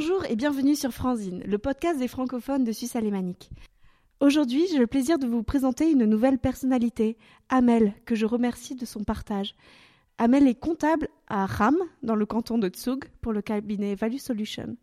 Bonjour 0.00 0.24
et 0.24 0.34
bienvenue 0.34 0.76
sur 0.76 0.92
Franzine, 0.92 1.42
le 1.44 1.58
podcast 1.58 1.98
des 1.98 2.08
francophones 2.08 2.64
de 2.64 2.72
Suisse 2.72 2.96
alémanique. 2.96 3.50
Aujourd'hui, 4.20 4.66
j'ai 4.72 4.78
le 4.78 4.86
plaisir 4.86 5.18
de 5.18 5.26
vous 5.26 5.42
présenter 5.42 5.90
une 5.90 6.06
nouvelle 6.06 6.38
personnalité, 6.38 7.18
Amel, 7.50 7.92
que 8.06 8.14
je 8.14 8.24
remercie 8.24 8.74
de 8.74 8.86
son 8.86 9.04
partage. 9.04 9.54
Amel 10.16 10.48
est 10.48 10.58
comptable 10.58 11.08
à 11.28 11.44
Ram, 11.44 11.76
dans 12.02 12.14
le 12.14 12.24
canton 12.24 12.56
de 12.56 12.68
Tsug, 12.68 13.10
pour 13.20 13.34
le 13.34 13.42
cabinet 13.42 13.94
Value 13.94 14.16
Solution. 14.16 14.74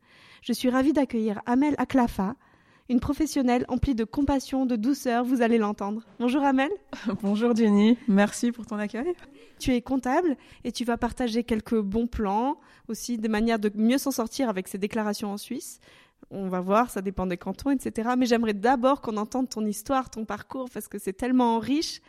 Je 0.43 0.53
suis 0.53 0.69
ravie 0.69 0.93
d'accueillir 0.93 1.41
Amel 1.47 1.73
Aklafa, 1.79 2.35
une 2.87 2.99
professionnelle 2.99 3.65
emplie 3.69 3.95
de 3.95 4.03
compassion, 4.03 4.67
de 4.67 4.75
douceur, 4.75 5.25
vous 5.25 5.41
allez 5.41 5.57
l'entendre. 5.57 6.03
Bonjour 6.19 6.43
Amel. 6.43 6.69
Bonjour 7.23 7.55
Jenny, 7.55 7.97
merci 8.07 8.51
pour 8.51 8.67
ton 8.67 8.77
accueil. 8.77 9.15
Tu 9.59 9.73
es 9.73 9.81
comptable 9.81 10.37
et 10.63 10.71
tu 10.71 10.85
vas 10.85 10.97
partager 10.97 11.43
quelques 11.43 11.79
bons 11.79 12.07
plans, 12.07 12.59
aussi 12.87 13.17
des 13.17 13.27
manières 13.27 13.59
de 13.59 13.71
mieux 13.75 13.97
s'en 13.97 14.11
sortir 14.11 14.49
avec 14.49 14.67
ces 14.67 14.77
déclarations 14.77 15.31
en 15.31 15.37
Suisse. 15.37 15.79
On 16.29 16.49
va 16.49 16.59
voir, 16.61 16.89
ça 16.89 17.01
dépend 17.01 17.25
des 17.25 17.37
cantons, 17.37 17.71
etc. 17.71 18.09
Mais 18.17 18.25
j'aimerais 18.25 18.53
d'abord 18.53 19.01
qu'on 19.01 19.17
entende 19.17 19.49
ton 19.49 19.65
histoire, 19.65 20.09
ton 20.09 20.25
parcours, 20.25 20.69
parce 20.73 20.87
que 20.87 20.99
c'est 20.99 21.13
tellement 21.13 21.59
riche. 21.59 22.01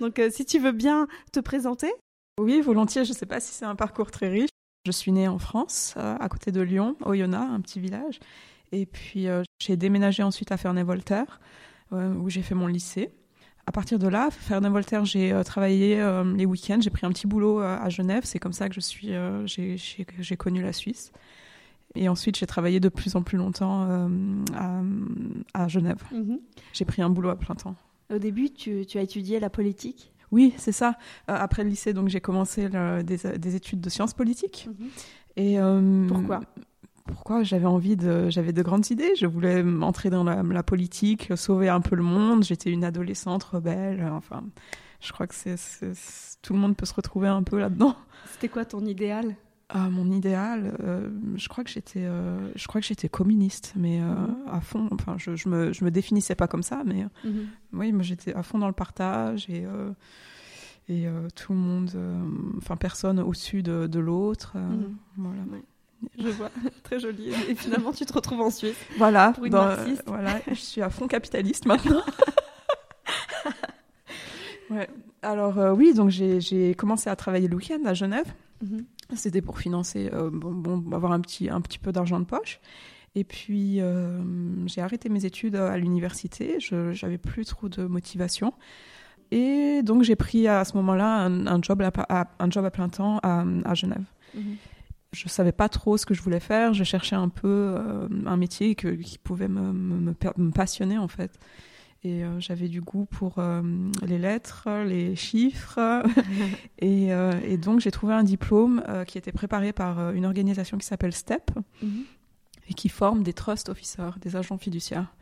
Donc 0.00 0.18
euh, 0.18 0.30
si 0.30 0.44
tu 0.44 0.58
veux 0.58 0.72
bien 0.72 1.08
te 1.32 1.40
présenter. 1.40 1.92
Oui, 2.40 2.60
volontiers. 2.60 3.04
Je 3.04 3.12
ne 3.12 3.16
sais 3.16 3.26
pas 3.26 3.40
si 3.40 3.52
c'est 3.52 3.64
un 3.64 3.76
parcours 3.76 4.10
très 4.10 4.28
riche. 4.28 4.50
Je 4.86 4.92
suis 4.92 5.12
née 5.12 5.28
en 5.28 5.38
France, 5.38 5.94
euh, 5.96 6.16
à 6.18 6.28
côté 6.28 6.52
de 6.52 6.60
Lyon, 6.60 6.96
Oyonnax, 7.04 7.50
un 7.50 7.60
petit 7.60 7.80
village. 7.80 8.20
Et 8.72 8.86
puis 8.86 9.28
euh, 9.28 9.42
j'ai 9.58 9.76
déménagé 9.76 10.22
ensuite 10.22 10.52
à 10.52 10.56
Ferney-Voltaire, 10.56 11.40
où 11.92 12.28
j'ai 12.28 12.42
fait 12.42 12.56
mon 12.56 12.66
lycée. 12.66 13.12
À 13.66 13.72
partir 13.72 13.98
de 13.98 14.08
là, 14.08 14.28
Ferney-Voltaire, 14.30 15.04
j'ai 15.04 15.34
travaillé 15.44 15.96
les 16.36 16.46
week-ends. 16.46 16.80
J'ai 16.80 16.90
pris 16.90 17.06
un 17.06 17.10
petit 17.10 17.26
boulot 17.26 17.60
à 17.60 17.88
Genève. 17.88 18.22
C'est 18.24 18.38
comme 18.38 18.52
ça 18.52 18.68
que 18.68 18.74
je 18.74 18.80
suis, 18.80 19.12
j'ai 19.46 20.36
connu 20.36 20.62
la 20.62 20.72
Suisse. 20.72 21.12
Et 21.94 22.08
ensuite, 22.08 22.36
j'ai 22.36 22.46
travaillé 22.46 22.80
de 22.80 22.88
plus 22.88 23.16
en 23.16 23.22
plus 23.22 23.38
longtemps 23.38 23.88
à, 24.54 24.82
à, 25.54 25.68
Genève. 25.68 26.02
Mhm. 26.12 26.40
J'ai 26.72 26.84
pris 26.84 27.02
un 27.02 27.08
boulot 27.08 27.30
à 27.30 27.36
plein 27.36 27.54
temps. 27.54 27.76
Au 28.12 28.18
début, 28.18 28.50
tu, 28.50 28.84
tu 28.84 28.98
as 28.98 29.02
étudié 29.02 29.40
la 29.40 29.48
politique? 29.48 30.12
Oui, 30.30 30.52
c'est 30.56 30.72
ça. 30.72 30.98
après 31.26 31.62
le 31.62 31.70
lycée, 31.70 31.92
donc 31.92 32.08
j'ai 32.08 32.20
commencé 32.20 32.68
des, 32.68 33.56
études 33.56 33.80
de 33.80 33.88
sciences 33.88 34.14
politiques. 34.14 34.68
Mhm. 34.68 34.88
Et 35.36 35.58
pourquoi? 36.08 36.40
Pourquoi 37.06 37.42
j'avais 37.42 37.66
envie 37.66 37.96
de 37.96 38.30
j'avais 38.30 38.52
de 38.52 38.62
grandes 38.62 38.90
idées 38.90 39.14
je 39.16 39.26
voulais 39.26 39.62
entrer 39.82 40.10
dans 40.10 40.24
la, 40.24 40.62
politique 40.62 41.32
sauver 41.36 41.68
un 41.68 41.80
peu 41.80 41.96
le 41.96 42.02
monde 42.02 42.44
j'étais 42.44 42.70
une 42.70 42.84
adolescente 42.84 43.44
rebelle 43.44 44.04
enfin 44.12 44.42
je 45.00 45.12
crois 45.12 45.26
que 45.26 45.34
c'est 45.34 45.56
tout 46.42 46.52
le 46.54 46.58
monde 46.58 46.76
peut 46.76 46.86
se 46.86 46.94
retrouver 46.94 47.28
un 47.28 47.42
peu 47.42 47.58
là-dedans 47.58 47.96
c'était 48.26 48.48
quoi 48.48 48.64
ton 48.64 48.84
idéal? 48.84 49.36
Ah, 49.70 49.88
mon 49.88 50.10
idéal, 50.10 50.76
euh, 50.80 51.08
je 51.36 51.48
crois 51.48 51.64
que 51.64 51.70
j'étais, 51.70 52.04
euh, 52.04 52.52
je 52.54 52.66
crois 52.66 52.80
que 52.80 52.86
j'étais 52.86 53.08
communiste, 53.08 53.72
mais 53.76 54.00
euh, 54.00 54.04
mhm. 54.04 54.36
à 54.50 54.60
fond. 54.60 54.88
Enfin, 54.92 55.16
je, 55.18 55.36
je, 55.36 55.48
me, 55.48 55.72
je 55.72 55.84
me 55.84 55.90
définissais 55.90 56.34
pas 56.34 56.46
comme 56.46 56.62
ça, 56.62 56.82
mais 56.84 57.06
mhm. 57.24 57.48
oui, 57.72 57.92
moi 57.92 58.02
j'étais 58.02 58.34
à 58.34 58.42
fond 58.42 58.58
dans 58.58 58.66
le 58.66 58.74
partage 58.74 59.48
et 59.48 59.64
et 60.90 61.06
tout 61.34 61.54
le 61.54 61.58
monde, 61.58 61.92
enfin 62.58 62.76
personne 62.76 63.18
au-dessus 63.18 63.62
de, 63.62 63.86
de 63.86 63.98
l'autre. 63.98 64.54
Mhm. 64.56 64.96
Voilà. 65.16 65.42
Je 66.18 66.28
vois, 66.28 66.50
très 66.82 66.98
joli. 66.98 67.30
Et 67.48 67.54
finalement, 67.54 67.92
tu 67.92 68.04
te 68.06 68.12
retrouves 68.12 68.40
en 68.40 68.50
Suisse. 68.50 68.76
Voilà, 68.98 69.32
pour 69.32 69.44
une 69.44 69.52
dans, 69.52 69.68
voilà, 70.06 70.40
je 70.48 70.54
suis 70.54 70.82
à 70.82 70.90
fond 70.90 71.06
capitaliste 71.08 71.66
maintenant. 71.66 72.02
ouais. 74.70 74.88
Alors 75.22 75.56
oui, 75.76 75.94
donc 75.94 76.10
j'ai 76.10 76.74
commencé 76.74 77.08
à 77.08 77.16
travailler 77.16 77.48
le 77.48 77.56
week-end 77.56 77.82
à 77.86 77.94
Genève. 77.94 78.26
C'était 79.14 79.42
pour 79.42 79.58
financer, 79.58 80.10
euh, 80.12 80.30
bon, 80.32 80.82
avoir 80.92 81.12
un 81.12 81.20
petit, 81.20 81.48
un 81.48 81.60
petit 81.60 81.78
peu 81.78 81.92
d'argent 81.92 82.18
de 82.18 82.24
poche. 82.24 82.60
Et 83.14 83.24
puis, 83.24 83.80
euh, 83.80 84.22
j'ai 84.66 84.80
arrêté 84.80 85.08
mes 85.08 85.24
études 85.24 85.56
à 85.56 85.76
l'université. 85.76 86.58
Je 86.58 87.00
n'avais 87.04 87.18
plus 87.18 87.44
trop 87.44 87.68
de 87.68 87.84
motivation. 87.84 88.54
Et 89.30 89.82
donc, 89.82 90.02
j'ai 90.02 90.16
pris 90.16 90.48
à 90.48 90.64
ce 90.64 90.76
moment-là 90.76 91.24
un, 91.26 91.62
job 91.62 91.82
à, 91.82 92.28
un 92.38 92.50
job 92.50 92.64
à 92.64 92.70
plein 92.70 92.88
temps 92.88 93.20
à, 93.22 93.74
Genève. 93.74 94.04
Mhm. 94.34 94.56
Je 95.14 95.24
ne 95.24 95.30
savais 95.30 95.52
pas 95.52 95.68
trop 95.68 95.96
ce 95.96 96.06
que 96.06 96.14
je 96.14 96.22
voulais 96.22 96.40
faire. 96.40 96.74
Je 96.74 96.84
cherchais 96.84 97.16
un 97.16 97.28
peu 97.28 97.48
euh, 97.48 98.08
un 98.26 98.36
métier 98.36 98.74
qui 98.74 99.18
pouvait 99.18 99.48
me, 99.48 99.72
me, 99.72 100.50
passionner, 100.50 100.98
en 100.98 101.08
fait. 101.08 101.38
Et 102.02 102.22
euh, 102.22 102.38
j'avais 102.38 102.68
du 102.68 102.80
goût 102.80 103.06
pour 103.06 103.38
euh, 103.38 103.62
les 104.02 104.18
lettres, 104.18 104.68
les 104.84 105.16
chiffres. 105.16 106.02
et, 106.78 107.08
et, 107.08 107.56
donc, 107.56 107.80
j'ai 107.80 107.90
trouvé 107.90 108.14
un 108.14 108.24
diplôme 108.24 108.82
qui 109.06 109.18
était 109.18 109.32
préparé 109.32 109.72
par 109.72 110.10
une 110.10 110.26
organisation 110.26 110.76
qui 110.78 110.86
s'appelle 110.86 111.14
STEP 111.14 111.50
mhm. 111.82 112.04
et 112.68 112.74
qui 112.74 112.88
forme 112.88 113.22
des 113.22 113.32
trust 113.32 113.68
officers, 113.68 114.18
des 114.20 114.36
agents 114.36 114.58
fiduciaires. 114.58 115.14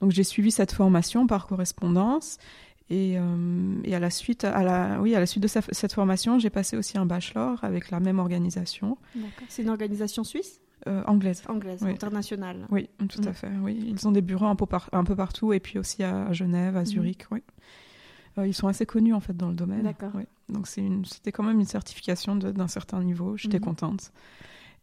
Donc, 0.00 0.12
j'ai 0.12 0.24
suivi 0.24 0.50
cette 0.50 0.72
formation 0.72 1.26
par 1.26 1.46
correspondance. 1.46 2.38
Et, 2.90 3.18
et, 3.84 3.94
à 3.94 4.00
la 4.00 4.10
suite, 4.10 4.42
à 4.42 4.64
la, 4.64 5.00
oui, 5.00 5.14
à 5.14 5.20
la 5.20 5.26
suite 5.26 5.44
de 5.44 5.48
cette 5.48 5.92
formation, 5.92 6.40
j'ai 6.40 6.50
passé 6.50 6.76
aussi 6.76 6.98
un 6.98 7.06
bachelor 7.06 7.62
avec 7.62 7.90
la 7.90 8.00
même 8.00 8.18
organisation. 8.18 8.98
C'est 9.48 9.62
une 9.62 9.70
organisation 9.70 10.24
suisse? 10.24 10.60
Euh, 10.86 11.02
anglaise. 11.06 11.42
Anglaise, 11.48 11.82
internationale. 11.82 12.66
Oui, 12.70 12.88
tout 13.08 13.20
à 13.26 13.30
mm. 13.30 13.34
fait. 13.34 13.50
Oui. 13.60 13.84
Ils 13.86 14.08
ont 14.08 14.12
des 14.12 14.22
bureaux 14.22 14.46
un 14.46 14.56
peu, 14.56 14.66
un 14.92 15.04
peu 15.04 15.14
partout, 15.14 15.52
et 15.52 15.60
puis 15.60 15.78
aussi 15.78 16.02
à, 16.02 16.32
Genève, 16.32 16.76
à 16.76 16.82
mm. 16.82 16.86
Zurich. 16.86 17.26
Oui. 17.30 17.42
Euh, 18.38 18.46
ils 18.46 18.54
sont 18.54 18.68
assez 18.68 18.86
connus 18.86 19.12
en 19.12 19.20
fait 19.20 19.36
dans 19.36 19.48
le 19.48 19.54
domaine. 19.54 19.82
D'accord. 19.82 20.12
Donc 20.48 20.66
c'était 20.68 21.32
quand 21.32 21.42
même 21.42 21.60
une 21.60 21.66
certification 21.66 22.36
d'un 22.36 22.68
certain 22.68 23.02
niveau. 23.02 23.36
J'étais 23.36 23.58
mm. 23.58 23.62
contente. 23.64 24.12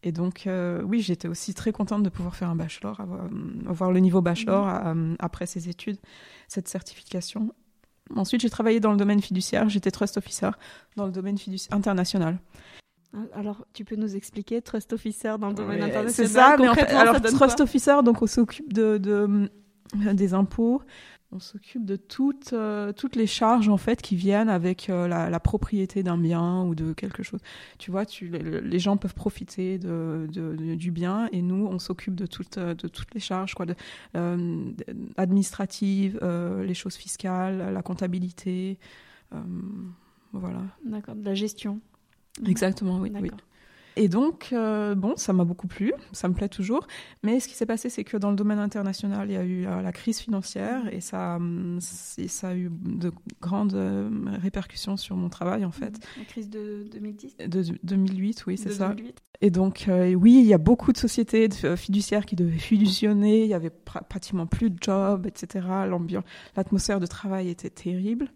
Et 0.04 0.12
donc, 0.12 0.46
euh, 0.46 0.80
oui, 0.82 1.00
j'étais 1.00 1.26
aussi 1.26 1.54
très 1.54 1.72
contente 1.72 2.04
de 2.04 2.08
pouvoir 2.08 2.36
faire 2.36 2.48
un 2.48 2.54
bachelor, 2.54 3.00
avoir, 3.66 3.90
le 3.90 3.98
niveau 3.98 4.22
bachelor 4.22 4.68
après 5.18 5.46
ces 5.46 5.68
études, 5.68 5.98
cette 6.46 6.68
certification. 6.68 7.52
Ensuite, 8.16 8.40
j'ai 8.40 8.50
travaillé 8.50 8.80
dans 8.80 8.90
le 8.90 8.96
domaine 8.96 9.20
fiduciaire. 9.20 9.68
J'étais 9.68 9.90
trust 9.90 10.16
officer 10.16 10.50
dans 10.96 11.06
le 11.06 11.12
domaine 11.12 11.38
fiduciaire 11.38 11.76
international. 11.76 12.38
Ah, 13.14 13.18
alors, 13.34 13.64
tu 13.72 13.84
peux 13.84 13.96
nous 13.96 14.16
expliquer 14.16 14.60
Trust 14.60 14.92
Officer 14.92 15.34
dans 15.40 15.48
le 15.48 15.54
domaine 15.54 15.82
international? 15.82 16.10
C'est 16.10 16.26
ça, 16.26 16.56
mais 16.58 16.68
en 16.68 16.74
fait, 16.74 16.90
alors 16.90 17.20
Trust 17.20 17.60
Officer, 17.60 17.96
donc 18.04 18.20
on 18.20 18.26
s'occupe 18.26 18.72
de, 18.72 18.98
de, 18.98 19.48
euh, 20.06 20.12
des 20.12 20.34
impôts, 20.34 20.82
on 21.30 21.40
s'occupe 21.40 21.84
de 21.84 21.96
toutes, 21.96 22.52
euh, 22.54 22.92
toutes 22.92 23.14
les 23.14 23.26
charges 23.26 23.68
en 23.68 23.76
fait 23.76 24.00
qui 24.00 24.16
viennent 24.16 24.48
avec 24.48 24.88
euh, 24.88 25.06
la, 25.06 25.40
propriété 25.40 26.02
d'un 26.02 26.16
bien 26.16 26.62
ou 26.62 26.74
de 26.74 26.92
quelque 26.92 27.22
chose. 27.22 27.40
Tu 27.78 27.90
vois, 27.90 28.06
tu, 28.06 28.28
les, 28.28 28.78
gens 28.78 28.96
peuvent 28.96 29.14
profiter 29.14 29.78
de, 29.78 30.26
de, 30.30 30.74
du 30.74 30.90
bien 30.90 31.28
et 31.32 31.42
nous, 31.42 31.66
on 31.66 31.78
s'occupe 31.78 32.14
de 32.14 32.26
toutes, 32.26 32.58
de 32.58 32.88
toutes 32.88 33.12
les 33.14 33.20
charges, 33.20 33.54
quoi, 33.54 33.66
administratives, 35.16 36.18
les 36.22 36.74
choses 36.74 36.96
fiscales, 36.96 37.72
la 37.72 37.82
comptabilité, 37.82 38.78
voilà. 40.32 40.62
D'accord, 40.84 41.14
de 41.14 41.24
la 41.24 41.34
gestion. 41.34 41.80
Exactement, 42.46 42.98
oui. 42.98 43.12
oui. 43.20 43.30
Et 43.98 44.08
donc, 44.08 44.50
euh, 44.52 44.94
bon, 44.94 45.16
ça 45.16 45.32
m'a 45.32 45.42
beaucoup 45.42 45.66
plu, 45.66 45.92
ça 46.12 46.28
me 46.28 46.34
plaît 46.34 46.48
toujours. 46.48 46.86
Mais 47.24 47.40
ce 47.40 47.48
qui 47.48 47.54
s'est 47.54 47.66
passé, 47.66 47.90
c'est 47.90 48.04
que 48.04 48.16
dans 48.16 48.30
le 48.30 48.36
domaine 48.36 48.60
international, 48.60 49.28
il 49.28 49.34
y 49.34 49.36
a 49.36 49.42
eu 49.42 49.62
la, 49.62 49.90
crise 49.90 50.20
financière 50.20 50.86
et 50.92 51.00
ça, 51.00 51.34
hum, 51.34 51.80
ça 51.80 52.48
a 52.50 52.54
eu 52.54 52.70
de 52.70 53.10
grandes 53.40 53.74
euh, 53.74 54.08
répercussions 54.40 54.96
sur 54.96 55.16
mon 55.16 55.28
travail, 55.28 55.64
en 55.64 55.72
fait. 55.72 55.98
La 56.16 56.24
crise 56.24 56.48
de 56.48 56.86
2010 56.92 57.38
De 57.38 57.64
2008, 57.82 58.44
oui, 58.46 58.56
c'est 58.56 58.70
ça. 58.70 58.94
Et 59.40 59.50
donc, 59.50 59.86
euh, 59.88 60.14
oui, 60.14 60.38
il 60.38 60.46
y 60.46 60.54
a 60.54 60.58
beaucoup 60.58 60.92
de 60.92 60.98
sociétés 60.98 61.48
fiduciaires 61.76 62.24
qui 62.24 62.36
devaient 62.36 62.56
fusionner, 62.56 63.42
il 63.42 63.48
y 63.48 63.54
avait 63.54 63.70
pratiquement 63.70 64.46
plus 64.46 64.70
de 64.70 64.76
jobs, 64.80 65.26
etc. 65.26 65.66
L'atmosphère 66.56 67.00
de 67.00 67.06
travail 67.06 67.48
était 67.48 67.70
terrible. 67.70 68.30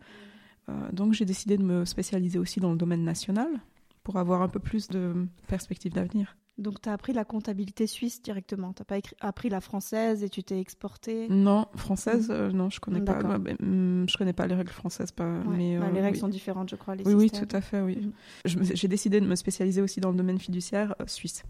donc, 0.93 1.13
j'ai 1.13 1.25
décidé 1.25 1.57
de 1.57 1.63
me 1.63 1.85
spécialiser 1.85 2.41
aussi 2.41 2.59
dans 2.59 2.73
le 2.73 2.77
domaine 2.77 3.05
national 3.05 3.61
pour 4.03 4.17
avoir 4.17 4.43
un 4.43 4.49
peu 4.49 4.61
plus 4.61 4.89
de 4.89 5.27
perspectives 5.49 5.93
d'avenir. 5.93 6.37
Donc, 6.59 6.83
tu 6.83 6.89
as 6.89 6.93
appris 6.93 7.13
la 7.13 7.25
comptabilité 7.25 7.87
suisse 7.87 8.21
directement. 8.21 8.73
Tu 8.73 8.83
n'as 8.83 8.85
pas 8.85 9.09
appris 9.21 9.49
la 9.49 9.61
française 9.61 10.23
et 10.23 10.29
tu 10.29 10.45
t'es 10.45 10.61
exporté 10.61 11.27
Non, 11.31 11.67
française, 11.77 12.29
mm. 12.29 12.33
euh, 12.33 12.53
non, 12.53 12.69
je 12.69 12.79
connais 12.79 13.01
pas. 13.01 13.19
Mm, 13.23 14.07
je 14.09 14.17
connais 14.19 14.35
pas 14.35 14.47
les 14.47 14.55
règles 14.55 14.71
françaises. 14.71 15.13
Pas, 15.13 15.43
mais, 15.49 15.79
bah, 15.79 15.91
les 15.93 16.01
règles 16.01 16.19
sont 16.19 16.29
différentes, 16.29 16.69
je 16.69 16.77
crois. 16.77 16.95
Les 16.95 17.05
oui, 17.07 17.15
oui, 17.15 17.31
tout 17.31 17.49
à 17.57 17.61
fait, 17.61 17.81
oui. 17.81 18.13
J'ai 18.45 18.89
décidé 18.89 19.21
de 19.21 19.27
me 19.27 19.35
spécialiser 19.35 19.81
aussi 19.81 20.01
dans 20.01 20.11
le 20.11 20.17
domaine 20.17 20.39
fiduciaire 20.39 20.95
euh, 21.01 21.05
suisse. 21.07 21.43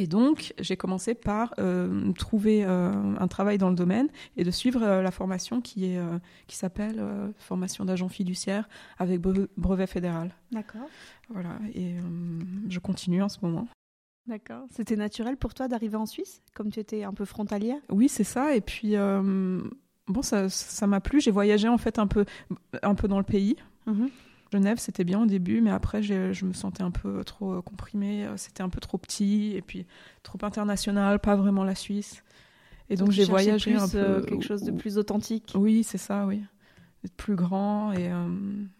Et 0.00 0.06
donc, 0.06 0.54
j'ai 0.58 0.76
commencé 0.76 1.14
par 1.14 1.54
euh, 1.58 2.12
trouver 2.12 2.64
euh, 2.64 3.16
un 3.18 3.28
travail 3.28 3.58
dans 3.58 3.68
le 3.68 3.74
domaine 3.74 4.08
et 4.36 4.44
de 4.44 4.50
suivre 4.52 4.82
euh, 4.82 5.02
la 5.02 5.10
formation 5.10 5.60
qui, 5.60 5.86
est, 5.86 6.00
qui 6.46 6.56
s'appelle 6.56 7.04
formation 7.38 7.84
d'agent 7.84 8.08
fiduciaire 8.08 8.68
avec 8.98 9.20
brevet 9.20 9.86
fédéral. 9.88 10.32
D'accord. 10.52 10.88
Voilà, 11.30 11.58
et 11.74 11.96
je 12.68 12.78
continue 12.78 13.22
en 13.22 13.28
ce 13.28 13.38
moment. 13.42 13.66
D'accord. 14.26 14.66
C'était 14.70 14.96
naturel 14.96 15.36
pour 15.36 15.54
toi 15.54 15.68
d'arriver 15.68 15.96
en 15.96 16.06
Suisse, 16.06 16.42
comme 16.54 16.70
tu 16.70 16.80
étais 16.80 17.02
un 17.02 17.12
peu 17.12 17.24
frontalière? 17.24 17.80
Oui, 17.90 18.08
c'est 18.08 18.24
ça. 18.24 18.54
Et 18.54 18.60
puis, 18.60 18.94
bon, 18.96 20.22
ça, 20.22 20.48
ça 20.48 20.86
m'a 20.86 21.00
plu. 21.00 21.20
J'ai 21.20 21.30
voyagé 21.30 21.68
en 21.68 21.78
fait 21.78 21.98
un 21.98 22.06
peu, 22.06 22.24
un 22.82 22.94
peu 22.94 23.08
dans 23.08 23.18
le 23.18 23.24
pays. 23.24 23.56
Mm-hmm. 23.86 24.10
Genève, 24.52 24.78
c'était 24.78 25.04
bien 25.04 25.22
au 25.22 25.26
début, 25.26 25.60
mais 25.60 25.70
après, 25.70 26.02
je 26.02 26.44
me 26.44 26.52
sentais 26.52 26.82
un 26.82 26.90
peu 26.90 27.24
trop 27.24 27.60
comprimée. 27.62 28.26
C'était 28.36 28.62
un 28.62 28.68
peu 28.68 28.80
trop 28.80 28.98
petit 28.98 29.52
et 29.54 29.62
puis 29.62 29.86
trop 30.22 30.38
international, 30.42 31.18
pas 31.18 31.36
vraiment 31.36 31.64
la 31.64 31.74
Suisse. 31.74 32.22
Et 32.90 32.96
donc, 32.96 33.10
j'ai 33.10 33.24
voyagé 33.24 33.74
un 33.74 33.88
peu. 33.88 34.22
quelque 34.22 34.44
chose 34.44 34.62
de 34.62 34.72
plus 34.72 34.98
authentique. 34.98 35.52
Oui, 35.54 35.84
c'est 35.84 35.98
ça, 35.98 36.26
oui. 36.26 36.42
D'être 37.02 37.14
plus 37.14 37.36
grand 37.36 37.92
et 37.92 38.10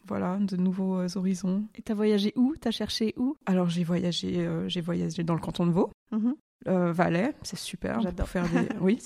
voilà, 0.06 0.38
de 0.40 0.56
nouveaux 0.56 1.04
horizons. 1.16 1.64
Et 1.76 1.82
t'as 1.82 1.94
voyagé 1.94 2.32
où? 2.36 2.54
T'as 2.60 2.70
cherché 2.70 3.14
où? 3.16 3.36
Alors, 3.46 3.68
j'ai 3.68 3.84
voyagé, 3.84 4.48
j'ai 4.66 4.80
voyagé 4.80 5.22
dans 5.22 5.34
le 5.34 5.40
canton 5.40 5.66
de 5.66 5.72
Vaud. 5.72 5.90
Mm-hmm. 6.12 6.34
Euh, 6.66 6.92
Valais, 6.92 7.34
c'est 7.42 7.58
super. 7.58 8.00
Pour 8.00 8.28
faire 8.28 8.48
des, 8.48 8.68
oui, 8.80 8.98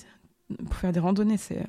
pour 0.65 0.75
faire 0.75 0.91
des 0.91 0.99
randonnées, 0.99 1.37
c'est, 1.37 1.65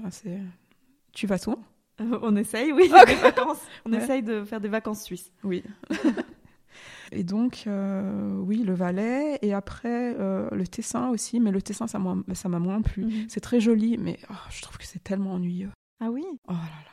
Tu 1.12 1.26
vas 1.26 1.38
souvent? 1.38 1.62
Euh, 2.00 2.18
On 2.22 2.36
essaye, 2.36 2.72
oui. 2.72 2.88
vacances. 3.22 3.62
On 3.84 3.92
essaye 3.92 4.22
de 4.22 4.44
faire 4.44 4.60
des 4.60 4.68
vacances 4.68 5.02
suisses. 5.02 5.32
Oui. 5.42 5.62
et 7.12 7.24
donc, 7.24 7.64
euh, 7.66 8.36
oui, 8.38 8.62
le 8.64 8.74
Valais. 8.74 9.38
Et 9.42 9.52
après, 9.54 10.14
le 10.14 10.64
Tessin 10.66 11.10
aussi. 11.10 11.40
Mais 11.40 11.50
le 11.50 11.62
Tessin, 11.62 11.86
ça 11.86 11.98
m'a, 11.98 12.58
moins 12.58 12.82
plu. 12.82 13.04
Mhm. 13.04 13.26
C'est 13.28 13.40
très 13.40 13.60
joli, 13.60 13.98
mais 13.98 14.18
oh, 14.30 14.34
je 14.50 14.62
trouve 14.62 14.78
que 14.78 14.86
c'est 14.86 15.02
tellement 15.02 15.34
ennuyeux. 15.34 15.70
Ah 16.00 16.10
oui? 16.10 16.24
Oh 16.48 16.52
là 16.52 16.58
là. 16.58 16.90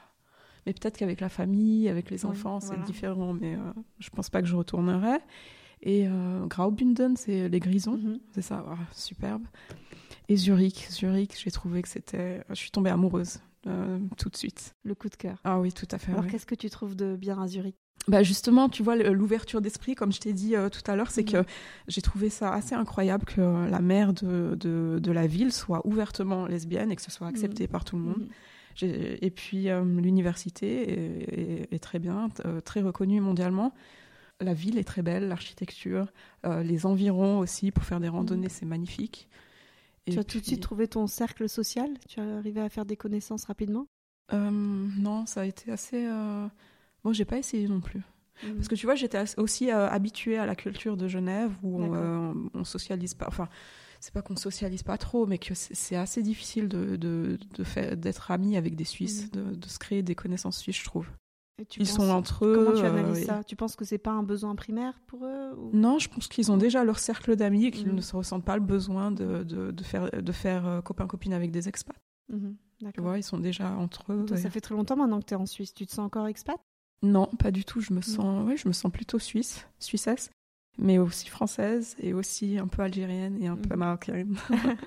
Mais 0.65 0.74
peut-être 0.74 0.98
qu'avec 0.98 1.21
la 1.21 1.30
famille, 1.30 1.89
avec 1.89 2.12
les 2.12 2.25
enfants, 2.25 2.59
c'est 2.59 2.80
différent. 2.83 3.33
Mais 3.33 3.57
je 4.00 4.09
pense 4.12 4.30
pas 4.30 4.42
que 4.42 4.48
je 4.48 4.56
retournerai. 4.56 5.18
Et 5.83 6.07
euh, 6.07 6.45
Graubünden, 6.45 7.15
c'est 7.15 7.50
les 7.50 7.59
grisons, 7.59 7.98
mhm. 7.98 8.19
c'est 8.31 8.42
ça, 8.42 8.63
ah, 8.68 8.77
superbe. 8.92 9.44
Et 10.30 10.36
Zurich, 10.36 10.88
Zurich, 10.92 11.39
j'ai 11.42 11.51
trouvé 11.51 11.81
que 11.81 11.88
c'était. 11.88 12.44
Je 12.50 12.56
suis 12.56 12.71
tombée 12.71 12.92
amoureuse 12.92 13.39
euh, 13.68 14.00
tout 14.18 14.30
de 14.30 14.38
suite. 14.38 14.75
Le 14.84 14.96
coup 14.96 15.10
de 15.10 15.16
cœur. 15.16 15.38
Ah 15.44 15.60
oui, 15.60 15.72
tout 15.72 15.88
à 15.92 15.98
fait. 15.98 16.12
Alors 16.12 16.28
qu'est-ce 16.28 16.46
que 16.46 16.56
tu 16.56 16.69
trouves 16.69 16.96
de 16.96 17.16
bien 17.16 17.42
à 17.42 17.48
Zurich? 17.48 17.75
Bah 18.08 18.24
justement, 18.24 18.68
tu 18.68 18.81
vois, 18.81 18.96
l'ouverture 18.96 19.62
d'esprit, 19.62 19.94
comme 19.94 20.12
je 20.12 20.19
t'ai 20.19 20.34
dit 20.34 20.56
euh, 20.56 20.69
tout 20.69 20.81
à 20.88 20.96
l'heure, 20.96 21.12
c'est 21.12 21.22
mhm. 21.22 21.44
que 21.44 21.50
j'ai 21.88 22.02
trouvé 22.02 22.30
ça 22.30 22.52
assez 22.52 22.74
incroyable 22.74 23.25
que 23.25 23.69
la 23.69 23.80
mère 23.80 24.13
de, 24.13 24.56
de, 24.60 25.00
de, 25.00 25.12
la 25.12 25.28
ville 25.28 25.52
soit 25.52 25.86
ouvertement 25.86 26.48
lesbienne 26.48 26.92
et 26.92 26.96
que 26.96 27.02
ce 27.02 27.12
soit 27.12 27.28
accepté 27.28 27.66
mhm. 27.66 27.69
par 27.69 27.86
tout 27.86 27.98
le 27.98 28.04
monde. 28.04 28.28
Et 28.81 29.30
puis 29.30 29.66
l'université 29.66 30.90
est, 30.94 31.74
est, 31.74 31.80
très 31.80 32.00
bien, 32.00 32.30
très 32.63 32.81
reconnue 32.81 33.19
mondialement 33.19 33.74
la 34.42 34.54
ville 34.54 34.78
est 34.78 34.84
très 34.84 35.02
belle, 35.02 35.28
l'architecture, 35.28 36.08
euh, 36.46 36.63
les 36.63 36.86
environs 36.86 37.40
aussi 37.40 37.72
pour 37.72 37.84
faire 37.84 38.00
des 38.00 38.10
randonnées, 38.10 38.50
c'est 38.50 38.66
magnifique. 38.66 39.30
Tu 40.09 40.18
as 40.18 40.24
tout 40.24 40.39
de 40.39 40.45
suite 40.45 40.62
trouvé 40.62 40.88
ton 40.88 41.07
cercle 41.07 41.48
social? 41.48 41.89
Tu 42.07 42.19
as 42.19 42.38
arrivé 42.38 42.62
à 42.62 42.69
faire 42.69 42.86
des 42.86 42.98
connaissances 42.98 43.45
rapidement? 43.45 43.88
Euh, 44.33 44.50
Non, 44.51 45.25
ça 45.25 45.42
a 45.42 45.45
été 45.45 45.71
assez. 45.71 46.06
Euh... 46.06 46.48
Bon, 47.03 47.13
j'ai 47.13 47.25
pas 47.25 47.38
essayé 47.38 47.68
non 47.68 47.81
plus. 47.81 48.01
Mm. 48.44 48.56
Parce 48.56 48.68
que 48.68 48.75
tu 48.75 48.86
vois, 48.86 48.95
j'étais 48.95 49.24
aussi 49.38 49.71
euh, 49.71 49.89
habituée 49.89 50.38
à 50.38 50.45
la 50.45 50.56
culture 50.56 50.98
de 50.98 51.07
Genève 51.07 51.51
où 51.63 51.83
on, 51.83 52.63
socialise 52.63 53.13
pas. 53.13 53.27
Enfin, 53.27 53.50
c'est 54.00 54.13
pas 54.13 54.21
qu'on 54.21 54.36
socialise 54.36 54.83
pas 54.83 54.98
trop, 54.98 55.27
mais 55.27 55.38
que 55.38 55.53
c'est 55.53 55.95
assez 55.95 56.24
difficile 56.24 56.68
de, 56.68 56.95
de, 56.95 57.38
d'être 57.95 58.31
ami 58.31 58.57
avec 58.57 58.75
des 58.75 58.86
Suisses, 58.86 59.27
mm. 59.27 59.30
de, 59.30 59.56
de, 59.56 59.68
se 59.68 59.80
créer 59.80 60.01
des 60.01 60.15
connaissances 60.15 60.57
suisses, 60.57 60.80
je 60.80 60.86
trouve. 60.86 61.07
Ils 61.78 61.88
sont 61.88 62.10
entre 62.10 62.46
eux. 62.46 62.56
Comment 62.56 62.80
tu 62.80 62.86
analyses 62.86 63.24
euh, 63.24 63.25
ça? 63.25 63.44
Tu 63.44 63.56
penses 63.56 63.75
que 63.75 63.86
c'est 63.86 63.98
pas 63.98 64.12
un 64.12 64.24
besoin 64.24 64.56
primaire 64.56 65.00
pour 65.08 65.25
eux 65.25 65.56
Non, 65.74 66.00
je 66.00 66.10
pense 66.10 66.28
qu'ils 66.28 66.52
ont 66.52 66.58
déjà 66.58 66.84
leur 66.84 67.00
cercle 67.00 67.36
d'amis 67.36 67.66
et 67.66 67.72
qu'ils 67.72 67.92
mm. 67.92 67.96
ne 67.96 68.02
se 68.02 68.16
ressentent 68.16 68.46
pas 68.46 68.56
le 68.56 68.63
besoin 68.63 69.12
de, 69.12 69.44
de, 69.44 69.84
faire, 69.84 70.10
de 70.12 70.31
faire 70.31 70.68
euh, 70.68 70.81
copain-copine 70.81 71.34
avec 71.34 71.52
des 71.52 71.68
expats. 71.68 71.96
Mm-hmm, 72.31 72.92
tu 72.94 73.02
vois, 73.02 73.18
ils 73.18 73.24
sont 73.24 73.40
déjà 73.40 73.72
entre 73.72 74.13
eux. 74.13 74.25
Ça 74.36 74.50
fait 74.50 74.62
très 74.62 74.75
longtemps 74.75 74.96
maintenant 74.96 75.19
que 75.19 75.25
tu 75.25 75.34
es 75.34 75.38
en 75.38 75.46
Suisse. 75.46 75.74
Tu 75.74 75.86
te 75.86 75.92
sens 75.92 76.06
encore 76.06 76.28
expat? 76.28 76.58
Non, 77.04 77.28
pas 77.40 77.52
du 77.52 77.66
tout. 77.66 77.81
Je 77.81 77.94
me 77.94 78.00
mm. 78.00 78.04
sens, 78.04 78.44
oui, 78.48 78.58
je 78.58 78.68
me 78.68 78.74
sens 78.74 78.92
plutôt 78.92 79.19
suisse, 79.19 79.68
suissesse, 79.80 80.30
mais 80.78 80.98
aussi 81.00 81.28
française 81.28 81.96
et 82.00 82.13
aussi 82.13 82.58
un 82.58 82.68
peu 82.68 82.84
algérienne 82.84 83.42
et 83.42 83.48
un 83.48 83.58
peu 83.58 83.75
mm. 83.75 83.80
marocaine. 83.80 84.38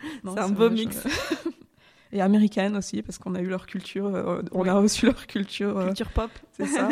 c'est 0.24 0.38
un 0.38 0.48
beau 0.50 0.70
mix. 0.70 1.02
et 2.12 2.20
américaine 2.20 2.76
aussi, 2.76 3.02
parce 3.02 3.18
qu'on 3.18 3.34
a 3.34 3.40
eu 3.40 3.48
leur 3.48 3.66
culture, 3.66 4.06
euh, 4.06 4.42
on 4.52 4.66
a 4.66 4.74
reçu 4.74 5.06
leur 5.06 5.26
culture. 5.26 5.78
Euh, 5.78 5.86
culture 5.86 6.10
pop. 6.10 6.30
C'est 6.52 6.66
ça. 6.66 6.88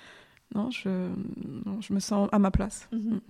non, 0.54 0.70
je, 0.70 1.10
je 1.80 1.92
me 1.92 2.00
sens 2.00 2.28
à 2.32 2.38
ma 2.38 2.50
place. 2.50 2.88
Mhm. 2.92 3.14
Mm. 3.14 3.20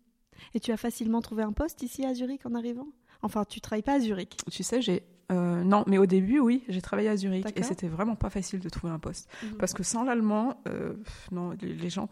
Et 0.55 0.61
tu 0.61 0.73
as 0.73 0.77
facilement 0.77 1.21
trouvé 1.21 1.43
un 1.43 1.53
poste 1.53 1.83
ici 1.83 2.05
à 2.05 2.15
Zurich 2.15 2.45
en 2.45 2.55
arrivant? 2.55 2.87
Enfin, 3.23 3.45
tu 3.45 3.61
travailles 3.61 3.83
pas 3.83 3.95
à 3.95 4.01
Zurich? 4.01 4.37
Tu 4.51 4.63
sais, 4.63 4.83
j'ai. 4.83 5.03
Euh, 5.33 5.65
non, 5.65 5.85
mais 5.87 5.97
au 5.97 6.05
début, 6.05 6.39
oui, 6.39 6.63
j'ai 6.69 6.83
travaillé 6.83 7.09
à 7.09 7.17
Zurich 7.17 7.47
et 7.57 7.63
c'était 7.63 7.89
vraiment 7.89 8.15
pas 8.15 8.29
facile 8.29 8.61
de 8.61 8.69
trouver 8.69 8.93
un 8.93 8.99
poste. 8.99 9.27
Mhm. 9.43 9.57
Parce 9.57 9.73
que 9.73 9.83
sans 9.83 10.05
l'allemand, 10.05 10.63
non, 11.33 11.55
les, 11.63 11.89
gens, 11.89 12.07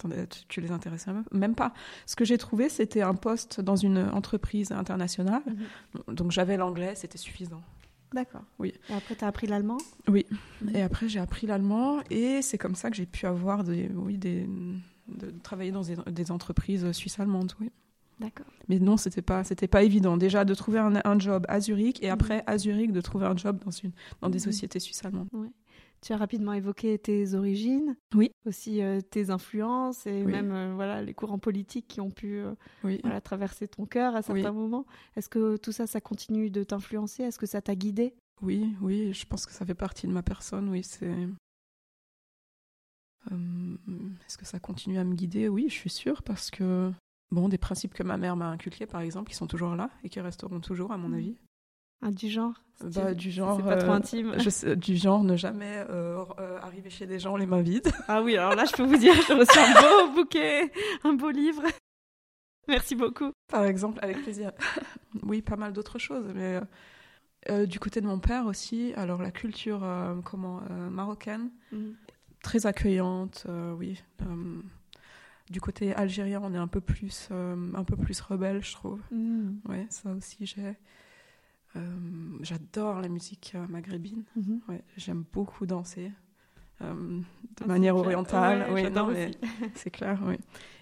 tu, 0.49 0.63
les 0.63 0.71
intéressais 0.71 1.11
même 1.31 1.55
pas. 1.55 1.75
Ce 2.07 2.17
que 2.17 2.25
j'ai 2.25 2.39
trouvé, 2.39 2.71
c'était 2.71 3.03
un 3.03 3.15
poste 3.15 3.61
dans 3.61 3.77
une 3.77 3.99
entreprise 3.99 4.73
internationale. 4.73 5.43
Mhm. 5.47 6.15
Donc 6.15 6.31
j'avais 6.31 6.57
l'anglais, 6.57 6.95
c'était 6.95 7.19
suffisant. 7.19 7.61
D'accord. 8.13 8.43
Oui. 8.59 8.75
Et 8.91 8.95
après, 8.95 9.17
tu 9.17 9.25
as 9.25 9.29
appris 9.29 9.47
l'allemand? 9.47 9.79
Oui. 10.09 10.27
Et 10.75 10.83
après, 10.83 11.09
j'ai 11.09 11.21
appris 11.21 11.47
l'allemand 11.47 12.01
et 12.11 12.43
c'est 12.43 12.59
comme 12.59 12.75
ça 12.75 12.91
que 12.91 12.97
j'ai 12.97 13.07
pu 13.07 13.27
avoir 13.27 13.65
des, 13.65 13.89
oui, 13.95 14.19
des, 14.19 14.47
de 15.09 15.31
travailler 15.43 15.71
dans 15.71 15.83
des, 15.83 16.31
entreprises 16.31 16.91
suisses-allemandes, 16.93 17.53
oui. 17.61 17.71
D'accord. 18.21 18.47
Mais 18.69 18.79
non, 18.79 18.97
c'était 18.97 19.23
pas, 19.23 19.43
c'était 19.43 19.67
pas 19.67 19.83
évident. 19.83 20.17
Déjà 20.17 20.45
de 20.45 20.55
trouver 20.55 20.79
un, 20.79 21.01
un, 21.05 21.19
job 21.19 21.45
à 21.49 21.61
Zurich 21.61 22.01
et 22.03 22.07
mhm. 22.07 22.13
après 22.13 22.45
à 22.47 22.57
Zurich 22.57 22.93
de 22.93 23.01
trouver 23.01 23.27
un 23.27 23.37
job 23.37 23.59
dans 23.65 23.71
une, 23.71 23.91
dans 24.21 24.29
des 24.29 24.39
mhm. 24.39 24.45
sociétés 24.45 24.79
suisses-allemandes. 24.79 25.29
Oui. 25.33 25.49
Tu 26.03 26.13
as 26.13 26.17
rapidement 26.17 26.53
évoqué 26.53 26.99
tes 26.99 27.35
origines, 27.35 27.97
oui. 28.13 28.33
aussi 28.45 28.83
euh, 28.83 29.01
tes 29.01 29.31
influences 29.31 30.05
et 30.05 30.25
même 30.25 30.51
euh, 30.51 30.75
voilà 30.75 31.01
les 31.01 31.15
courants 31.15 31.39
politiques 31.39 31.87
qui 31.87 32.01
ont 32.01 32.11
pu 32.11 32.39
euh, 32.39 32.55
oui. 32.83 33.01
traverser 33.23 33.69
ton 33.69 33.87
cœur 33.87 34.17
à 34.17 34.23
certains 34.23 34.51
moments. 34.51 34.85
Est-ce 35.15 35.29
que 35.29 35.57
tout 35.57 35.71
ça, 35.71 35.87
ça 35.87 36.01
continue 36.01 36.51
de 36.51 36.65
t'influencer? 36.65 37.23
Est-ce 37.23 37.39
que 37.39 37.47
ça 37.47 37.63
t'a 37.63 37.77
guidé 37.77 38.17
Oui, 38.41 38.75
oui, 38.81 39.13
je 39.13 39.25
pense 39.27 39.47
que 39.47 39.53
ça 39.53 39.65
fait 39.65 39.77
partie 39.77 40.09
de 40.09 40.13
ma 40.13 40.25
personne. 40.25 40.69
Oui, 40.71 40.83
c'est. 40.83 41.15
Est-ce 44.27 44.37
que 44.37 44.45
ça 44.45 44.59
continue 44.59 44.99
à 44.99 45.05
me 45.05 45.15
guider? 45.15 45.49
Oui, 45.49 45.67
je 45.69 45.75
suis 45.75 45.91
sûre 45.91 46.25
parce 46.25 46.51
que 46.51 46.91
bon, 47.31 47.49
des 47.49 47.59
principes 47.59 47.95
que 47.95 48.03
ma 48.03 48.17
mère 48.17 48.35
m'a 48.35 48.49
inculqués, 48.49 48.87
par 48.87 49.03
exemple, 49.03 49.31
qui 49.31 49.37
sont 49.37 49.47
toujours 49.47 49.77
là 49.77 49.89
et 50.03 50.09
qui 50.09 50.19
resteront 50.19 50.59
toujours, 50.59 50.91
à 50.91 50.97
mon 50.97 51.11
mm. 51.11 51.15
avis. 51.15 51.37
Ah, 52.03 52.11
du 52.11 52.29
genre 52.29 52.55
bah, 52.85 53.15
Du 53.15 53.31
genre. 53.31 53.57
C'est 53.57 53.63
pas 53.63 53.77
trop 53.77 53.93
euh, 53.93 53.97
intime. 53.97 54.35
Je 54.39 54.75
du 54.75 54.97
genre 54.97 55.23
ne 55.23 55.37
jamais 55.37 55.85
euh, 55.89 56.25
euh, 56.39 56.59
arriver 56.61 56.91
chez 56.91 57.07
des 57.07 57.19
gens 57.19 57.37
les 57.37 57.47
mains 57.47 57.63
vides. 57.63 57.91
Ah 58.09 58.23
oui, 58.23 58.37
alors 58.37 58.55
là, 58.55 58.65
je 58.65 58.73
peux 58.73 58.83
vous 58.83 58.97
dire, 58.97 59.15
j'ai 59.27 59.35
reçu 59.35 59.59
un 59.59 59.81
beau 59.81 60.13
bouquet, 60.15 60.73
un 61.05 61.13
beau 61.13 61.31
livre. 61.31 61.63
Merci 62.69 62.97
beaucoup. 62.97 63.31
Par 63.49 63.65
exemple, 63.65 63.99
avec 64.03 64.23
plaisir. 64.23 64.53
oui, 65.23 65.43
pas 65.43 65.57
mal 65.57 65.73
d'autres 65.73 65.99
choses, 65.99 66.31
mais 66.35 66.61
du 67.67 67.81
côté 67.81 68.01
de 68.01 68.07
mon 68.07 68.21
père 68.21 68.47
aussi, 68.47 68.93
alors 68.97 69.21
la 69.21 69.33
culture 69.33 69.85
comment 70.25 70.63
marocaine, 70.91 71.51
mhm. 71.73 71.97
très 72.41 72.67
accueillante, 72.67 73.47
oui. 73.77 74.01
du 75.51 75.61
côté 75.61 75.93
algérien, 75.93 76.41
on 76.45 76.55
est 76.55 76.59
un 76.59 76.69
peu 76.69 76.81
plus, 76.81 77.31
un 77.33 77.83
peu 77.83 77.97
plus 77.97 78.21
rebelle, 78.21 78.63
je 78.63 78.73
trouve. 78.73 79.01
Mhm. 79.11 79.61
Ouais, 79.69 79.87
ça 79.91 80.13
aussi 80.13 80.47
j'ai. 80.47 80.77
Euh, 81.77 82.39
j'adore 82.41 83.01
la 83.01 83.09
musique 83.09 83.53
euh, 83.55 83.67
maghrébine. 83.69 84.25
Mhm. 84.37 84.61
ouais, 84.69 84.83
J'aime 84.97 85.25
beaucoup 85.33 85.67
danser. 85.67 86.11
Euh, 86.81 86.95
de 86.95 87.25
ah, 87.63 87.67
manière 87.67 87.97
orientale. 87.97 88.67
oui, 88.73 88.91
non, 88.91 89.07
mais 89.07 89.31
c'est 89.75 89.91
clair. 89.91 90.21
Oui. 90.27 90.37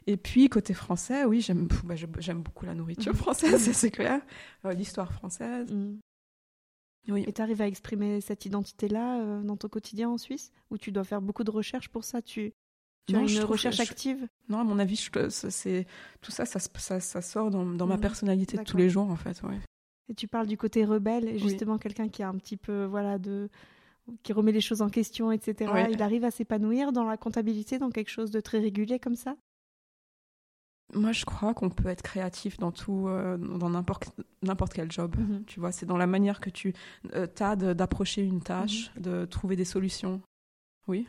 Et 0.06 0.16
puis 0.16 0.48
côté 0.48 0.72
français, 0.72 1.24
oui, 1.24 1.40
j'aime 1.40 1.68
bah, 1.84 1.94
beaucoup 2.36 2.64
la 2.64 2.74
nourriture 2.74 3.12
mhm. 3.12 3.18
française, 3.18 3.70
c'est 3.72 3.90
clair. 3.90 4.20
L'histoire 4.64 5.12
française. 5.12 5.70
Mhm. 5.70 6.00
Oui. 7.08 7.24
Et 7.26 7.32
tu 7.32 7.42
arrives 7.42 7.60
à 7.62 7.66
exprimer 7.66 8.20
cette 8.20 8.44
identité-là 8.44 9.42
dans 9.42 9.56
ton 9.56 9.68
quotidien 9.68 10.10
en 10.10 10.18
Suisse? 10.18 10.52
Ou 10.70 10.78
tu 10.78 10.92
dois 10.92 11.04
faire 11.04 11.20
beaucoup 11.20 11.44
de 11.44 11.50
recherches 11.50 11.88
pour 11.88 12.04
ça? 12.04 12.22
Tu, 12.22 12.52
tu 13.06 13.16
as 13.16 13.20
une 13.20 13.40
recherche 13.40 13.80
active? 13.80 14.28
Non, 14.48 14.60
à 14.60 14.64
mon 14.64 14.78
avis, 14.78 14.96
c'est 15.30 15.86
tout 16.20 16.30
ça, 16.30 16.44
ça, 16.44 16.60
ça, 16.60 17.00
ça 17.00 17.22
sort 17.22 17.50
dans, 17.50 17.64
dans 17.64 17.86
ma 17.86 17.98
personnalité 17.98 18.58
de 18.58 18.62
tous 18.62 18.76
les 18.76 18.88
jours, 18.88 19.10
en 19.10 19.16
fait. 19.16 19.42
Ouais. 19.42 19.58
Et 20.10 20.14
tu 20.14 20.26
parles 20.26 20.48
du 20.48 20.56
côté 20.56 20.84
rebelle, 20.84 21.38
justement 21.38 21.78
quelqu'un 21.78 22.08
qui 22.08 22.22
a 22.22 22.28
un 22.28 22.34
petit 22.34 22.56
peu, 22.56 22.84
voilà, 22.84 23.18
de 23.18 23.48
qui 24.22 24.32
remet 24.32 24.50
les 24.52 24.60
choses 24.60 24.82
en 24.82 24.88
question, 24.88 25.30
etc. 25.30 25.72
Il 25.90 26.02
arrive 26.02 26.24
à 26.24 26.32
s'épanouir 26.32 26.92
dans 26.92 27.04
la 27.04 27.16
comptabilité, 27.16 27.78
dans 27.78 27.90
quelque 27.90 28.10
chose 28.10 28.32
de 28.32 28.40
très 28.40 28.58
régulier 28.58 28.98
comme 28.98 29.14
ça? 29.14 29.36
Moi, 30.94 31.12
je 31.12 31.24
crois 31.24 31.54
qu'on 31.54 31.70
peut 31.70 31.88
être 31.88 32.02
créatif 32.02 32.58
dans 32.58 32.72
tout, 32.72 33.06
euh, 33.06 33.36
dans 33.36 33.70
n'importe 33.70 34.72
quel 34.74 34.90
job. 34.90 35.14
Mhm. 35.16 35.44
Tu 35.46 35.60
vois, 35.60 35.70
c'est 35.70 35.86
dans 35.86 35.96
la 35.96 36.08
manière 36.08 36.40
que 36.40 36.50
tu 36.50 36.74
euh, 37.14 37.28
as 37.38 37.54
d'approcher 37.54 38.22
une 38.24 38.40
tâche, 38.40 38.90
mhm. 38.96 39.02
de 39.02 39.24
trouver 39.24 39.54
des 39.54 39.64
solutions. 39.64 40.20
Oui, 40.88 41.06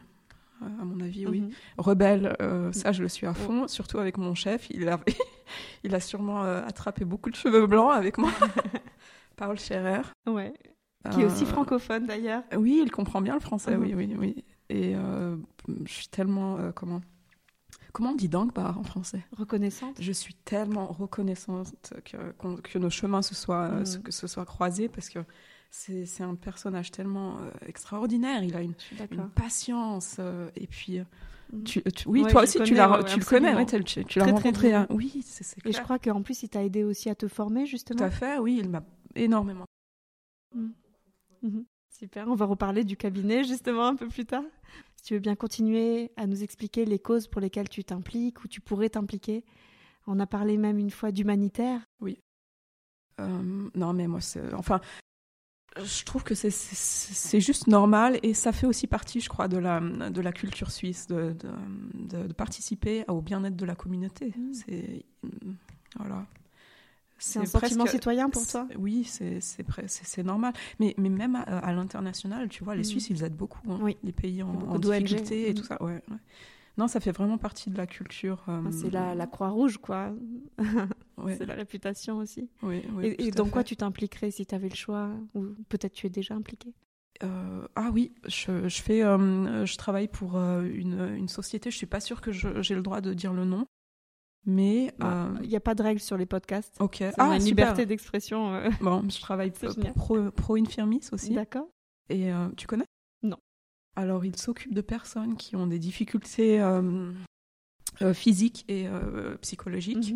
à 0.62 0.86
mon 0.86 1.00
avis, 1.00 1.25
oui. 1.25 1.41
Mhm. 1.41 1.51
Rebelle, 1.79 2.36
euh, 2.41 2.72
ça, 2.72 2.91
je 2.91 3.01
le 3.01 3.10
suis 3.10 3.25
à 3.25 3.34
fond, 3.34 3.67
surtout 3.67 3.98
avec 3.98 4.17
mon 4.20 4.36
chef. 4.36 4.70
Il 4.70 4.88
il 5.84 5.96
a 5.96 6.00
sûrement 6.00 6.41
attrapé 6.41 7.05
beaucoup 7.05 7.29
de 7.29 7.36
cheveux 7.36 7.67
blancs 7.67 7.91
avec 7.93 8.17
moi. 8.17 8.31
Paul 9.36 9.58
Scherer. 9.60 10.01
Ouais. 10.27 10.53
Qui 11.12 11.22
est 11.22 11.25
aussi 11.25 11.46
francophone 11.46 12.05
d'ailleurs. 12.05 12.43
Oui, 12.55 12.81
il 12.84 12.91
comprend 12.91 13.22
bien 13.22 13.34
le 13.34 13.39
français, 13.39 13.75
oui, 13.75 13.93
oui, 13.96 14.15
oui. 14.17 14.43
Et 14.70 14.93
je 14.93 15.91
suis 15.91 16.08
tellement, 16.08 16.72
comment 16.75 17.01
Comment 17.93 18.12
on 18.12 18.15
dit 18.15 18.29
dankbar 18.29 18.79
en 18.79 18.84
français? 18.84 19.25
Reconnaissante? 19.38 19.98
Je 20.00 20.12
suis 20.12 20.34
tellement 20.34 20.88
reconnaissante 20.88 21.93
que, 22.05 22.17
que 22.62 22.77
nos 22.77 22.89
chemins 22.89 23.22
se 23.22 23.36
soient, 23.36 23.84
que 24.03 24.12
se 24.12 24.27
soient 24.27 24.46
croisés 24.46 24.88
parce 24.88 25.10
que 25.10 25.20
c'est 25.72 26.24
un 26.24 26.36
personnage 26.36 26.91
tellement 26.91 27.39
euh, 27.39 27.50
extraordinaire. 27.65 28.43
Il 28.43 28.55
a 28.55 28.62
une, 28.62 28.75
une 29.12 29.29
patience. 29.29 30.17
Euh, 30.20 30.50
et 30.55 30.67
puis, 30.67 31.00
euh, 31.53 31.58
mm. 31.58 31.63
tu, 31.63 31.84
oui, 32.05 32.24
toi 32.29 32.43
aussi, 32.43 32.60
tu, 32.63 32.74
l'as, 32.74 33.03
tu 33.03 33.20
le 33.20 33.25
connais. 33.25 33.65
tu, 33.65 34.20
l'as 34.20 34.25
rencontré. 34.25 34.74
Hein. 34.74 34.88
Oui, 34.89 35.22
c'est 35.25 35.65
Et 35.65 35.72
je 35.72 35.81
crois 35.81 36.00
qu'en 36.00 36.22
plus, 36.22 36.43
il 36.43 36.50
t'a 36.50 36.63
aidé 36.63 36.84
aussi 36.84 37.10
à 37.10 37.15
te 37.15 37.27
former, 37.27 37.65
justement. 37.65 37.98
Tout 37.98 38.03
à 38.03 38.10
fait, 38.10 38.38
oui. 38.38 38.60
Il 38.62 38.70
m'a 38.70 38.84
énormément. 39.15 39.65
Mm. 40.55 40.70
Mm-hmm. 41.43 41.63
Super. 41.89 42.27
On 42.27 42.36
va 42.36 42.46
reparler 42.46 42.84
du 42.84 42.98
cabinet, 42.98 43.43
justement, 43.43 43.88
un 43.88 43.96
peu 43.96 44.08
plus 44.08 44.25
tard. 44.25 44.43
Si 44.96 45.03
tu 45.03 45.13
veux 45.15 45.20
bien 45.20 45.36
continuer 45.36 46.12
à 46.15 46.27
nous 46.27 46.43
expliquer 46.43 46.86
les 46.86 47.00
causes 47.00 47.27
pour 47.27 47.41
lesquelles 47.41 47.70
tu 47.70 47.84
t'impliques 47.84 48.43
ou 48.43 48.48
tu 48.48 48.62
pourrais 48.62 48.89
t'impliquer. 48.89 49.43
On 50.08 50.20
a 50.20 50.25
parlé 50.25 50.58
même 50.58 50.79
une 50.79 50.91
fois 50.91 51.12
d'humanitaire. 51.12 51.81
Oui. 52.00 52.17
non, 53.20 53.93
mais 53.93 54.08
moi, 54.08 54.22
c'est. 54.22 54.53
Enfin, 54.53 54.79
je 55.77 56.03
trouve 56.03 56.23
que 56.23 56.35
c'est 56.35 57.39
juste 57.39 57.67
normal 57.67 58.19
et 58.23 58.33
ça 58.33 58.51
fait 58.51 58.67
aussi 58.67 58.87
partie, 58.87 59.21
je 59.21 59.29
crois, 59.29 59.47
de 59.47 59.57
la, 59.57 59.79
de 59.79 60.21
la 60.21 60.31
culture 60.31 60.69
suisse, 60.71 61.07
de, 61.07 61.33
de, 61.93 62.27
de 62.27 62.33
participer 62.33 63.05
au 63.07 63.21
bien-être 63.21 63.55
de 63.55 63.65
la 63.65 63.75
communauté. 63.75 64.33
Mmh. 64.37 64.53
C'est 64.53 65.05
voilà. 65.97 66.25
C'est 67.17 67.39
un 67.39 67.45
sentiment 67.45 67.85
citoyen 67.85 68.29
pour 68.29 68.45
toi? 68.47 68.67
Oui, 68.77 69.03
c'est 69.05 70.23
normal. 70.23 70.53
Mais, 70.79 70.95
mais 70.97 71.09
même 71.09 71.35
à, 71.35 71.71
l'international, 71.71 72.49
tu 72.49 72.63
vois, 72.63 72.75
les 72.75 72.81
mmh. 72.81 72.85
Suisses, 72.85 73.09
ils 73.11 73.23
aident 73.23 73.37
beaucoup. 73.37 73.61
Hein, 73.69 73.77
oui. 73.81 73.95
Les 74.03 74.11
pays 74.11 74.41
en, 74.41 74.49
en 74.49 74.79
difficulté 74.79 75.49
et 75.49 75.53
tout 75.53 75.61
mmh. 75.61 75.67
ça. 75.67 75.83
Ouais, 75.83 76.01
ouais. 76.09 76.17
Non, 76.81 76.88
ça 76.88 77.00
fait 77.00 77.11
vraiment 77.11 77.38
partie 77.38 77.69
de 77.69 77.77
la 77.77 77.85
culture. 77.85 78.43
Euh, 78.47 78.71
c'est 78.71 78.89
la, 78.89 79.13
la 79.13 79.27
Croix-Rouge, 79.27 79.77
quoi. 79.77 80.11
c'est 81.27 81.45
la 81.45 81.53
réputation 81.53 82.17
aussi. 82.17 82.50
Oui, 82.63 82.81
et, 83.03 83.27
et 83.27 83.29
dans 83.29 83.47
quoi 83.47 83.63
tu 83.63 83.75
t'impliquerais 83.75 84.31
si 84.31 84.47
tu 84.47 84.55
avais 84.55 84.67
le 84.67 84.73
choix 84.73 85.11
Ou 85.35 85.50
peut-être 85.69 85.93
tu 85.93 86.07
es 86.07 86.09
déjà 86.09 86.33
impliqué? 86.33 86.73
Euh, 87.21 87.67
ah 87.75 87.91
oui, 87.93 88.15
je, 88.25 88.67
je 88.67 88.81
fais, 88.81 89.03
euh, 89.03 89.63
je 89.63 89.77
travaille 89.77 90.07
pour 90.07 90.38
une, 90.38 91.17
une, 91.17 91.27
société. 91.27 91.69
Je 91.69 91.77
suis 91.77 91.85
pas 91.85 92.00
sûre 92.00 92.19
que 92.19 92.31
j'ai 92.31 92.73
le 92.73 92.81
droit 92.81 93.00
de 93.00 93.13
dire 93.13 93.33
le 93.33 93.45
nom, 93.45 93.67
mais 94.47 94.91
bah, 94.97 95.29
il 95.43 95.50
n'y 95.50 95.55
a 95.55 95.59
pas 95.59 95.75
de 95.75 95.83
règles 95.83 96.01
sur 96.01 96.17
les 96.17 96.25
podcasts. 96.25 96.77
Ok. 96.79 97.03
Ah, 97.19 97.35
une 97.35 97.43
liberté 97.43 97.85
d'expression. 97.85 98.59
Bon, 98.81 99.07
je 99.07 99.21
travaille 99.21 99.51
pour 99.51 99.93
Pro, 99.93 100.31
Pro 100.31 100.55
Infirmis 100.55 101.07
aussi. 101.11 101.35
D'accord. 101.35 101.67
Et 102.09 102.31
tu 102.57 102.65
connais? 102.65 102.85
Alors, 103.95 104.24
il 104.24 104.36
s'occupe 104.38 104.74
de 104.74 104.81
personnes 104.81 105.36
qui 105.36 105.55
ont 105.55 105.67
des 105.67 105.79
difficultés 105.79 106.62
euh, 106.62 107.12
euh, 108.01 108.13
physiques 108.13 108.63
et 108.67 108.88
euh, 108.88 109.36
psychologiques. 109.38 110.13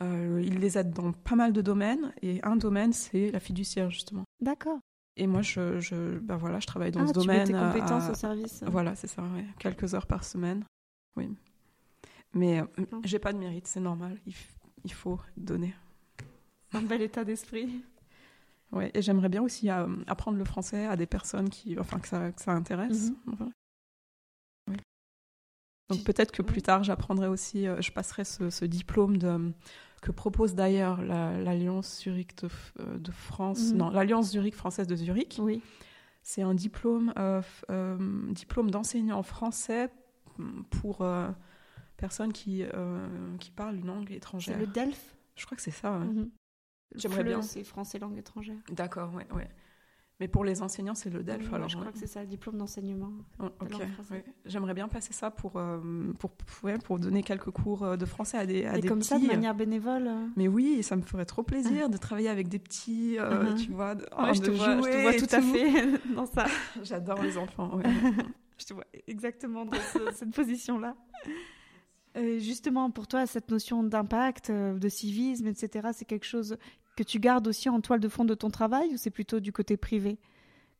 Mhm. 0.00 0.40
il 0.40 0.58
les 0.58 0.78
aide 0.78 0.92
dans 0.92 1.12
pas 1.12 1.36
mal 1.36 1.52
de 1.52 1.60
domaines, 1.60 2.12
et 2.22 2.40
un 2.42 2.56
domaine, 2.56 2.92
c'est 2.92 3.30
la 3.30 3.40
fiduciaire, 3.40 3.90
justement. 3.90 4.24
D'accord. 4.40 4.78
Et 5.16 5.26
moi, 5.26 5.42
je, 5.42 5.78
je, 5.78 6.18
ben 6.18 6.36
voilà, 6.36 6.58
je 6.58 6.66
travaille 6.66 6.90
dans 6.90 7.02
ah, 7.02 7.06
ce 7.06 7.12
domaine. 7.12 7.46
Tu 7.46 7.52
mets 7.52 7.58
tes 7.58 7.66
compétences 7.66 8.08
au 8.08 8.14
service. 8.14 8.64
Voilà, 8.66 8.94
c'est 8.94 9.08
ça, 9.08 9.22
quelques 9.58 9.94
heures 9.94 10.06
par 10.06 10.24
semaine. 10.24 10.64
Oui. 11.16 11.28
Mais 12.32 12.62
j'ai 13.04 13.18
pas 13.18 13.34
de 13.34 13.38
mérite, 13.38 13.66
c'est 13.66 13.80
normal. 13.80 14.18
Il, 14.26 14.34
il 14.84 14.92
faut 14.92 15.20
donner. 15.36 15.74
Un 16.72 16.80
bel 16.80 17.02
état 17.02 17.24
d'esprit. 17.24 17.82
Ouais, 18.72 18.90
et 18.94 19.02
j'aimerais 19.02 19.28
bien 19.28 19.42
aussi 19.42 19.70
euh, 19.70 19.86
apprendre 20.06 20.38
le 20.38 20.44
français 20.44 20.86
à 20.86 20.96
des 20.96 21.06
personnes 21.06 21.50
qui, 21.50 21.78
enfin, 21.78 21.98
que 21.98 22.08
ça, 22.08 22.32
que 22.32 22.40
ça 22.40 22.52
intéresse. 22.52 23.12
Mhm. 23.26 23.50
Donc 25.90 26.04
peut-être 26.04 26.32
que 26.32 26.40
plus 26.40 26.62
tard, 26.62 26.82
j'apprendrai 26.82 27.28
aussi, 27.28 27.66
euh, 27.66 27.82
je 27.82 27.92
passerai 27.92 28.24
ce, 28.24 28.64
diplôme 28.64 29.18
de, 29.18 29.52
que 30.00 30.10
propose 30.10 30.54
d'ailleurs 30.54 31.02
l'Alliance 31.02 32.00
Zurich 32.00 32.34
de, 32.42 32.48
euh, 32.80 32.98
de 32.98 33.10
France, 33.10 33.72
mhm. 33.72 33.76
non, 33.76 33.90
l'Alliance 33.90 34.30
Zurich 34.30 34.54
française 34.54 34.86
de 34.86 34.96
Zurich. 34.96 35.38
Oui. 35.38 35.60
C'est 36.22 36.42
un 36.42 36.54
diplôme, 36.54 37.12
diplôme 38.30 38.70
d'enseignant 38.70 39.24
français 39.24 39.90
pour 40.70 41.04
personnes 41.96 42.32
qui, 42.32 42.62
qui 43.40 43.50
parlent 43.50 43.74
une 43.74 43.86
langue 43.86 44.12
étrangère. 44.12 44.54
C'est 44.54 44.60
le 44.60 44.68
DELF 44.68 45.16
Je 45.34 45.44
crois 45.44 45.56
que 45.56 45.62
c'est 45.62 45.72
ça. 45.72 45.98
Mhm. 45.98 46.30
J'aimerais 46.94 47.24
bien. 47.24 47.42
C'est 47.42 47.64
français 47.64 47.98
langue 47.98 48.18
étrangère. 48.18 48.56
D'accord, 48.70 49.14
ouais, 49.14 49.26
ouais. 49.34 49.48
Mais 50.22 50.28
pour 50.28 50.44
les 50.44 50.62
enseignants, 50.62 50.94
c'est 50.94 51.10
le 51.10 51.24
DELF. 51.24 51.52
alors, 51.52 51.68
je 51.68 51.76
crois 51.76 51.90
que 51.90 51.98
c'est 51.98 52.06
ça, 52.06 52.20
le 52.20 52.28
diplôme 52.28 52.56
d'enseignement. 52.56 53.10
Oh, 53.40 53.48
J'aimerais 54.46 54.72
bien 54.72 54.86
passer 54.86 55.12
ça 55.12 55.32
pour, 55.32 55.56
euh, 55.56 55.80
pour, 56.20 56.30
pour 56.84 56.98
donner 57.00 57.24
quelques 57.24 57.50
cours 57.50 57.82
euh, 57.82 57.96
de 57.96 58.04
français 58.06 58.38
à 58.38 58.46
des, 58.46 58.64
à 58.64 58.78
Et 58.78 58.82
comme 58.82 59.02
ça, 59.02 59.18
de 59.18 59.26
manière 59.26 59.56
bénévole 59.56 60.06
euh. 60.06 60.26
Mais 60.36 60.46
oui, 60.46 60.84
ça 60.84 60.94
me 60.94 61.02
ferait 61.02 61.24
trop 61.24 61.42
plaisir 61.42 61.88
de 61.88 61.96
travailler 61.96 62.28
avec 62.28 62.46
des 62.46 62.60
petits, 62.60 63.16
uh-huh. 63.18 63.56
tu 63.56 63.72
vois. 63.72 63.96
De, 63.96 64.06
je, 64.32 64.40
te 64.40 64.50
vois, 64.52 64.76
je, 64.76 64.82
te 64.82 65.02
vois, 65.02 65.14
tout, 65.14 65.34
à 65.34 65.42
fait 65.42 65.98
dans 66.14 66.26
ça. 66.26 66.46
J'adore 66.84 67.20
les 67.20 67.36
enfants, 67.36 67.80
je 68.58 68.64
te 68.64 68.74
vois 68.74 68.86
exactement 69.08 69.64
dans 69.64 69.76
cette 70.12 70.30
position-là. 70.30 70.94
justement, 72.38 72.92
pour 72.92 73.08
toi, 73.08 73.26
cette 73.26 73.50
notion 73.50 73.82
d'impact, 73.82 74.52
de 74.52 74.88
civisme, 74.88 75.48
etc., 75.48 75.88
c'est 75.92 76.04
quelque 76.04 76.26
chose 76.26 76.56
que 76.96 77.02
tu 77.02 77.18
gardes 77.18 77.48
aussi 77.48 77.68
en 77.68 77.80
toile 77.80 78.00
de 78.00 78.08
fond 78.08 78.24
de 78.24 78.34
ton 78.34 78.50
travail 78.50 78.90
ou 78.92 78.96
c'est 78.96 79.10
plutôt 79.10 79.40
du 79.40 79.52
côté 79.52 79.76
privé? 79.76 80.18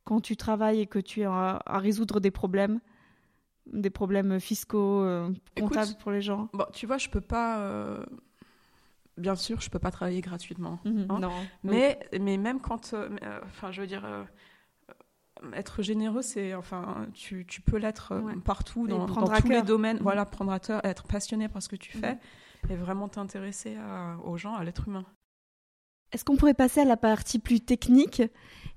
Quand 0.03 0.19
tu 0.19 0.35
travailles 0.35 0.81
et 0.81 0.87
que 0.87 0.99
tu 0.99 1.23
as 1.23 1.61
à 1.65 1.79
résoudre 1.79 2.19
des 2.19 2.31
problèmes, 2.31 2.79
des 3.65 3.89
problèmes 3.89 4.39
fiscaux, 4.39 5.01
euh, 5.01 5.29
comptables 5.57 5.95
pour 5.99 6.11
les 6.11 6.21
gens? 6.21 6.49
Bon, 6.53 6.65
tu 6.73 6.85
vois, 6.85 6.97
je 6.97 7.09
peux 7.09 7.21
pas. 7.21 7.59
Euh, 7.59 8.03
bien 9.17 9.35
sûr, 9.35 9.61
je 9.61 9.69
peux 9.69 9.79
pas 9.79 9.91
travailler 9.91 10.21
gratuitement. 10.21 10.79
Mhm, 10.83 11.07
hein. 11.09 11.19
non. 11.19 11.31
Mais, 11.63 11.99
mais 12.19 12.37
même 12.37 12.59
quand. 12.59 12.93
Euh, 12.93 13.09
enfin, 13.45 13.71
je 13.71 13.81
veux 13.81 13.87
dire. 13.87 14.05
être 15.53 15.81
généreux, 15.81 16.21
c'est 16.21 16.53
enfin, 16.53 17.07
tu, 17.13 17.45
tu 17.45 17.61
peux 17.61 17.77
l'être 17.77 18.13
partout, 18.43 18.87
dans, 18.87 19.05
dans 19.05 19.27
tous 19.27 19.47
les 19.47 19.61
domaines. 19.61 19.97
Mhm. 19.97 20.03
Voilà, 20.03 20.25
prendre 20.25 20.51
à 20.51 20.59
cœur, 20.59 20.85
être 20.85 21.07
passionné 21.07 21.47
par 21.47 21.63
ce 21.63 21.69
que 21.69 21.77
tu 21.77 21.95
mhm. 21.95 22.03
fais 22.03 22.17
et 22.69 22.75
vraiment 22.75 23.07
t'intéresser 23.07 23.77
aux 24.25 24.37
gens, 24.37 24.55
à 24.55 24.65
l'être 24.65 24.87
humain. 24.87 25.05
Est-ce 26.13 26.23
qu'on 26.23 26.35
pourrait 26.35 26.53
passer 26.53 26.81
à 26.81 26.85
la 26.85 26.95
partie 26.95 27.39
plus 27.39 27.59
technique 27.59 28.21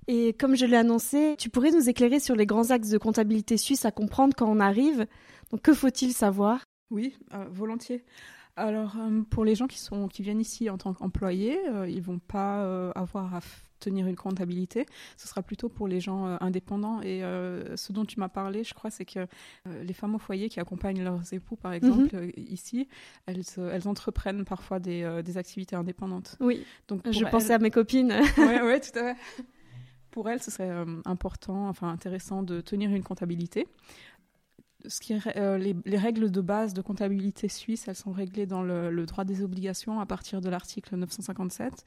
Et 0.08 0.32
comme 0.32 0.56
je 0.56 0.64
l'ai 0.64 0.78
annoncé, 0.78 1.34
tu 1.38 1.50
pourrais 1.50 1.70
nous 1.70 1.88
écairer 1.88 2.18
sur 2.18 2.34
les 2.34 2.46
grands 2.46 2.70
axes 2.70 2.88
de 2.88 2.96
comptabilité 2.96 3.58
suisse 3.58 3.84
à 3.84 3.90
comprendre 3.90 4.34
quand 4.34 4.50
on 4.50 4.58
arrive. 4.58 5.06
Donc 5.50 5.60
que 5.60 5.74
faut-il 5.74 6.14
savoir? 6.14 6.64
Oui, 6.90 7.14
euh, 7.34 7.44
volontiers. 7.50 8.04
Alors 8.56 8.96
euh, 8.96 9.22
pour 9.28 9.44
les 9.44 9.54
gens 9.54 9.66
qui 9.66 9.78
sont 9.78 10.08
qui 10.08 10.22
viennent 10.22 10.40
ici 10.40 10.70
en 10.70 10.78
tant 10.78 10.94
qu'employés, 10.94 11.58
euh, 11.68 11.88
ils 11.88 12.02
vont 12.02 12.18
pas 12.18 12.90
avoir 12.94 13.34
à 13.34 13.40
tenir 13.78 14.06
une 14.06 14.16
comptabilité. 14.16 14.86
Ce 15.16 15.28
sera 15.28 15.42
plutôt 15.42 15.68
pour 15.68 15.88
les 15.88 16.00
gens 16.00 16.26
euh, 16.26 16.36
indépendants. 16.40 17.00
Et 17.02 17.22
euh, 17.22 17.76
ce 17.76 17.92
dont 17.92 18.04
tu 18.04 18.20
m'as 18.20 18.28
parlé, 18.28 18.64
je 18.64 18.74
crois, 18.74 18.90
c'est 18.90 19.04
que 19.04 19.20
euh, 19.20 19.82
les 19.82 19.92
femmes 19.92 20.14
au 20.14 20.18
foyer 20.18 20.48
qui 20.48 20.60
accompagnent 20.60 21.02
leurs 21.02 21.32
époux, 21.32 21.56
par 21.56 21.72
exemple, 21.72 22.16
mhm. 22.16 22.32
ici, 22.36 22.88
elles, 23.26 23.42
elles 23.56 23.88
entreprennent 23.88 24.44
parfois 24.44 24.78
des, 24.78 25.22
des 25.24 25.38
activités 25.38 25.76
indépendantes. 25.76 26.36
Oui. 26.40 26.64
Donc, 26.88 27.00
je 27.10 27.24
pensais 27.24 27.54
à 27.54 27.58
mes 27.58 27.70
copines. 27.70 28.14
Oui, 28.38 28.60
ouais, 28.62 28.80
tout 28.80 28.96
à 28.98 29.14
fait. 29.14 29.44
Pour 30.10 30.28
elles, 30.28 30.42
ce 30.42 30.50
serait 30.50 30.72
important, 31.04 31.68
enfin 31.68 31.88
intéressant 31.90 32.42
de 32.42 32.60
tenir 32.60 32.90
une 32.90 33.02
comptabilité 33.02 33.66
ce 34.88 35.00
qui 35.00 35.14
euh, 35.36 35.58
les, 35.58 35.96
règles 35.96 36.30
de 36.30 36.40
base 36.40 36.74
de 36.74 36.82
comptabilité 36.82 37.48
suisse, 37.48 37.88
elles 37.88 37.96
sont 37.96 38.12
réglées 38.12 38.46
dans 38.46 38.62
le, 38.62 39.06
droit 39.06 39.24
des 39.24 39.42
obligations 39.42 40.00
à 40.00 40.06
partir 40.06 40.40
de 40.40 40.48
l'article 40.48 40.96
957. 40.96 41.84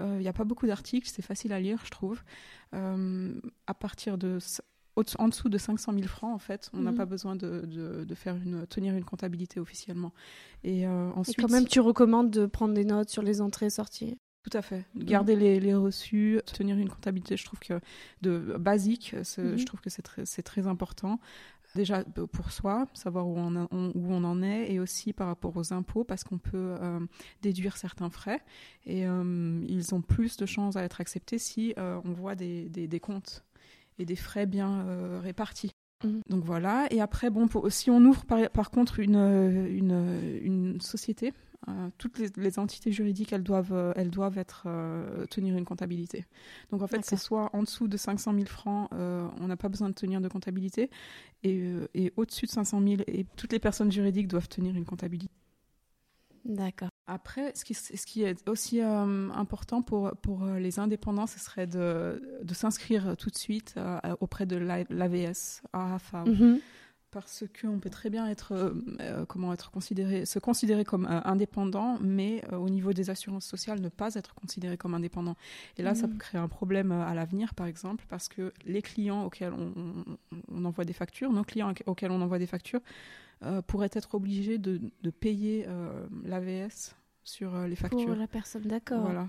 Il 0.00 0.18
n'y 0.18 0.28
a 0.28 0.32
pas 0.32 0.44
beaucoup 0.44 0.66
d'articles, 0.66 1.08
c'est 1.08 1.22
facile 1.22 1.52
à 1.52 1.60
lire, 1.60 1.80
je 1.84 1.90
trouve. 1.90 2.22
Euh, 2.74 3.34
à 3.66 3.74
partir 3.74 4.18
de 4.18 4.38
en 5.18 5.28
dessous 5.28 5.48
de 5.48 5.58
500 5.58 5.94
000 5.94 6.06
francs, 6.06 6.34
en 6.34 6.38
fait, 6.38 6.70
on 6.74 6.80
n'a 6.80 6.90
mhm. 6.90 6.96
pas 6.96 7.06
besoin 7.06 7.34
de, 7.34 7.62
de, 8.04 8.14
faire 8.14 8.36
une, 8.36 8.66
tenir 8.66 8.94
une 8.94 9.04
comptabilité 9.04 9.58
officiellement. 9.58 10.12
Et, 10.64 10.86
euh, 10.86 11.10
ensuite, 11.14 11.40
quand 11.40 11.50
même, 11.50 11.66
tu 11.66 11.80
recommandes 11.80 12.30
de 12.30 12.46
prendre 12.46 12.74
des 12.74 12.84
notes 12.84 13.08
sur 13.08 13.22
les 13.22 13.40
entrées 13.40 13.66
et 13.66 13.70
sorties 13.70 14.18
tout 14.42 14.58
à 14.58 14.62
fait. 14.62 14.84
Mhm. 14.96 15.04
Garder 15.04 15.36
les, 15.36 15.60
les, 15.60 15.74
reçus, 15.74 16.40
tenir 16.52 16.76
une 16.76 16.88
comptabilité, 16.88 17.36
je 17.36 17.44
trouve 17.44 17.60
que 17.60 17.78
de 18.22 18.56
basique, 18.58 19.12
mhm. 19.12 19.56
je 19.56 19.64
trouve 19.64 19.80
que 19.80 19.88
c'est 19.88 20.02
très, 20.02 20.24
très 20.24 20.66
important 20.66 21.20
déjà 21.74 22.04
pour 22.04 22.52
soi, 22.52 22.86
savoir 22.94 23.26
où 23.26 23.36
on, 23.38 23.68
où 23.70 24.12
on 24.12 24.24
en 24.24 24.42
est, 24.42 24.72
et 24.72 24.80
aussi 24.80 25.12
par 25.12 25.26
rapport 25.28 25.56
aux 25.56 25.72
impôts, 25.72 26.04
parce 26.04 26.24
qu'on 26.24 26.38
peut 26.38 26.76
euh, 26.80 27.00
déduire 27.40 27.76
certains 27.76 28.10
frais, 28.10 28.40
et 28.86 29.06
euh, 29.06 29.64
ils 29.68 29.94
ont 29.94 30.02
plus 30.02 30.36
de 30.36 30.46
chances 30.46 30.76
à 30.76 30.82
être 30.82 31.00
acceptés 31.00 31.38
si 31.38 31.74
euh, 31.78 32.00
on 32.04 32.12
voit 32.12 32.34
des, 32.34 32.68
des, 32.68 33.00
comptes 33.00 33.44
et 33.98 34.04
des 34.04 34.16
frais 34.16 34.46
bien 34.46 35.20
répartis. 35.20 35.72
Mmh. 36.04 36.20
Donc 36.28 36.44
voilà, 36.44 36.86
et 36.90 37.00
après, 37.00 37.30
bon, 37.30 37.48
si 37.68 37.90
on 37.90 38.00
ouvre 38.04 38.24
par, 38.24 38.50
par 38.50 38.70
contre 38.70 38.98
une, 39.00 39.16
une, 39.16 40.40
une 40.42 40.80
société, 40.80 41.32
toutes 41.98 42.18
les, 42.18 42.58
entités 42.58 42.92
juridiques, 42.92 43.32
elles 43.32 43.42
doivent, 43.42 43.92
elles 43.96 44.10
doivent 44.10 44.38
être, 44.38 44.66
tenir 45.30 45.56
une 45.56 45.64
comptabilité. 45.64 46.26
Donc 46.70 46.82
en 46.82 46.86
fait, 46.86 47.04
c'est 47.04 47.16
soit 47.16 47.50
en 47.52 47.62
dessous 47.62 47.88
de 47.88 47.96
500 47.96 48.34
000 48.34 48.46
francs, 48.46 48.88
on 48.92 49.46
n'a 49.46 49.56
pas 49.56 49.68
besoin 49.68 49.88
de 49.88 49.94
tenir 49.94 50.20
de 50.20 50.28
comptabilité, 50.28 50.90
et, 51.42 51.72
et 51.94 52.12
au-dessus 52.16 52.46
de 52.46 52.50
500 52.50 52.82
000, 52.82 53.02
et 53.06 53.26
toutes 53.36 53.52
les 53.52 53.60
personnes 53.60 53.92
juridiques 53.92 54.28
doivent 54.28 54.48
tenir 54.48 54.76
une 54.76 54.84
comptabilité. 54.84 55.32
D'accord. 56.44 56.88
Après, 57.06 57.52
ce 57.54 57.64
qui, 57.64 57.74
ce 57.74 58.06
qui 58.06 58.22
est 58.22 58.48
aussi 58.48 58.80
euh, 58.80 59.30
important 59.32 59.82
pour, 59.82 60.12
pour 60.22 60.44
euh, 60.44 60.58
les 60.58 60.78
indépendants, 60.78 61.26
ce 61.26 61.38
serait 61.38 61.66
de, 61.66 62.40
de 62.42 62.54
s'inscrire 62.54 63.16
tout 63.16 63.30
de 63.30 63.36
suite 63.36 63.74
euh, 63.76 63.98
auprès 64.20 64.46
de 64.46 64.56
l'AVS, 64.56 65.62
AFA. 65.72 66.24
Mm 66.24 66.58
Parce 67.12 67.44
qu'on 67.60 67.78
peut 67.78 67.90
très 67.90 68.10
bien 68.10 68.26
être, 68.26 68.74
comment 69.28 69.52
être 69.52 69.70
considéré, 69.70 70.24
se 70.24 70.38
considérer 70.38 70.84
comme 70.84 71.06
indépendant, 71.06 71.98
mais 72.00 72.42
au 72.52 72.68
niveau 72.68 72.92
des 72.92 73.10
assurances 73.10 73.46
sociales, 73.46 73.80
ne 73.80 73.90
pas 73.90 74.14
être 74.14 74.34
considéré 74.34 74.76
comme 74.76 74.94
indépendant. 74.94 75.36
Et 75.76 75.82
là, 75.82 75.94
ça 75.94 76.06
mhm. 76.06 76.14
peut 76.14 76.18
créer 76.18 76.40
un 76.40 76.48
problème 76.48 76.90
à 76.90 77.14
l'avenir, 77.14 77.54
par 77.54 77.66
exemple, 77.66 78.06
parce 78.08 78.28
que 78.28 78.52
les 78.64 78.82
clients 78.82 79.24
auxquels 79.24 79.52
on, 79.52 80.04
on 80.50 80.64
envoie 80.64 80.86
des 80.86 80.94
factures, 80.94 81.32
nos 81.32 81.44
clients 81.44 81.72
auxquels 81.86 82.10
on 82.10 82.22
envoie 82.22 82.38
des 82.38 82.46
factures, 82.46 82.80
euh, 83.44 83.60
pourrait 83.60 83.90
être 83.92 84.14
obligé 84.14 84.58
de, 84.58 84.80
de 85.02 85.10
payer 85.10 85.64
euh, 85.66 86.06
l'AVS 86.24 86.94
sur 87.24 87.56
euh, 87.56 87.66
les 87.66 87.74
factures. 87.74 88.06
Pour 88.06 88.14
la 88.14 88.28
personne, 88.28 88.62
d'accord. 88.62 89.00
Voilà. 89.00 89.26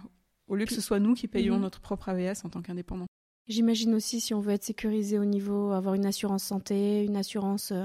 Au 0.47 0.55
lieu 0.55 0.65
que 0.65 0.73
ce 0.73 0.81
soit 0.81 0.99
nous 0.99 1.15
qui 1.15 1.27
payons 1.27 1.55
mhm. 1.55 1.61
notre 1.61 1.79
propre 1.79 2.09
AVS 2.09 2.45
en 2.45 2.49
tant 2.49 2.61
qu'indépendant. 2.61 3.07
J'imagine 3.47 3.93
aussi 3.93 4.21
si 4.21 4.33
on 4.33 4.39
veut 4.39 4.53
être 4.53 4.63
sécurisé 4.63 5.19
au 5.19 5.25
niveau, 5.25 5.71
avoir 5.71 5.95
une 5.95 6.05
assurance 6.05 6.43
santé, 6.43 7.03
une 7.03 7.17
assurance, 7.17 7.69
je 7.69 7.75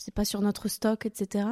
ne 0.00 0.02
sais 0.02 0.10
pas, 0.10 0.24
sur 0.24 0.40
notre 0.40 0.68
stock, 0.68 1.04
etc. 1.06 1.48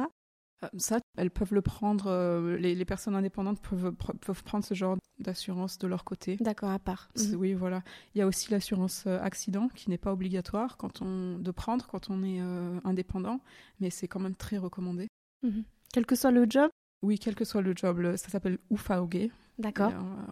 Euh, 0.63 0.67
ça, 0.77 0.99
elles 1.17 1.29
peuvent 1.29 1.53
le 1.53 1.61
prendre, 1.61 2.07
euh, 2.07 2.57
les, 2.57 2.85
personnes 2.85 3.15
indépendantes 3.15 3.61
peuvent, 3.61 4.43
prendre 4.43 4.65
ce 4.65 4.73
genre 4.73 4.97
d'assurance 5.19 5.77
de 5.77 5.87
leur 5.87 6.03
côté. 6.03 6.37
D'accord, 6.37 6.71
à 6.71 6.79
part. 6.79 7.09
Mhm. 7.17 7.35
Oui, 7.35 7.53
voilà. 7.53 7.83
Il 8.15 8.19
y 8.19 8.21
a 8.21 8.27
aussi 8.27 8.51
l'assurance 8.51 9.03
euh, 9.07 9.19
accident 9.21 9.69
qui 9.69 9.89
n'est 9.89 9.97
pas 9.97 10.11
obligatoire 10.11 10.77
quand 10.77 11.01
on, 11.01 11.37
de 11.37 11.51
prendre 11.51 11.85
quand 11.87 12.09
on 12.09 12.23
est 12.23 12.39
indépendant, 12.83 13.39
mais 13.79 13.89
c'est 13.89 14.07
quand 14.07 14.19
même 14.19 14.35
très 14.35 14.57
recommandé. 14.57 15.07
Mhm. 15.43 15.63
Quel 15.93 16.05
que 16.05 16.15
soit 16.15 16.31
le 16.31 16.45
job? 16.49 16.69
Oui, 17.03 17.19
quel 17.19 17.35
que 17.35 17.45
soit 17.45 17.61
le 17.61 17.73
job. 17.75 18.15
ça 18.15 18.29
s'appelle 18.29 18.57
UFAOG. 18.71 19.29
D'accord. 19.59 19.91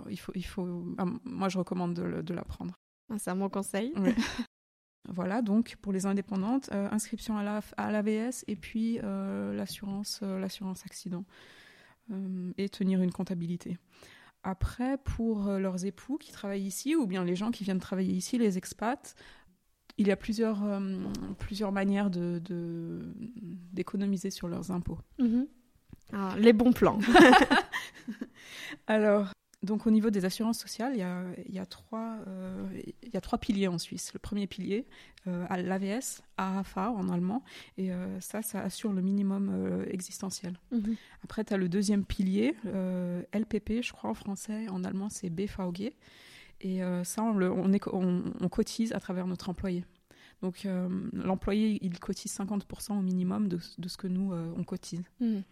il 0.10 0.20
faut, 0.20 0.32
il 0.36 0.46
faut, 0.46 0.86
ah, 0.98 1.06
moi, 1.24 1.50
je 1.50 1.58
recommande 1.58 1.94
de, 1.94 2.22
de 2.22 2.34
la 2.34 2.44
prendre. 2.44 2.76
Ah, 3.10 3.18
c'est 3.18 3.30
un 3.32 3.36
bon 3.36 3.50
conseil. 3.50 3.94
Voilà, 5.10 5.42
donc 5.42 5.76
pour 5.82 5.94
les 5.94 6.06
indépendantes, 6.06 6.70
euh, 6.74 6.88
inscription 6.92 7.38
à 7.38 7.92
l'AVS 7.92 8.44
et 8.48 8.56
puis 8.56 9.00
euh, 9.04 9.54
l'assurance, 9.54 10.20
euh, 10.24 10.40
l'assurance 10.40 10.84
accident 10.86 11.26
et 12.58 12.70
tenir 12.70 13.02
une 13.02 13.12
comptabilité. 13.12 13.80
Après, 14.44 15.00
pour 15.00 15.48
leurs 15.48 15.88
époux 15.88 16.18
qui 16.20 16.32
travaillent 16.32 16.68
ici 16.68 16.96
ou 16.96 17.08
bien 17.08 17.24
les 17.24 17.36
gens 17.36 17.50
qui 17.50 17.64
viennent 17.64 17.80
travailler 17.80 18.14
ici, 18.14 18.38
les 18.38 18.60
expats, 18.60 19.16
il 19.98 20.08
y 20.08 20.12
a 20.12 20.16
plusieurs, 20.16 20.60
plusieurs 21.40 21.72
manières 21.72 22.12
de, 22.12 22.40
d'économiser 23.74 24.30
sur 24.30 24.48
leurs 24.48 24.70
impôts. 24.70 25.00
Mm-hmm. 25.18 25.48
Ah, 26.14 26.36
les 26.38 26.54
bons 26.54 26.74
plans. 26.74 27.00
Alors, 28.88 29.32
donc 29.66 29.88
au 29.88 29.92
niveau 29.92 30.10
des 30.10 30.26
assurances 30.26 30.60
sociales, 30.60 30.94
il 30.94 31.00
y 31.00 31.04
a, 31.04 31.24
il 31.48 31.54
y 31.54 31.60
a 31.60 31.66
trois, 31.66 32.18
euh, 32.28 32.68
il 33.04 33.14
y 33.14 33.18
a 33.18 33.22
trois 33.22 33.38
piliers 33.38 33.68
en 33.68 33.78
Suisse. 33.78 34.14
Le 34.14 34.20
premier 34.20 34.48
pilier, 34.48 34.86
euh, 35.28 35.46
l'AVS, 35.50 36.22
AFA 36.38 36.92
en 36.92 37.10
allemand, 37.10 37.44
et 37.78 37.92
euh, 37.92 38.20
ça, 38.22 38.42
ça 38.42 38.62
assure 38.62 38.94
le 38.94 39.02
minimum 39.02 39.86
existentiel. 39.90 40.58
Mhm. 40.72 40.96
Après, 41.24 41.44
tu 41.44 41.54
as 41.54 41.58
le 41.58 41.68
deuxième 41.68 42.06
pilier, 42.06 42.56
LPP, 43.34 43.82
je 43.82 43.92
crois 43.92 44.10
en 44.10 44.14
français, 44.14 44.70
en 44.70 44.84
allemand 44.84 45.10
c'est 45.10 45.30
BVG, 45.30 45.94
et 46.62 46.80
ça, 47.04 47.24
on, 47.24 47.34
le, 47.34 47.52
on, 47.52 47.74
est, 47.74 47.86
on, 47.88 48.50
cotise 48.50 48.94
à 48.94 49.00
travers 49.00 49.28
notre 49.28 49.50
employé. 49.50 49.84
Donc 50.42 50.68
l'employé, 51.14 51.80
il 51.82 52.00
cotise 52.00 52.34
50% 52.38 52.98
au 52.98 53.02
minimum 53.02 53.48
de, 53.48 53.60
de, 53.78 53.88
ce 53.90 53.98
que 53.98 54.08
nous, 54.08 54.34
on 54.34 54.64
cotise. 54.64 55.04
Mhm. 55.20 55.44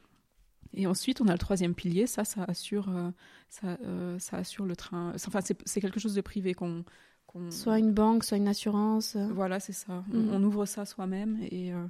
Et 0.73 0.87
ensuite, 0.87 1.21
on 1.21 1.27
a 1.27 1.33
le 1.33 1.37
troisième 1.37 1.75
pilier. 1.75 2.07
Ça, 2.07 2.25
ça 2.25 2.43
assure, 2.45 2.89
euh, 2.89 3.11
euh, 3.63 4.19
ça, 4.19 4.37
assure 4.37 4.65
le 4.65 4.75
train. 4.75 5.13
Enfin, 5.15 5.39
c'est 5.41 5.81
quelque 5.81 5.99
chose 5.99 6.15
de 6.15 6.21
privé 6.21 6.53
qu'on 6.53 6.83
Soit 7.49 7.79
une 7.79 7.91
banque, 7.91 8.23
soit 8.23 8.37
une 8.37 8.47
assurance. 8.47 9.15
Voilà, 9.15 9.59
c'est 9.59 9.73
ça. 9.73 10.03
On, 10.13 10.17
mhm. 10.17 10.45
ouvre 10.45 10.65
ça 10.65 10.85
soi-même 10.85 11.39
et 11.49 11.73
euh, 11.73 11.85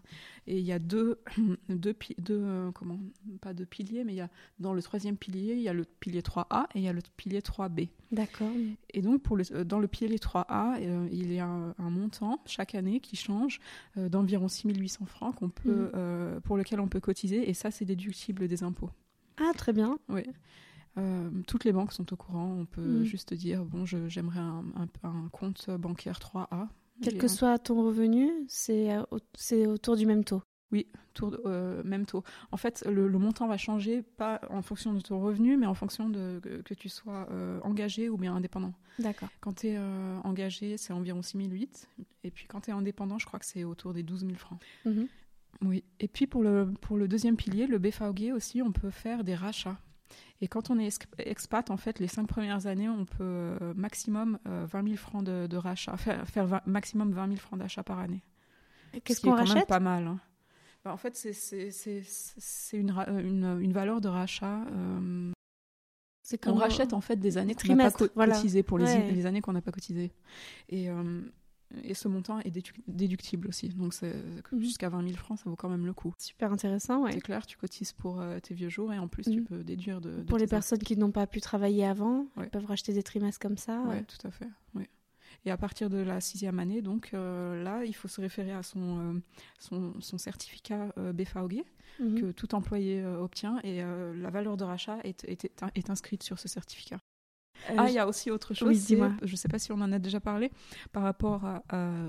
et 0.48 0.60
il 0.60 0.66
y 0.66 0.72
a 0.72 0.80
deux, 0.80 1.20
deux, 1.70 1.96
deux 2.18 2.42
euh, 2.42 2.72
comment, 2.72 3.00
pas 3.42 3.54
deux 3.54 3.66
piliers, 3.66 4.04
mais 4.04 4.14
il 4.14 4.18
y 4.18 4.22
a 4.22 4.30
dans 4.60 4.74
le 4.74 4.82
troisième 4.82 5.18
pilier, 5.18 5.54
il 5.54 5.62
y 5.62 5.70
a 5.70 5.74
le 5.74 5.86
pilier 5.86 6.22
3A 6.22 6.66
et 6.76 6.80
il 6.80 6.82
y 6.82 6.88
a 6.88 6.94
le 6.94 7.02
pilier 7.18 7.40
3B. 7.40 7.90
D'accord. 8.12 8.52
Et 8.94 9.02
donc 9.02 9.22
pour 9.22 9.38
le, 9.38 9.44
dans 9.66 9.80
le 9.80 9.88
pilier 9.88 10.18
3A, 10.18 10.82
euh, 10.82 11.08
il 11.12 11.34
y 11.34 11.40
a 11.40 11.48
un, 11.48 11.90
montant 11.90 12.42
chaque 12.46 12.76
année 12.76 13.00
qui 13.00 13.16
change 13.16 13.60
d'environ 13.96 14.48
6800 14.48 15.06
francs 15.06 15.36
qu'on 15.36 15.50
peut, 15.50 15.92
mhm. 15.94 16.42
pour 16.42 16.58
lequel 16.58 16.80
on 16.80 16.88
peut 16.88 17.00
cotiser 17.00 17.50
et 17.50 17.54
ça 17.54 17.72
c'est 17.72 17.86
déductible 17.86 18.48
des 18.48 18.64
impôts. 18.64 18.90
Ah 19.38 19.52
très 19.56 19.74
bien. 19.74 19.98
Oui. 20.10 20.24
Euh, 20.98 21.30
toutes 21.48 21.66
les 21.66 21.72
banques 21.72 21.92
sont 21.92 22.12
au 22.14 22.16
courant. 22.16 22.56
On 22.60 22.66
peut 22.66 23.00
mm. 23.00 23.04
juste 23.04 23.34
dire 23.34 23.66
bon, 23.66 23.86
j'aimerais 23.86 24.40
un, 24.40 25.30
compte 25.32 25.70
bancaire 25.70 26.20
3A. 26.20 26.68
Quel 27.02 27.18
que 27.18 27.28
soit 27.28 27.58
ton 27.58 27.84
revenu, 27.84 28.32
c'est 28.48 28.94
euh, 28.94 29.04
autour 29.68 29.96
du 29.96 30.06
même 30.06 30.24
taux. 30.24 30.44
Oui, 30.72 30.88
tour 31.14 31.36
euh, 31.46 31.84
même 31.84 32.06
taux. 32.06 32.24
En 32.52 32.58
fait, 32.58 32.84
le, 32.88 33.08
montant 33.10 33.48
va 33.48 33.58
changer 33.58 34.02
pas 34.02 34.42
en 34.50 34.64
fonction 34.64 34.94
de 34.94 35.02
ton 35.02 35.20
revenu, 35.20 35.56
mais 35.56 35.68
en 35.68 35.76
fonction 35.76 36.10
de 36.10 36.40
que, 36.66 36.74
tu 36.74 36.90
sois 36.90 37.28
engagé 37.64 38.10
ou 38.10 38.18
bien 38.18 38.36
indépendant. 38.36 38.74
D'accord. 39.00 39.30
Quand 39.40 39.54
tu 39.54 39.68
es 39.68 39.80
engagé, 40.24 40.78
c'est 40.78 40.94
environ 40.94 41.22
6 41.22 41.38
008. 41.38 41.90
Et 42.24 42.32
puis 42.32 42.48
quand 42.48 42.62
tu 42.62 42.70
es 42.70 42.74
indépendant, 42.74 43.20
je 43.20 43.26
crois 43.26 43.40
que 43.40 43.46
c'est 43.46 43.64
autour 43.64 43.94
des 43.94 44.04
12 44.04 44.22
000 44.22 44.34
francs. 44.36 44.60
Mm-hmm. 44.86 45.08
Oui. 45.62 45.84
Et 46.00 46.08
puis 46.08 46.28
pour 46.28 46.44
le, 46.44 46.72
pour 46.82 46.98
le 46.98 47.08
deuxième 47.08 47.38
pilier, 47.38 47.68
le 47.68 47.78
BVG 47.78 48.34
aussi, 48.34 48.62
on 48.62 48.72
peut 48.72 48.90
faire 48.90 49.24
des 49.24 49.36
rachats. 49.36 49.78
Et 50.42 50.48
quand 50.48 50.70
on 50.70 50.80
est 50.80 50.90
expat, 51.20 51.72
en 51.72 51.78
fait, 51.78 52.00
les 52.00 52.08
cinq 52.08 52.28
premières 52.28 52.68
années, 52.68 52.90
on 52.90 53.06
peut 53.06 53.24
euh, 53.62 53.74
maximum 53.76 54.40
20 54.46 54.80
euh, 54.80 54.84
000 54.84 54.96
francs 54.98 55.24
de, 55.24 55.56
rachat, 55.56 55.96
faire, 55.98 56.28
faire 56.28 56.62
maximum 56.66 57.14
20 57.14 57.28
000 57.28 57.38
francs 57.38 57.60
d'achat 57.60 57.84
par 57.84 58.00
année. 58.00 58.24
Qu'est-ce 59.04 59.22
qu'on 59.22 59.36
rachète 59.36 59.56
même 59.56 59.66
pas 59.66 59.80
mal. 59.80 60.08
Hein. 60.08 60.20
Bah, 60.84 60.92
en 60.92 60.98
fait, 60.98 61.16
c'est 61.16 62.78
une, 62.78 62.92
une, 63.08 63.58
une, 63.62 63.74
valeur 63.74 64.02
de 64.02 64.10
rachat. 64.10 64.66
Euh, 64.72 65.32
on 66.46 66.56
rachète 66.56 66.94
en 66.94 67.02
fait 67.02 67.16
des 67.18 67.38
années 67.38 67.56
qu'on 67.56 67.76
n'a 67.76 67.90
pas 67.90 68.08
cotisées 68.08 68.64
pour 68.64 68.78
les, 68.78 69.12
les 69.12 69.26
années 69.26 69.42
qu'on 69.42 69.54
n'a 69.54 69.62
pas 69.62 69.72
cotisées. 69.72 70.12
Et 70.70 70.90
et 71.84 71.94
ce 71.94 72.08
montant 72.08 72.40
est 72.40 72.52
déductible 72.88 73.48
aussi. 73.48 73.70
Donc 73.70 73.94
mhm. 74.02 74.60
jusqu'à 74.60 74.90
20 74.90 75.08
000 75.08 75.18
francs, 75.18 75.40
ça 75.40 75.50
vaut 75.50 75.56
quand 75.56 75.70
même 75.70 75.86
le 75.86 75.94
coup. 75.94 76.14
Super 76.18 76.52
intéressant, 76.52 77.04
ouais. 77.04 77.14
C'est 77.14 77.22
clair, 77.22 77.46
tu 77.46 77.58
cotises 77.58 77.94
pour 77.94 78.22
euh, 78.22 78.40
tes 78.40 78.54
vieux 78.54 78.70
jours 78.70 78.94
et 78.94 79.00
en 79.00 79.08
plus 79.08 79.24
tu 79.24 79.40
mhm. 79.40 79.46
peux 79.46 79.64
déduire 79.64 80.02
de. 80.02 80.22
pour 80.24 80.38
les 80.38 80.48
personnes 80.48 80.80
qui 80.80 80.98
n'ont 80.98 81.12
pas 81.12 81.28
pu 81.28 81.42
travailler 81.42 81.86
avant, 81.86 82.28
ils 82.38 82.50
peuvent 82.50 82.66
racheter 82.66 82.94
des 82.94 83.04
trimestres 83.04 83.40
comme 83.40 83.58
ça. 83.58 83.82
Oui, 83.88 84.04
tout 84.06 84.28
à 84.28 84.32
fait. 84.32 84.48
Et 85.46 85.52
à 85.52 85.58
partir 85.58 85.90
de 85.90 85.98
la 85.98 86.22
sixième 86.22 86.58
année, 86.60 86.82
donc 86.82 87.10
euh, 87.14 87.62
là, 87.64 87.84
il 87.84 87.94
faut 87.94 88.08
se 88.08 88.22
référer 88.22 88.54
à 88.54 88.64
son, 88.64 89.00
euh, 89.00 89.20
son, 89.60 89.94
son, 90.00 90.18
certificat 90.18 90.94
BFAOG 90.96 91.64
mhm. 92.00 92.22
que 92.22 92.32
tout 92.32 92.56
employé 92.56 93.04
obtient 93.06 93.60
et 93.64 93.82
la 93.82 94.30
valeur 94.30 94.56
de 94.56 94.64
rachat 94.64 95.00
est, 95.04 95.26
est, 95.26 95.44
est 95.76 95.90
inscrite 95.90 96.24
sur 96.24 96.40
ce 96.40 96.48
certificat. 96.48 97.02
Euh, 97.70 97.76
ah, 97.78 97.86
il 97.88 97.94
y 97.94 98.00
a 98.00 98.08
aussi 98.08 98.32
autre 98.32 98.54
chose. 98.54 98.68
Oui, 98.90 98.96
moi 98.98 99.12
Je 99.24 99.32
ne 99.32 99.38
sais 99.38 99.48
pas 99.48 99.60
si 99.60 99.72
on 99.72 99.82
en 99.82 99.92
a 99.92 100.00
déjà 100.00 100.20
parlé 100.20 100.52
par 100.92 101.04
rapport 101.04 101.44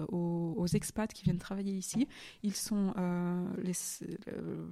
aux, 0.09 0.67
expats 0.75 1.13
qui 1.13 1.25
viennent 1.25 1.39
travailler 1.39 1.73
ici. 1.73 2.09
Ils 2.43 2.55
sont 2.55 2.95
euh, 2.99 3.47
les, 3.63 3.75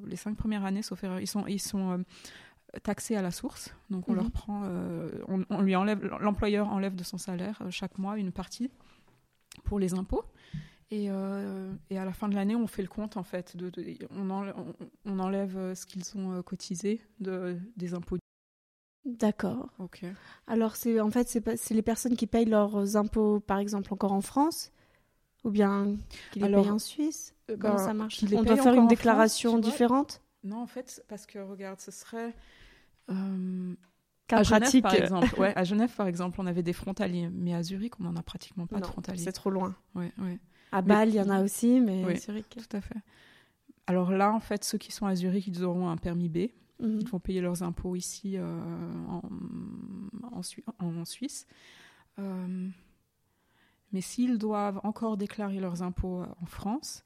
les, 0.07 0.17
cinq 0.17 0.37
premières 0.37 0.65
années, 0.65 0.83
sauf 0.83 1.05
erreur, 1.05 1.21
ils 1.21 1.27
sont, 1.27 1.47
ils 1.47 1.61
sont 1.61 1.93
euh, 1.93 1.99
taxés 2.83 3.15
à 3.15 3.23
la 3.23 3.31
source. 3.31 3.75
Donc 3.91 4.09
on 4.09 4.15
leur 4.15 4.25
mhm. 4.25 4.31
prend, 4.31 4.63
on, 5.29 5.61
lui 5.61 5.77
enlève, 5.77 6.05
l'employeur 6.21 6.69
enlève 6.69 6.95
de 6.95 7.05
son 7.05 7.19
salaire 7.19 7.63
chaque 7.71 7.99
mois 7.99 8.19
une 8.19 8.33
partie 8.33 8.71
pour 9.65 9.79
les 9.79 9.95
impôts. 9.95 10.25
Et, 10.91 11.07
et, 11.07 11.99
à 11.99 12.05
la 12.05 12.13
fin 12.13 12.29
de 12.29 12.35
l'année, 12.35 12.55
on 12.55 12.67
fait 12.67 12.83
le 12.83 12.89
compte, 12.89 13.17
en 13.17 13.23
fait. 13.23 13.57
De, 13.57 13.71
on, 14.11 14.29
enlève, 14.29 14.55
on, 15.07 15.19
enlève 15.21 15.75
ce 15.75 15.87
qu'ils 15.87 16.05
ont 16.17 16.43
cotisé 16.43 17.01
de, 17.19 17.59
des 17.77 17.95
impôts 17.95 18.19
D'accord. 19.05 19.69
Ok. 19.79 20.05
Alors, 20.47 20.77
c'est 20.77 21.01
en 21.01 21.11
fait, 21.11 21.29
c'est 21.29 21.75
les 21.75 21.83
personnes 21.83 22.17
qui 22.17 22.27
payent 22.27 22.45
leurs 22.47 22.97
impôts, 22.97 23.41
par 23.41 23.59
exemple, 23.59 23.93
encore 23.93 24.13
en 24.13 24.21
France 24.21 24.71
Ou 25.45 25.51
bien 25.51 25.97
qui 26.31 26.39
les 26.39 26.49
payent 26.49 26.71
en 26.71 26.79
Suisse? 26.79 27.35
euh, 27.51 27.57
Comment 27.59 27.75
ben, 27.75 27.85
ça 27.85 27.95
marche? 27.95 28.25
On 28.33 28.43
doit 28.43 28.57
faire 28.57 28.75
une 28.75 28.89
déclaration 28.89 29.59
différente? 29.59 30.23
Non, 30.45 30.63
en 30.63 30.67
fait, 30.67 31.05
parce 31.09 31.27
que, 31.27 31.39
regarde, 31.39 31.81
ce 31.81 31.91
serait... 31.91 32.35
Euh, 33.11 33.75
à 34.31 34.43
Genève, 34.43 34.81
par 34.81 34.95
exemple. 34.95 35.39
ouais, 35.39 35.53
à 35.57 35.65
Genève, 35.65 35.95
par 35.95 36.07
exemple, 36.07 36.41
on 36.41 36.47
avait 36.47 36.63
des 36.63 36.73
frontaliers, 36.73 37.29
mais 37.33 37.55
à 37.55 37.63
Zurich, 37.63 38.01
on 38.01 38.05
n'en 38.05 38.17
a 38.17 38.23
pratiquement 38.23 38.67
pas 38.67 38.81
de 38.81 38.87
frontaliers. 38.87 39.23
C'est 39.23 39.33
trop 39.33 39.51
loin. 39.51 39.75
Ouais, 39.95 40.13
ouais. 40.19 40.39
À 40.71 40.81
Bâle, 40.81 41.11
il 41.11 41.17
y 41.17 41.21
en 41.21 41.29
a 41.29 41.43
aussi, 41.43 41.81
mais 41.81 42.17
Zurich. 42.17 42.49
Tout 42.49 42.77
à 42.77 42.81
fait. 42.81 42.99
Alors 43.87 44.13
là, 44.13 44.33
en 44.33 44.41
fait, 44.41 44.65
ceux 44.65 44.79
qui 44.79 44.93
sont 44.93 45.07
à 45.07 45.15
Zurich, 45.15 45.47
ils 45.49 45.65
auront 45.65 45.89
un 45.89 45.97
permis 45.97 46.29
B 46.29 46.49
Mhm. 46.81 47.01
Ils 47.01 47.09
vont 47.09 47.21
payer 47.21 47.41
leurs 47.41 47.63
impôts 47.63 47.97
ici 47.97 48.39
en, 48.39 49.23
en, 50.33 51.05
Suisse. 51.05 51.47
mais 52.19 54.01
s'ils 54.01 54.39
doivent 54.39 54.81
encore 54.83 55.17
déclarer 55.17 55.61
leurs 55.61 55.83
impôts 55.83 56.23
en 56.41 56.47
France, 56.47 57.05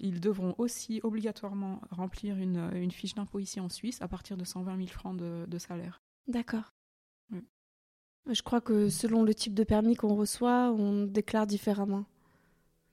ils 0.00 0.20
devront 0.20 0.54
aussi 0.58 1.00
obligatoirement 1.02 1.80
remplir 1.90 2.38
une, 2.38 2.90
fiche 2.90 3.14
d'impôt 3.14 3.38
ici 3.38 3.60
en 3.60 3.68
Suisse 3.68 4.00
à 4.00 4.08
partir 4.08 4.36
de 4.36 4.44
120 4.44 4.76
000 4.76 4.88
francs 4.88 5.16
de, 5.16 5.58
salaire. 5.58 6.02
D'accord. 6.28 6.72
Je 8.28 8.42
crois 8.42 8.60
que 8.60 8.88
selon 8.88 9.22
le 9.22 9.34
type 9.34 9.54
de 9.54 9.62
permis 9.62 9.94
qu'on 9.94 10.16
reçoit, 10.16 10.72
on 10.72 11.06
déclare 11.06 11.46
différemment 11.46 12.06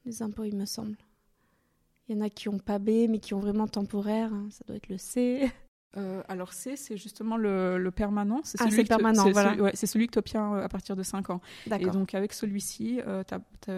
les 0.06 0.22
impôts, 0.22 0.44
il 0.44 0.56
me 0.56 0.66
semble. 0.66 0.98
Il 2.08 2.16
y 2.16 2.20
en 2.20 2.22
a 2.22 2.30
qui 2.30 2.50
ont 2.50 2.60
pas 2.60 2.80
B, 2.80 3.08
mais 3.10 3.20
qui 3.20 3.34
ont 3.34 3.40
vraiment 3.40 3.68
temporaire. 3.68 4.34
Hein. 4.34 4.48
Ça 4.52 4.64
doit 4.66 4.76
être 4.76 4.90
le 4.90 4.98
C. 4.98 5.50
Euh, 5.96 6.24
alors 6.28 6.54
C, 6.54 6.76
c'est 6.76 6.98
justement 6.98 7.38
le, 7.38 7.90
permanent. 7.96 8.42
C'est 8.44 8.60
ah, 8.62 8.70
celui, 8.70 8.84
permanent, 8.86 9.30
voilà. 9.32 9.72
c'est 9.74 9.86
celui 9.86 10.08
que 10.08 10.14
tu 10.14 10.20
obtiens 10.20 10.56
euh, 10.56 10.64
à 10.64 10.70
partir 10.70 10.96
de 10.96 11.04
5 11.04 11.30
ans. 11.30 11.42
Et 11.68 11.86
donc 11.86 12.16
avec 12.16 12.34
celui-ci, 12.34 13.02
euh, 13.06 13.24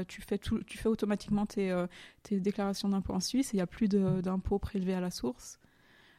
tu, 0.07 0.21
fais 0.21 0.37
tu 0.37 0.77
fais 0.77 0.87
automatiquement 0.87 1.45
tes, 1.45 1.85
tes 2.23 2.39
déclarations 2.39 2.89
d'impôts 2.89 3.13
en 3.13 3.19
Suisse 3.19 3.49
et 3.49 3.53
il 3.53 3.57
n'y 3.57 3.61
a 3.61 3.67
plus 3.67 3.89
d'impôts 3.89 4.59
prélevés 4.59 4.93
à 4.93 5.01
la 5.01 5.11
source. 5.11 5.59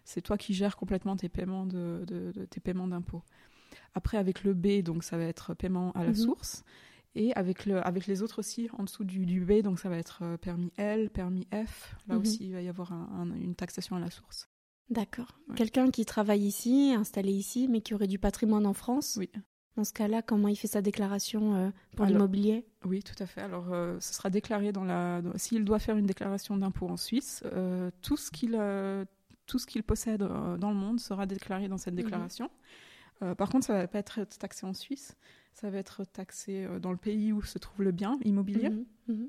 C'est 0.05 0.21
toi 0.21 0.39
qui 0.39 0.55
gères 0.55 0.77
complètement 0.77 1.17
tes 1.17 1.29
paiements 1.29 1.67
de, 1.67 2.05
tes 2.51 2.61
paiements 2.61 2.89
d'impôts. 2.89 3.23
Après 3.95 4.19
avec 4.19 4.45
le 4.45 4.55
B, 4.55 4.83
donc 4.83 5.03
ça 5.03 5.17
va 5.17 5.25
être 5.25 5.55
paiement 5.55 5.93
à 5.93 6.01
la 6.01 6.11
mhm. 6.11 6.15
source. 6.15 6.65
Et 7.19 7.33
avec, 7.33 7.65
le, 7.65 7.85
avec 7.85 8.07
les 8.07 8.21
autres 8.21 8.41
aussi, 8.41 8.69
en 8.77 8.85
dessous 8.85 9.03
du, 9.03 9.25
du 9.25 9.41
B, 9.41 9.63
donc 9.63 9.81
ça 9.81 9.89
va 9.89 9.97
être 9.97 10.37
permis 10.43 10.71
L, 10.77 11.09
permis 11.09 11.47
F. 11.51 11.97
Là 12.09 12.17
mhm. 12.17 12.21
aussi, 12.21 12.45
il 12.45 12.53
va 12.53 12.61
y 12.61 12.69
avoir 12.69 12.93
une 13.41 13.55
taxation 13.55 13.97
à 13.97 14.01
la 14.01 14.11
source. 14.11 14.51
D'accord. 14.91 15.39
Quelqu'un 15.57 15.91
qui 15.91 16.05
travaille 16.05 16.43
ici, 16.43 16.95
installé 16.97 17.33
ici, 17.33 17.69
mais 17.69 17.81
qui 17.81 17.95
aurait 17.95 18.07
du 18.07 18.19
patrimoine 18.19 18.67
en 18.67 18.73
France 18.73 19.17
Oui. 19.19 19.31
Dans 19.77 19.85
ce 19.85 19.93
cas-là, 19.93 20.23
comment 20.23 20.49
il 20.49 20.57
fait 20.57 20.69
sa 20.69 20.81
déclaration 20.81 21.55
euh, 21.57 21.71
pour 21.97 22.07
l'immobilier? 22.07 22.65
Oui, 22.85 23.03
tout 23.03 23.21
à 23.23 23.27
fait. 23.27 23.43
Alors, 23.43 23.73
euh, 23.73 23.99
ce 24.01 24.15
sera 24.15 24.31
déclaré 24.31 24.73
dans 24.73 24.85
la. 24.85 25.21
S'il 25.35 25.65
doit 25.65 25.79
faire 25.79 25.97
une 25.97 26.07
déclaration 26.07 26.57
d'impôt 26.57 26.89
en 26.89 26.97
Suisse, 26.97 27.43
tout 28.01 28.17
ce 28.17 28.31
qu'il 28.31 28.59
tout 29.47 29.59
ce 29.59 29.67
qu'il 29.67 29.83
possède 29.83 30.21
dans 30.21 30.71
le 30.71 30.77
monde 30.77 30.99
sera 30.99 31.27
déclaré 31.27 31.69
dans 31.69 31.79
cette 31.79 31.95
mhm. 31.95 32.03
déclaration. 32.03 32.51
par 33.37 33.51
contre, 33.51 33.67
ça 33.67 33.75
ne 33.75 33.79
va 33.81 33.89
pas 33.89 33.99
être 33.99 34.25
taxé 34.39 34.67
en 34.67 34.73
Suisse 34.73 35.15
ça 35.57 35.71
va 35.71 35.79
être 35.79 36.05
taxé 36.05 36.65
euh, 36.65 36.79
dans 36.79 36.91
le 36.91 36.99
pays 36.99 37.33
où 37.33 37.43
se 37.43 37.59
trouve 37.59 37.83
le 37.83 37.93
bien 37.93 38.19
immobilier. 38.25 38.69
Mhm, 38.69 38.85
mhm. 39.09 39.29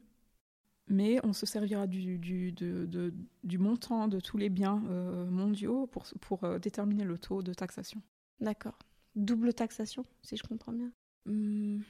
Mais 0.90 1.20
on 1.24 1.34
se 1.34 1.46
servira 1.46 1.86
du, 1.86 2.18
du, 2.18 2.54
du, 2.54 3.58
montant 3.58 4.08
de 4.08 4.20
tous 4.20 4.38
les 4.38 4.50
biens 4.50 4.84
euh, 4.90 5.26
mondiaux 5.26 5.88
pour, 5.88 6.06
pour 6.22 6.44
euh, 6.46 6.60
déterminer 6.60 7.04
le 7.04 7.18
taux 7.18 7.42
de 7.42 7.54
taxation. 7.54 8.02
D'accord. 8.40 8.78
Double 9.16 9.54
taxation, 9.54 10.06
si 10.22 10.38
je 10.38 10.44
comprends 10.44 10.72
bien 10.72 10.92
hmm. 11.26 11.82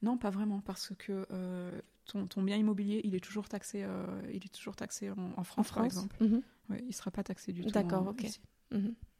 Non, 0.00 0.16
pas 0.16 0.30
vraiment, 0.30 0.60
parce 0.60 0.94
que 0.96 1.26
ton, 2.06 2.26
ton, 2.26 2.42
bien 2.42 2.56
immobilier, 2.56 3.02
il 3.04 3.14
est 3.14 3.20
toujours 3.22 3.46
taxé, 3.46 3.84
il 4.32 4.36
est 4.36 4.54
toujours 4.54 4.74
taxé 4.74 5.10
en, 5.10 5.44
France, 5.44 5.70
par 5.70 5.84
exemple. 5.84 6.16
Mhm. 6.20 6.40
il 6.78 6.86
ne 6.86 6.92
sera 6.92 7.10
pas 7.10 7.22
taxé 7.22 7.52
du 7.52 7.62
tout. 7.62 7.70
D'accord, 7.70 8.06
ok. 8.06 8.26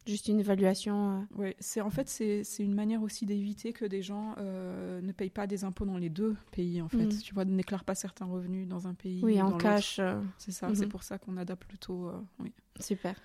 Juste 0.07 0.29
une 0.29 0.39
évaluation. 0.39 1.11
Euh. 1.11 1.21
Oui, 1.37 1.55
c'est 1.59 1.81
en 1.81 1.91
fait 1.91 2.09
c'est 2.09 2.45
une 2.61 2.75
manière 2.75 3.03
aussi 3.03 3.27
d'éviter 3.27 3.73
que 3.73 3.85
des 3.85 4.03
gens 4.03 4.35
euh, 4.39 5.01
ne 5.01 5.13
payent 5.13 5.31
pas 5.31 5.47
des 5.47 5.65
impôts 5.65 5.85
dans 5.85 5.99
les 5.99 6.11
deux 6.11 6.37
pays 6.53 6.81
en 6.81 6.89
fait. 6.89 7.07
Mm. 7.07 7.19
Tu 7.19 7.35
vois, 7.35 7.45
ne 7.45 7.57
déclarent 7.57 7.85
pas 7.85 7.97
certains 7.97 8.27
revenus 8.27 8.69
dans 8.69 8.87
un 8.87 8.95
pays. 8.95 9.21
Oui, 9.23 9.43
en 9.43 9.57
cash. 9.57 9.99
Euh. 9.99 10.21
C'est 10.39 10.53
ça. 10.53 10.69
C'est 10.75 10.85
mm-hmm. 10.85 10.89
pour 10.89 11.03
ça 11.03 11.19
qu'on 11.19 11.37
adapte 11.37 11.65
plutôt. 11.65 12.11
oui. 12.39 12.53
Super. 12.81 13.17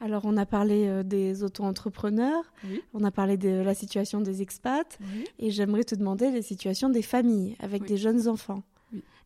Alors 0.00 0.26
on 0.26 0.36
a 0.36 0.44
parlé 0.44 1.02
des 1.02 1.42
auto-entrepreneurs, 1.42 2.52
on 2.92 3.04
a 3.04 3.10
parlé 3.10 3.38
de 3.38 3.48
la 3.48 3.74
situation 3.74 4.20
des 4.20 4.42
expats, 4.42 4.98
et 5.38 5.50
j'aimerais 5.50 5.84
te 5.84 5.94
demander 5.94 6.30
la 6.30 6.42
situation 6.42 6.90
des 6.90 7.00
familles 7.00 7.56
avec 7.58 7.86
des 7.86 7.96
jeunes 7.96 8.28
enfants. 8.28 8.62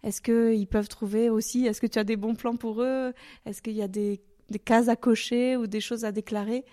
Est-ce 0.04 0.22
qu'ils 0.22 0.68
peuvent 0.68 0.88
trouver 0.88 1.30
aussi, 1.30 1.66
est-ce 1.66 1.80
que 1.80 1.88
tu 1.88 1.98
as 1.98 2.04
des 2.04 2.16
bons 2.16 2.36
plans 2.36 2.54
pour 2.54 2.80
eux? 2.80 3.12
Est-ce 3.44 3.60
qu'il 3.60 3.72
y 3.72 3.82
a 3.82 3.88
des, 3.88 4.20
des 4.50 4.60
cases 4.60 4.86
à 4.86 4.94
cocher 4.94 5.56
ou 5.56 5.66
des 5.66 5.80
choses 5.80 6.04
à 6.04 6.12
déclarer? 6.12 6.64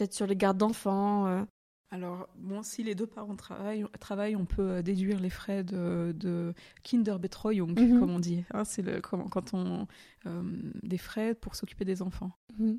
Peut-être 0.00 0.14
sur 0.14 0.26
les 0.26 0.36
gardes 0.36 0.56
d'enfants 0.56 1.26
euh. 1.26 1.44
Alors, 1.92 2.28
bon, 2.36 2.62
si 2.62 2.84
les 2.84 2.94
deux 2.94 3.06
parents 3.06 3.34
travaillent, 3.34 3.84
travaillent 3.98 4.36
on 4.36 4.44
peut 4.44 4.70
euh, 4.70 4.82
déduire 4.82 5.18
les 5.18 5.28
frais 5.28 5.64
de, 5.64 6.14
de 6.16 6.54
Kinderbetreuung, 6.84 7.78
mhm. 7.78 7.98
comme 7.98 8.10
on 8.10 8.20
dit. 8.20 8.44
Hein, 8.54 8.64
c'est 8.64 8.82
le, 8.82 9.00
quand, 9.00 9.28
quand 9.28 9.54
on. 9.54 9.88
Euh, 10.26 10.42
des 10.82 10.98
frais 10.98 11.34
pour 11.34 11.56
s'occuper 11.56 11.84
des 11.84 12.00
enfants. 12.00 12.30
Mhm. 12.58 12.78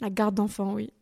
La 0.00 0.10
garde 0.10 0.34
d'enfants, 0.34 0.74
oui. 0.74 0.92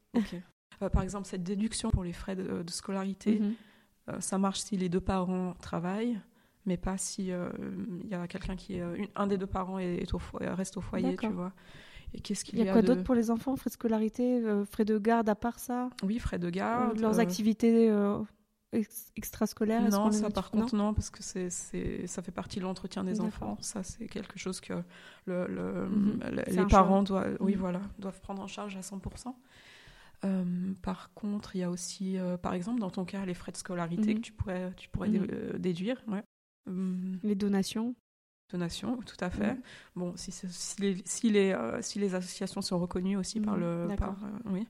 par 0.92 1.02
exemple, 1.02 1.26
cette 1.26 1.42
déduction 1.42 1.90
pour 1.90 2.04
les 2.04 2.12
frais 2.12 2.36
de, 2.36 2.62
scolarité, 2.68 3.40
mhm. 3.40 4.20
ça 4.20 4.38
marche 4.38 4.60
si 4.60 4.76
les 4.76 4.88
deux 4.88 5.00
parents 5.00 5.54
travaillent, 5.54 6.20
mais 6.66 6.76
pas 6.76 6.98
si 6.98 7.28
il 7.30 8.08
y 8.08 8.14
a 8.14 8.28
quelqu'un 8.28 8.54
qui 8.54 8.74
est. 8.74 9.10
un 9.16 9.26
des 9.26 9.38
deux 9.38 9.46
parents 9.46 9.78
est, 9.78 10.12
au 10.14 10.20
reste 10.40 10.76
au 10.76 10.82
foyer, 10.82 11.16
tu 11.16 11.28
vois. 11.28 11.52
Qu'est-ce 12.20 12.44
qu'il 12.44 12.58
y 12.58 12.62
a, 12.62 12.66
y 12.66 12.68
a 12.68 12.72
quoi 12.72 12.82
d'autre 12.82 13.02
pour 13.02 13.14
les 13.14 13.30
enfants 13.30 13.56
Frais 13.56 13.70
de 13.70 13.74
scolarité, 13.74 14.40
euh, 14.44 14.64
frais 14.64 14.84
de 14.84 14.98
garde 14.98 15.28
à 15.28 15.34
part 15.34 15.58
ça? 15.58 15.90
Oui, 16.02 16.18
frais 16.18 16.38
de 16.38 16.50
garde. 16.50 16.98
leurs 16.98 17.18
euh, 17.18 17.22
activités 17.22 17.90
euh, 17.90 18.18
extrascolaires 19.16 19.88
Non, 19.90 20.10
ça 20.12 20.30
par 20.30 20.50
contre 20.50 20.74
non, 20.76 20.94
parce 20.94 21.10
que 21.10 21.22
c'est, 21.22 21.50
ça 22.06 22.22
fait 22.22 22.32
partie 22.32 22.58
de 22.58 22.64
l'entretien 22.64 23.04
des 23.04 23.20
enfants. 23.20 23.56
Ça, 23.60 23.82
c'est 23.82 24.06
quelque 24.06 24.38
chose 24.38 24.60
que 24.60 24.74
le, 25.26 25.46
mhm. 25.88 26.20
les 26.46 26.66
parents 26.66 27.02
doivent, 27.02 27.36
oui, 27.40 27.54
mhm. 27.54 27.60
voilà, 27.60 27.80
doivent 27.98 28.20
prendre 28.20 28.42
en 28.42 28.48
charge 28.48 28.76
à 28.76 28.80
100%. 28.80 29.34
par 30.82 31.12
contre, 31.14 31.56
il 31.56 31.60
y 31.60 31.64
a 31.64 31.70
aussi, 31.70 32.16
par 32.42 32.54
exemple, 32.54 32.80
dans 32.80 32.90
ton 32.90 33.04
cas, 33.04 33.24
les 33.24 33.34
frais 33.34 33.52
de 33.52 33.56
scolarité 33.56 34.14
mhm. 34.14 34.20
que 34.20 34.24
tu 34.24 34.32
pourrais, 34.32 34.72
tu 34.76 34.88
pourrais 34.88 35.10
déduire. 35.58 36.02
Ouais. 36.08 36.22
Les 37.22 37.34
donations 37.34 37.94
donation, 38.52 38.98
tout 38.98 39.16
à 39.20 39.30
fait. 39.30 39.56
Bon, 39.96 40.14
si, 40.16 40.32
si, 40.32 40.80
les, 40.80 41.02
si, 41.04 41.30
les, 41.30 41.52
euh, 41.52 41.80
si, 41.82 41.98
les, 41.98 42.14
associations 42.14 42.62
sont 42.62 42.78
reconnues 42.78 43.16
aussi 43.16 43.40
par 43.40 43.56
le. 43.56 43.88
Par, 43.96 44.10
euh, 44.10 44.50
oui. 44.50 44.66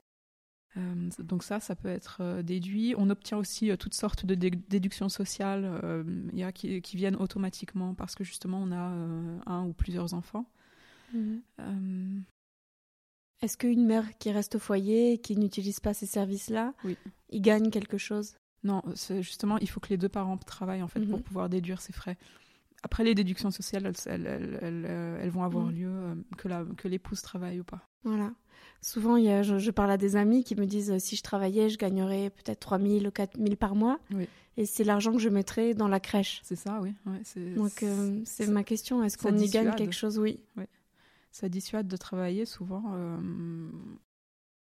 Euh, 0.75 1.09
donc 1.19 1.43
ça, 1.43 1.59
ça 1.59 1.75
peut 1.75 1.89
être 1.89 2.41
déduit. 2.41 2.95
On 2.97 3.09
obtient 3.09 3.37
aussi 3.37 3.75
toutes 3.77 3.93
sortes 3.93 4.25
de 4.25 4.33
déductions 4.35 5.09
sociales 5.09 6.03
y 6.33 6.43
a 6.43 6.51
qui, 6.51 6.81
qui, 6.81 6.97
viennent 6.97 7.15
automatiquement 7.17 7.93
parce 7.93 8.15
que 8.15 8.23
justement 8.23 8.59
on 8.61 8.71
a 8.71 9.51
un 9.51 9.65
ou 9.65 9.73
plusieurs 9.73 10.13
enfants. 10.15 10.45
Mhm. 11.13 12.23
Est-ce 13.41 13.57
qu'une 13.57 13.85
mère 13.85 14.17
qui 14.17 14.31
reste 14.31 14.55
au 14.55 14.59
foyer 14.59 15.13
et 15.13 15.17
qui 15.17 15.35
n'utilise 15.35 15.79
pas 15.79 15.93
ces 15.93 16.05
services-là, 16.05 16.73
oui. 16.85 16.97
il 17.29 17.41
gagne 17.41 17.69
quelque 17.69 17.97
chose? 17.97 18.35
Non, 18.63 18.81
justement, 19.19 19.57
il 19.57 19.69
faut 19.69 19.81
que 19.81 19.89
les 19.89 19.97
deux 19.97 20.09
parents 20.09 20.37
travaillent 20.37 20.81
en 20.81 20.87
fait 20.87 21.01
pour 21.01 21.17
mhm. 21.17 21.23
pouvoir 21.23 21.49
déduire 21.49 21.81
ces 21.81 21.91
frais. 21.91 22.17
Après, 22.83 23.05
les 23.05 23.15
déductions 23.15 23.49
sociales, 23.49 23.85
elles, 24.05 24.59
elles, 24.61 24.85
elles, 25.21 25.29
vont 25.29 25.43
avoir 25.43 25.67
mm. 25.67 25.71
lieu 25.71 25.89
euh, 25.89 26.15
que, 26.37 26.49
la, 26.49 26.65
que 26.77 26.89
l'épouse 26.89 27.21
travaille 27.21 27.61
ou 27.61 27.63
pas. 27.63 27.87
Voilà. 28.03 28.33
Souvent, 28.81 29.15
il 29.15 29.23
y 29.23 29.29
a, 29.29 29.41
je, 29.41 29.71
parle 29.71 29.91
à 29.91 29.97
des 29.97 30.17
amis 30.17 30.43
qui 30.43 30.55
me 30.55 30.65
disent 30.65 30.91
euh, 30.91 30.99
si 30.99 31.15
je 31.15 31.23
travaillais, 31.23 31.69
je 31.69 31.77
gagnerais 31.77 32.29
peut-être 32.29 32.59
3 32.59 32.79
000 32.79 33.05
ou 33.05 33.11
4 33.11 33.37
000 33.37 33.55
par 33.55 33.75
mois. 33.75 33.99
Oui. 34.13 34.27
Et 34.57 34.65
c'est 34.65 34.83
l'argent 34.83 35.13
que 35.13 35.19
je 35.19 35.29
mettrais 35.29 35.73
dans 35.73 35.87
la 35.87 36.01
crèche. 36.01 36.41
C'est 36.43 36.57
ça, 36.57 36.79
oui. 36.81 36.93
Ouais, 37.05 37.53
Donc, 37.55 37.81
euh, 37.81 38.21
c'est 38.25 38.47
ma 38.47 38.63
question. 38.63 39.01
Est-ce 39.01 39.17
qu'on 39.17 39.35
y 39.37 39.49
gagne 39.49 39.73
quelque 39.75 39.95
chose? 39.95 40.19
Oui. 40.19 40.41
oui. 40.57 40.65
Ça 41.31 41.49
dissuade 41.49 41.87
de 41.87 41.97
travailler 41.97 42.45
souvent 42.45 42.83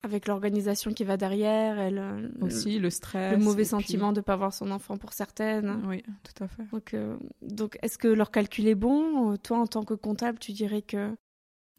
avec 0.04 0.28
l'organisation 0.28 0.94
qui 0.94 1.06
va 1.06 1.16
derrière, 1.16 1.80
elle, 1.80 1.98
euh, 1.98 2.30
aussi 2.42 2.78
le 2.78 2.89
stress, 2.89 3.32
le 3.32 3.44
mauvais 3.44 3.63
sentiment 3.63 4.12
de 4.12 4.18
de 4.18 4.22
pas 4.22 4.36
voir 4.36 4.54
son 4.54 4.70
enfant 4.70 4.98
pour 4.98 5.13
certaines. 5.13 5.82
Oui, 5.88 6.04
tout 6.24 6.44
à 6.44 6.48
fait. 6.48 6.63
Donc, 6.72 6.94
euh, 6.94 7.18
donc 7.42 7.80
est-ce 7.82 7.98
que 7.98 8.10
leur 8.10 8.30
calcul 8.30 8.68
est 8.68 8.76
bon? 8.76 9.38
Toi, 9.38 9.58
en 9.58 9.66
tant 9.66 9.84
que 9.84 9.94
comptable, 9.94 10.38
tu 10.39 10.52
dirais 10.52 10.82
que 10.82 11.16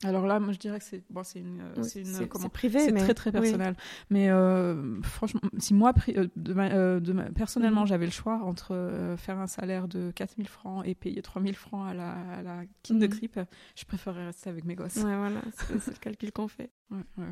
alors 0.03 0.27
là, 0.27 0.39
moi, 0.41 0.53
je 0.53 0.59
dirais 0.59 0.81
que 0.81 0.85
c'est 0.85 1.03
bon, 1.09 1.23
c'est 1.23 1.39
une, 1.39 1.63
c'est 1.83 2.01
une 2.01 2.27
comment 2.27 2.49
privé, 2.51 2.81
c'est 2.81 2.93
très 2.93 3.15
très 3.15 3.31
personnel. 3.31 3.75
Mais 4.11 4.29
euh, 4.29 5.01
franchement, 5.03 5.41
si 5.59 5.73
moi 5.73 5.93
de, 5.93 7.31
personnellement 7.31 7.83
mhm. 7.83 7.87
j'avais 7.87 8.07
le 8.07 8.13
choix 8.13 8.43
entre 8.43 9.15
faire 9.17 9.39
un 9.39 9.47
salaire 9.47 9.87
de 9.87 10.11
4000 10.11 10.49
francs 10.49 10.83
et 10.87 10.95
payer 10.95 11.23
3000 11.23 11.55
francs 11.55 11.89
à 11.89 11.95
la, 11.95 12.13
à 12.13 12.43
la 12.43 12.63
kin 12.83 12.97
de 12.97 13.07
grippe, 13.07 13.41
je 13.77 13.85
préférerais 13.85 14.27
rester 14.27 14.51
avec 14.51 14.65
mes 14.65 14.75
gosses. 14.75 14.97
Ouais, 14.97 15.17
voilà, 15.17 15.41
c'est, 15.55 15.87
le 15.87 15.99
calcul 16.01 16.33
qu'on 16.33 16.49
fait. 16.49 16.71
Ouais, 16.91 16.99
ouais, 17.19 17.25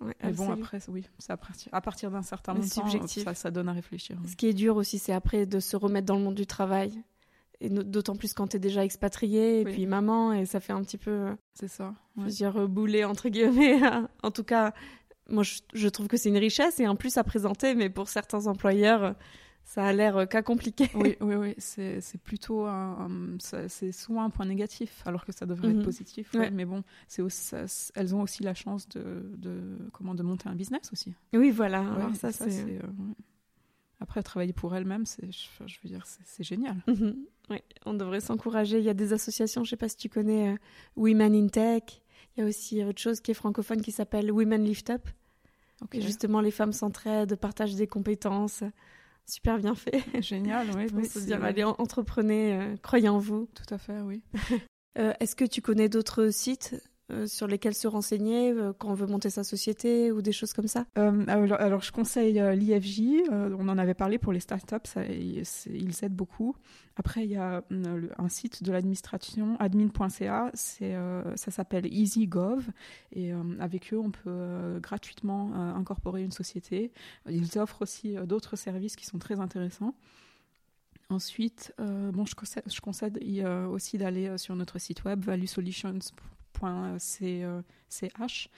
mais 0.00 0.32
bon, 0.32 0.50
après, 0.50 0.78
oui, 0.88 1.04
à 1.28 1.36
partir, 1.36 1.68
à 1.72 1.80
partir 1.80 2.10
d'un 2.10 2.22
certain 2.22 2.52
moment, 2.52 2.66
ça, 2.66 3.34
ça, 3.34 3.50
donne 3.50 3.68
à 3.68 3.72
réfléchir. 3.72 4.18
Ce 4.26 4.36
qui 4.36 4.46
est 4.46 4.52
dur 4.52 4.76
aussi, 4.76 4.98
c'est 4.98 5.12
après 5.12 5.46
de 5.46 5.58
se 5.58 5.76
remettre 5.76 6.06
dans 6.06 6.16
le 6.16 6.22
monde 6.22 6.34
du 6.34 6.46
travail. 6.46 7.02
Et 7.60 7.70
d'autant 7.70 8.16
plus 8.16 8.34
quand 8.34 8.48
tu 8.48 8.56
es 8.56 8.60
déjà 8.60 8.84
expatrié, 8.84 9.62
et 9.62 9.64
puis 9.64 9.86
maman, 9.86 10.34
et 10.34 10.44
ça 10.44 10.60
fait 10.60 10.74
un 10.74 10.82
petit 10.82 10.98
peu. 10.98 11.34
C'est 11.54 11.68
ça. 11.68 11.86
Ouais. 11.86 11.94
Je 12.18 12.22
veux 12.24 12.30
dire, 12.30 12.68
bouler, 12.68 13.04
entre 13.04 13.30
guillemets. 13.30 13.80
en 14.22 14.30
tout 14.30 14.44
cas, 14.44 14.74
moi, 15.30 15.42
je, 15.42 15.88
trouve 15.88 16.06
que 16.06 16.16
c'est 16.16 16.28
une 16.28 16.36
richesse 16.36 16.78
et 16.80 16.86
en 16.86 16.96
plus 16.96 17.16
à 17.16 17.24
présenter, 17.24 17.74
mais 17.74 17.90
pour 17.90 18.08
certains 18.08 18.46
employeurs, 18.46 19.14
ça 19.66 19.84
a 19.84 19.92
l'air 19.92 20.28
cas 20.28 20.42
compliqué. 20.42 20.88
Oui, 20.94 21.16
oui, 21.20 21.34
oui. 21.34 21.54
C'est, 21.58 22.18
plutôt 22.22 22.64
un, 22.64 23.36
c'est 23.40 23.92
souvent 23.92 24.22
un 24.22 24.30
point 24.30 24.46
négatif, 24.46 25.02
alors 25.04 25.26
que 25.26 25.32
ça 25.32 25.44
devrait 25.44 25.70
être 25.70 25.78
mhm. 25.78 25.84
positif. 25.84 26.32
Mais 26.52 26.64
bon, 26.64 26.82
c'est 27.08 27.22
elles 27.94 28.14
ont 28.14 28.22
aussi 28.22 28.42
la 28.42 28.54
chance 28.54 28.88
de, 28.88 29.22
de, 29.36 29.76
comment, 29.92 30.14
de 30.14 30.22
monter 30.22 30.48
un 30.48 30.54
business 30.54 30.90
aussi. 30.92 31.12
Oui, 31.34 31.50
voilà. 31.50 31.84
ça, 32.14 32.32
c'est... 32.32 32.78
Euh, 32.78 32.80
après, 33.98 34.22
travailler 34.22 34.52
pour 34.52 34.76
elles-mêmes, 34.76 35.06
c'est, 35.06 35.30
je, 35.32 35.78
veux 35.82 35.88
dire, 35.88 36.06
c'est, 36.06 36.44
génial. 36.44 36.76
Oui, 37.50 37.58
on 37.84 37.94
devrait 37.94 38.20
s'encourager. 38.20 38.78
Il 38.78 38.84
y 38.84 38.90
a 38.90 38.94
des 38.94 39.12
associations, 39.12 39.64
je 39.64 39.68
ne 39.68 39.70
sais 39.70 39.76
pas 39.76 39.88
si 39.88 39.96
tu 39.96 40.08
connais 40.08 40.52
euh, 40.52 40.56
Women 40.96 41.34
in 41.34 41.48
Tech. 41.48 41.82
Il 42.36 42.40
y 42.40 42.44
a 42.44 42.46
aussi 42.46 42.84
autre 42.84 43.00
chose 43.00 43.20
qui 43.20 43.30
est 43.32 43.34
francophone 43.34 43.80
qui 43.80 43.92
s'appelle 43.92 44.30
Women 44.30 44.64
Lift 44.64 44.90
Up. 44.90 45.08
Et 45.92 46.00
justement, 46.00 46.40
les 46.40 46.50
femmes 46.50 46.72
s'entraident, 46.72 47.36
partagent 47.36 47.74
des 47.74 47.86
compétences 47.86 48.62
super 49.26 49.58
bien 49.58 49.74
fait. 49.74 50.02
Génial, 50.22 50.68
oui. 50.76 50.86
oui 50.94 51.06
se 51.06 51.18
dire, 51.20 51.42
allez, 51.44 51.64
entreprenez, 51.64 52.54
euh, 52.54 52.76
croyez 52.82 53.08
en 53.08 53.18
vous. 53.18 53.48
Tout 53.54 53.74
à 53.74 53.78
fait, 53.78 54.00
oui. 54.00 54.22
Euh, 54.98 55.12
est-ce 55.20 55.36
que 55.36 55.44
tu 55.44 55.60
connais 55.60 55.90
d'autres 55.90 56.30
sites 56.30 56.74
euh, 57.10 57.26
sur 57.26 57.46
lesquels 57.46 57.74
se 57.74 57.88
renseigner 57.88 58.54
quand 58.78 58.90
on 58.90 58.94
veut 58.94 59.06
monter 59.06 59.30
sa 59.30 59.44
société 59.44 60.12
ou 60.12 60.22
des 60.22 60.32
choses 60.32 60.52
comme 60.52 60.68
ça? 60.68 60.86
Alors, 60.96 61.82
je 61.82 61.92
conseille 61.92 62.40
l'IFJ, 62.54 63.28
on 63.30 63.68
en 63.68 63.78
avait 63.78 63.94
parlé 63.94 64.18
pour 64.18 64.32
les 64.32 64.40
startups, 64.40 64.76
ils 65.08 66.04
aident 66.04 66.16
beaucoup. 66.16 66.56
Après, 66.98 67.24
il 67.24 67.30
y 67.30 67.36
a 67.36 67.62
euh, 67.72 68.08
un 68.16 68.28
site 68.30 68.62
de 68.62 68.72
l'administration, 68.72 69.56
admin.ca, 69.60 70.50
euh, 70.82 71.36
ça 71.36 71.50
s'appelle 71.50 71.86
EasyGov, 71.86 72.66
et 73.12 73.34
euh, 73.34 73.42
avec 73.60 73.92
eux, 73.92 73.98
on 73.98 74.10
peut 74.10 74.78
gratuitement 74.80 75.54
incorporer 75.54 76.22
une 76.22 76.32
société. 76.32 76.92
Ils 77.28 77.58
offrent 77.58 77.82
aussi 77.82 78.14
d'autres 78.24 78.56
services 78.56 78.96
qui 78.96 79.04
sont 79.04 79.18
très 79.18 79.40
intéressants. 79.40 79.94
Ensuite, 81.10 81.72
bon, 81.78 82.24
je 82.24 82.34
conseille, 82.34 82.62
je 82.66 82.80
conseille 82.80 83.44
aussi 83.70 83.98
d'aller 83.98 84.38
sur 84.38 84.56
notre 84.56 84.78
site 84.78 85.04
web 85.04 85.24
valuesolutions.ch 86.60 88.50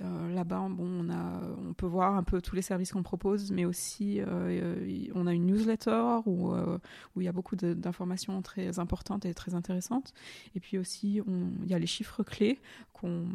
euh, 0.00 0.34
là-bas, 0.34 0.66
bon, 0.70 1.06
on, 1.06 1.10
a, 1.10 1.40
on 1.68 1.72
peut 1.72 1.86
voir 1.86 2.16
un 2.16 2.24
peu 2.24 2.42
tous 2.42 2.56
les 2.56 2.62
services 2.62 2.92
qu'on 2.92 3.04
propose, 3.04 3.52
mais 3.52 3.64
aussi 3.64 4.20
euh, 4.20 5.06
on 5.14 5.26
a 5.26 5.32
une 5.32 5.46
newsletter 5.46 6.20
où, 6.26 6.52
euh, 6.52 6.78
où 7.14 7.20
il 7.20 7.24
y 7.24 7.28
a 7.28 7.32
beaucoup 7.32 7.54
d'informations 7.54 8.42
très 8.42 8.80
importantes 8.80 9.24
et 9.24 9.34
très 9.34 9.54
intéressantes. 9.54 10.12
Et 10.56 10.60
puis 10.60 10.78
aussi, 10.78 11.20
il 11.26 11.68
y 11.68 11.74
a 11.74 11.78
les 11.78 11.86
chiffres 11.86 12.24
clés 12.24 12.60
qu'on 12.92 13.28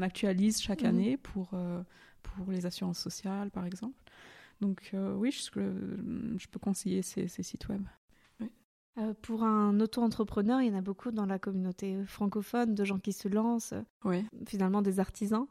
actualise 0.00 0.60
chaque 0.60 0.82
mmh. 0.82 0.86
année 0.86 1.16
pour, 1.16 1.50
pour 2.22 2.50
les 2.50 2.64
assurances 2.64 3.00
sociales, 3.00 3.50
par 3.50 3.66
exemple. 3.66 4.00
Donc 4.60 4.92
oui, 4.94 5.32
je, 5.32 5.50
je, 6.38 6.46
peux 6.46 6.60
conseiller 6.60 7.02
ces, 7.02 7.26
ces 7.26 7.42
sites 7.42 7.68
web. 7.68 7.82
Euh, 9.02 9.14
pour 9.22 9.42
un 9.42 9.78
auto-entrepreneur, 9.80 10.60
il 10.60 10.68
y 10.68 10.70
en 10.70 10.78
a 10.78 10.80
beaucoup 10.80 11.10
dans 11.10 11.26
la 11.26 11.38
communauté 11.38 11.96
francophone, 12.06 12.74
de 12.74 12.84
gens 12.84 12.98
qui 12.98 13.12
se 13.12 13.28
lancent, 13.28 13.74
oui. 14.04 14.24
finalement 14.46 14.82
des 14.82 15.00
artisans 15.00 15.46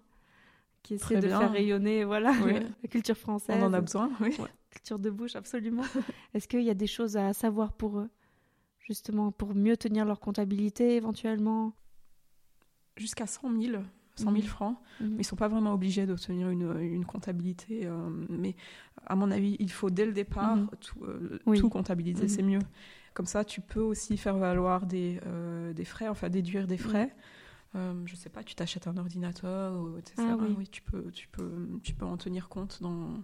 qui 0.83 0.95
essaient 0.95 1.19
de 1.19 1.27
faire 1.27 1.51
rayonner 1.51 2.03
voilà, 2.03 2.33
la 2.83 2.89
culture 2.89 3.17
française. 3.17 3.57
On 3.61 3.67
en 3.67 3.73
a 3.73 3.81
besoin, 3.81 4.11
oui. 4.19 4.35
culture 4.69 4.99
de 4.99 5.09
bouche, 5.09 5.35
absolument. 5.35 5.83
Est-ce 6.33 6.47
qu'il 6.47 6.63
y 6.63 6.69
a 6.69 6.73
des 6.73 6.87
choses 6.87 7.17
à 7.17 7.33
savoir 7.33 7.73
pour 7.73 7.99
eux, 7.99 8.09
justement, 8.79 9.31
pour 9.31 9.53
mieux 9.53 9.77
tenir 9.77 10.05
leur 10.05 10.19
comptabilité 10.19 10.95
éventuellement? 10.95 11.73
Jusqu'à 12.97 13.27
100 13.27 13.59
000. 13.59 13.83
100 14.15 14.31
000 14.33 14.45
francs, 14.45 14.77
mais 14.99 15.07
ils 15.07 15.17
ne 15.19 15.23
sont 15.23 15.37
pas 15.37 15.47
vraiment 15.47 15.73
obligés 15.73 16.05
d'obtenir 16.05 16.49
une, 16.49 16.77
une 16.79 17.05
comptabilité. 17.05 17.85
Euh, 17.85 18.09
mais 18.29 18.55
à 19.05 19.15
mon 19.15 19.31
avis, 19.31 19.55
il 19.59 19.71
faut 19.71 19.89
dès 19.89 20.05
le 20.05 20.11
départ 20.11 20.59
tout, 20.81 21.03
euh, 21.05 21.39
tout, 21.55 21.69
comptabiliser, 21.69 22.23
mhm. 22.23 22.29
c'est 22.29 22.43
mieux. 22.43 22.59
Comme 23.13 23.25
ça, 23.25 23.43
tu 23.43 23.61
peux 23.61 23.81
aussi 23.81 24.17
faire 24.17 24.37
valoir 24.37 24.85
des, 24.85 25.19
euh, 25.25 25.73
des 25.73 25.85
frais, 25.85 26.07
enfin 26.07 26.29
déduire 26.29 26.67
des 26.67 26.77
frais. 26.77 27.13
Euh, 27.75 27.93
je 28.05 28.15
sais 28.15 28.29
pas, 28.29 28.43
tu 28.43 28.55
t'achètes 28.55 28.87
un 28.87 28.97
ordinateur, 28.97 29.73
etc. 29.97 30.15
Ah 30.19 30.37
oui. 30.37 30.67
tu, 30.67 30.81
peux, 30.81 31.09
tu, 31.11 31.27
peux, 31.29 31.79
tu 31.83 31.93
peux 31.93 32.05
en 32.05 32.17
tenir 32.17 32.49
compte 32.49 32.81
dans, 32.81 33.23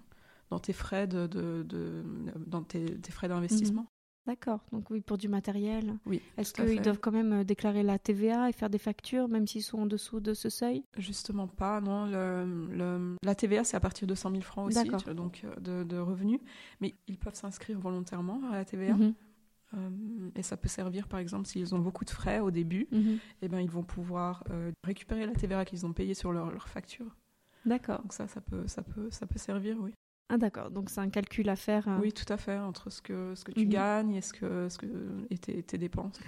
dans 0.50 0.60
tes 0.60 0.73
frais 0.73 1.08
de, 1.08 1.28
de, 1.28 1.63
de 1.63 2.04
dans 2.45 2.63
tes, 2.63 2.97
frais 3.10 3.28
d'investissement. 3.28 3.82
Mhm. 3.82 3.88
D'accord, 4.28 4.60
donc 4.73 4.89
oui, 4.89 5.00
pour 5.00 5.17
du 5.17 5.30
matériel. 5.30 5.97
Oui. 6.06 6.21
Est-ce 6.38 6.54
qu'ils 6.54 6.82
doivent 6.82 7.00
quand 7.00 7.13
même 7.13 7.32
euh, 7.32 7.43
déclarer 7.45 7.82
la 7.82 7.97
TVA 7.97 8.50
et 8.50 8.52
faire 8.52 8.69
des 8.69 8.78
factures, 8.78 9.30
même 9.30 9.47
s'ils 9.47 9.63
sont 9.63 9.80
en 9.80 9.86
dessous 9.86 10.19
de 10.19 10.34
ce 10.34 10.50
seuil? 10.50 10.84
Justement 10.97 11.47
pas, 11.47 11.80
non. 11.80 12.08
Le, 12.08 13.15
la 13.23 13.36
TVA, 13.36 13.63
c'est 13.63 13.78
à 13.78 13.80
partir 13.80 14.06
de 14.06 14.13
100 14.13 14.32
000 14.32 14.41
francs 14.41 14.67
aussi, 14.67 14.89
donc 15.15 15.45
de, 15.62 15.84
de, 15.84 15.97
revenus. 15.97 16.41
Mais 16.82 16.95
ils 17.08 17.17
peuvent 17.17 17.36
s'inscrire 17.36 17.80
volontairement 17.80 18.41
à 18.52 18.58
la 18.58 18.65
TVA. 18.65 18.95
Mhm. 18.95 19.04
Euh, 19.04 19.12
et 20.36 20.43
ça 20.43 20.58
peut 20.58 20.69
servir, 20.69 21.08
par 21.08 21.19
exemple, 21.19 21.47
s'ils 21.47 21.75
ont 21.75 21.80
beaucoup 21.80 22.06
de 22.06 22.10
frais 22.10 22.39
au 22.39 22.51
début, 22.51 22.88
mhm. 22.91 23.15
et 23.15 23.19
eh 23.43 23.47
ben, 23.47 23.60
ils 23.60 23.69
vont 23.69 23.84
pouvoir 23.84 24.43
euh, 24.49 24.71
récupérer 24.84 25.25
la 25.25 25.34
TVA 25.34 25.65
qu'ils 25.65 25.86
ont 25.86 25.93
payée 25.93 26.13
sur 26.13 26.32
leur, 26.32 26.51
leur 26.51 26.67
facture. 26.67 27.15
D'accord. 27.65 28.01
Donc 28.01 28.13
ça, 28.13 28.27
ça 28.27 28.41
peut, 28.41 28.67
ça 28.67 28.82
peut, 28.82 29.10
ça 29.12 29.27
peut 29.27 29.39
servir, 29.39 29.77
oui. 29.80 29.93
Ah 30.29 30.37
d'accord, 30.37 30.71
donc 30.71 30.89
c'est 30.89 30.99
un 30.99 31.09
calcul 31.09 31.47
à 31.47 31.55
faire. 31.55 31.87
Euh. 31.87 31.99
Oui, 32.01 32.11
tout 32.11 32.31
à 32.31 32.35
fait, 32.35 32.57
entre 32.57 32.89
ce 32.89 33.01
que, 33.01 33.33
ce 33.33 33.45
que 33.45 33.53
tu 33.53 33.65
mhm. 33.65 33.69
gagnes 33.69 34.15
et, 34.15 34.21
ce 34.21 34.33
que, 34.33 34.67
ce 34.67 34.77
que, 34.77 34.87
et 35.29 35.37
tes, 35.37 35.63
tes 35.63 35.77
dépenses. 35.77 36.19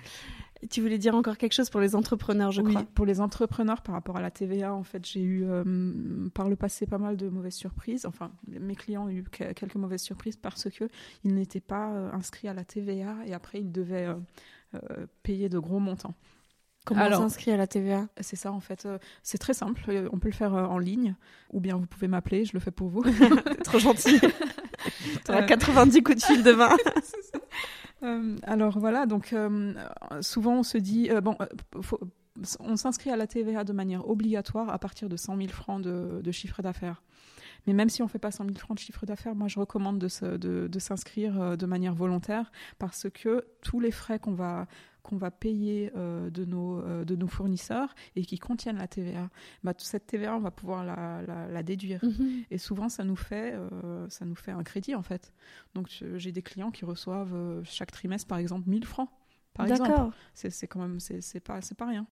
Tu 0.70 0.82
voulais 0.82 0.98
dire 0.98 1.16
encore 1.16 1.38
quelque 1.38 1.54
chose 1.54 1.70
pour 1.70 1.82
les 1.82 1.96
entrepreneurs, 1.96 2.52
je 2.52 2.62
crois. 2.62 2.82
Oui, 2.82 2.88
pour 2.94 3.06
les 3.06 3.20
entrepreneurs, 3.20 3.82
par 3.82 3.96
rapport 3.96 4.16
à 4.16 4.22
la 4.22 4.32
TVA, 4.32 4.74
en 4.74 4.84
fait, 4.84 5.06
j'ai 5.06 5.22
eu 5.22 5.44
euh, 5.46 6.30
par 6.34 6.50
le 6.50 6.56
passé 6.56 6.86
pas 6.86 6.98
mal 6.98 7.18
de 7.18 7.28
mauvaises 7.28 7.56
surprises. 7.56 8.06
Enfin, 8.06 8.32
mes 8.48 8.76
clients 8.76 9.06
ont 9.06 9.10
eu 9.10 9.24
quelques 9.24 9.76
mauvaises 9.76 10.02
surprises 10.02 10.38
parce 10.38 10.70
que 10.70 10.86
ils 11.26 11.34
n'étaient 11.34 11.60
pas 11.60 11.92
euh, 11.92 12.12
inscrits 12.14 12.48
à 12.48 12.54
la 12.54 12.64
TVA 12.64 13.18
et 13.26 13.34
après 13.34 13.60
ils 13.60 13.72
devaient 13.72 14.08
payer 15.24 15.50
de 15.50 15.60
gros 15.60 15.80
montants. 15.80 16.14
Comment 16.90 17.06
on 17.06 17.30
s'inscrit 17.30 17.52
à 17.52 17.58
la 17.58 17.68
TVA 17.68 18.08
C'est 18.20 18.36
ça 18.36 18.52
en 18.52 18.60
fait. 18.60 18.88
Euh, 18.88 18.98
c'est 19.22 19.38
très 19.38 19.54
simple. 19.54 19.84
Euh, 19.90 20.10
on 20.12 20.18
peut 20.18 20.28
le 20.28 20.34
faire 20.34 20.56
euh, 20.56 20.66
en 20.66 20.80
ligne 20.80 21.16
ou 21.54 21.60
bien 21.60 21.78
vous 21.78 21.86
pouvez 21.86 22.08
m'appeler. 22.08 22.46
Je 22.46 22.54
le 22.54 22.60
fais 22.60 22.72
pour 22.72 22.90
vous. 22.90 23.04
trop 23.64 23.78
gentil. 23.78 24.20
tu 24.20 25.32
auras 25.32 25.44
90 25.44 26.02
coups 26.02 26.18
de 26.18 26.24
fil 26.24 26.44
demain. 26.44 26.76
alors 28.44 28.80
voilà. 28.80 29.06
Donc 29.06 29.36
souvent 30.22 30.56
on 30.56 30.64
se 30.64 30.80
dit 30.80 31.12
bon. 31.22 31.38
on 32.60 32.76
s'inscrit 32.76 33.12
à 33.12 33.18
la 33.18 33.28
TVA 33.28 33.64
de 33.64 33.74
manière 33.74 34.10
obligatoire 34.10 34.70
à 34.70 34.80
partir 34.80 35.10
de 35.10 35.16
100 35.16 35.38
000 35.38 35.50
francs 35.50 35.82
de, 35.84 36.22
de 36.24 36.32
chiffre 36.32 36.64
d'affaires. 36.64 37.04
Mais 37.68 37.74
même 37.74 37.90
si 37.90 38.02
on 38.02 38.06
ne 38.06 38.10
fait 38.10 38.20
pas 38.20 38.32
100 38.32 38.46
000 38.46 38.58
francs 38.58 38.78
de 38.78 38.82
chiffre 38.82 39.06
d'affaires, 39.06 39.36
moi 39.36 39.48
je 39.48 39.60
recommande 39.60 40.00
de, 40.00 40.38
de, 40.38 40.68
de 40.68 40.80
s'inscrire 40.80 41.56
de 41.56 41.66
manière 41.68 41.94
volontaire 41.94 42.52
parce 42.80 43.08
que 43.14 43.46
tous 43.62 43.80
les 43.80 43.92
frais 43.92 44.18
qu'on 44.18 44.34
va 44.34 44.66
qu'on 45.04 45.18
va 45.18 45.32
payer 45.32 45.92
euh, 45.96 46.30
de, 46.30 46.46
nos, 46.46 46.80
euh, 46.80 47.06
de 47.06 47.16
nos 47.16 47.28
fournisseurs 47.28 47.94
et 48.16 48.26
qui 48.26 48.38
contiennent 48.38 48.78
la 48.78 48.88
TVA, 48.88 49.30
bah, 49.64 49.74
cette 49.78 50.08
TVA, 50.08 50.36
on 50.36 50.40
va 50.40 50.52
pouvoir 50.52 50.84
la, 50.84 51.22
la, 51.22 51.64
déduire. 51.64 52.04
Mhm. 52.04 52.44
Et 52.52 52.58
souvent, 52.58 52.90
ça 52.90 53.04
nous, 53.04 53.16
fait, 53.16 53.54
euh, 53.54 54.08
ça 54.10 54.26
nous 54.26 54.36
fait 54.36 54.52
un 54.52 54.64
crédit, 54.64 54.96
en 54.96 55.04
fait. 55.04 55.34
Donc, 55.74 55.88
j'ai 55.90 56.32
des 56.32 56.42
clients 56.42 56.72
qui 56.72 56.86
reçoivent 56.86 57.64
chaque 57.64 57.92
trimestre, 57.92 58.28
par 58.28 58.38
exemple, 58.38 58.70
1000 58.70 58.86
francs. 58.86 59.10
Par 59.54 59.68
exemple. 59.68 60.16
C'est 60.34 60.68
quand 60.68 60.80
même, 60.80 61.00
c'est 61.00 61.40
pas, 61.40 61.60
pas 61.78 61.86
rien. 61.86 62.08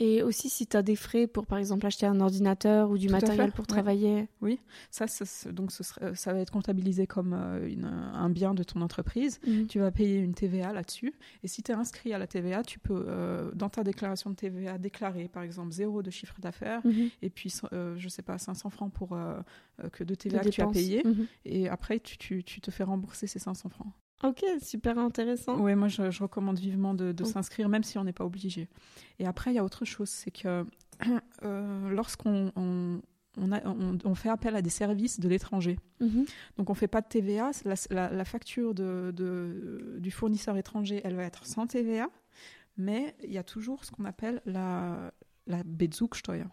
Et 0.00 0.22
aussi 0.22 0.48
si 0.48 0.66
tu 0.66 0.76
as 0.76 0.82
des 0.82 0.94
frais 0.94 1.26
pour 1.26 1.46
par 1.46 1.58
exemple 1.58 1.84
acheter 1.84 2.06
un 2.06 2.20
ordinateur 2.20 2.90
ou 2.90 2.98
du 2.98 3.08
matériel 3.08 3.50
pour 3.50 3.66
travailler. 3.66 4.28
Oui, 4.40 4.60
ça, 4.90 5.06
donc 5.50 5.72
ce 5.72 5.82
ça 6.14 6.32
va 6.32 6.38
être 6.38 6.52
comptabilisé 6.52 7.08
comme 7.08 7.34
euh, 7.34 7.68
un 8.14 8.30
bien 8.30 8.54
de 8.54 8.62
ton 8.62 8.80
entreprise. 8.80 9.40
Mhm. 9.44 9.66
Tu 9.66 9.80
vas 9.80 9.90
payer 9.90 10.18
une 10.18 10.34
TVA 10.34 10.72
là-dessus. 10.72 11.14
Et 11.42 11.48
si 11.48 11.64
tu 11.64 11.72
es 11.72 11.74
inscrit 11.74 12.12
à 12.12 12.18
la 12.18 12.28
TVA, 12.28 12.62
tu 12.62 12.78
peux 12.78 13.06
euh, 13.08 13.50
dans 13.54 13.68
ta 13.68 13.82
déclaration 13.82 14.30
de 14.30 14.36
TVA 14.36 14.78
déclarer 14.78 15.26
par 15.26 15.42
exemple 15.42 15.72
zéro 15.72 16.02
de 16.02 16.10
chiffre 16.10 16.40
d'affaires 16.40 16.80
mhm. 16.84 17.08
et 17.22 17.30
puis 17.30 17.52
euh, 17.72 17.96
je 17.96 18.08
sais 18.08 18.22
pas 18.22 18.38
500 18.38 18.70
francs 18.70 18.92
pour 18.92 19.18
que 19.92 20.04
de 20.04 20.14
TVA 20.14 20.40
que 20.40 20.48
tu 20.50 20.62
as 20.62 20.68
payé. 20.68 21.02
Mhm. 21.04 21.26
Et 21.44 21.68
après 21.68 21.98
tu, 21.98 22.18
tu, 22.18 22.44
tu 22.44 22.60
te 22.60 22.70
fais 22.70 22.84
rembourser 22.84 23.26
ces 23.26 23.40
500 23.40 23.68
francs. 23.68 23.92
Ok, 24.24 24.44
super 24.60 24.98
intéressant. 24.98 25.60
Oui, 25.60 25.74
moi 25.76 25.88
je, 25.88 26.02
recommande 26.22 26.58
vivement 26.58 26.94
de, 26.94 27.14
oh. 27.20 27.24
s'inscrire, 27.24 27.68
même 27.68 27.84
si 27.84 27.98
on 27.98 28.04
n'est 28.04 28.12
pas 28.12 28.24
obligé. 28.24 28.68
Et 29.18 29.26
après, 29.26 29.52
il 29.52 29.54
y 29.54 29.58
a 29.58 29.64
autre 29.64 29.84
chose, 29.84 30.08
c'est 30.08 30.32
que 30.32 30.64
euh, 31.44 31.88
lorsqu'on 31.90 32.52
on, 32.56 33.00
on, 33.36 34.14
fait 34.16 34.28
appel 34.28 34.56
à 34.56 34.62
des 34.62 34.70
services 34.70 35.20
de 35.20 35.28
l'étranger, 35.28 35.78
mhm. 36.00 36.24
donc 36.56 36.68
on 36.68 36.72
ne 36.72 36.78
fait 36.78 36.88
pas 36.88 37.00
de 37.00 37.06
TVA, 37.06 37.52
la, 37.90 38.24
facture 38.24 38.74
de, 38.74 39.94
du 40.00 40.10
fournisseur 40.10 40.56
étranger, 40.56 41.00
elle 41.04 41.14
va 41.14 41.22
être 41.22 41.46
sans 41.46 41.68
TVA, 41.68 42.08
mais 42.76 43.14
il 43.22 43.32
y 43.32 43.38
a 43.38 43.44
toujours 43.44 43.84
ce 43.84 43.92
qu'on 43.92 44.04
appelle 44.04 44.42
la, 44.44 45.12
la 45.46 45.62
Bezugsteuer. 45.62 46.44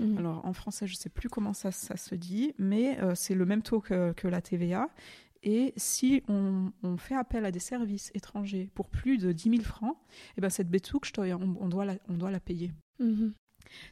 Mhm. 0.00 0.18
Alors 0.18 0.44
en 0.44 0.52
français, 0.52 0.86
je 0.86 0.94
ne 0.94 0.98
sais 0.98 1.08
plus 1.08 1.28
comment 1.28 1.52
ça, 1.52 1.70
ça 1.70 1.96
se 1.96 2.14
dit, 2.14 2.54
mais 2.58 3.00
euh, 3.00 3.14
c'est 3.14 3.34
le 3.34 3.46
même 3.46 3.62
taux 3.62 3.80
que, 3.80 4.12
que, 4.12 4.28
la 4.28 4.40
TVA. 4.40 4.88
Et 5.44 5.74
si 5.76 6.22
on, 6.28 6.72
fait 6.96 7.14
appel 7.14 7.44
à 7.44 7.50
des 7.50 7.58
services 7.58 8.10
étrangers 8.14 8.70
pour 8.74 8.88
plus 8.88 9.18
de 9.18 9.30
10 9.30 9.50
000 9.50 9.62
francs, 9.62 9.96
eh 10.38 10.40
ben 10.40 10.48
cette 10.48 10.70
Bezugssteuer, 10.70 11.34
on, 11.34 11.56
on, 11.60 11.68
doit 11.68 11.84
la, 11.84 11.96
on 12.08 12.14
doit 12.14 12.30
la 12.30 12.40
payer. 12.40 12.72
Mhm. 12.98 13.34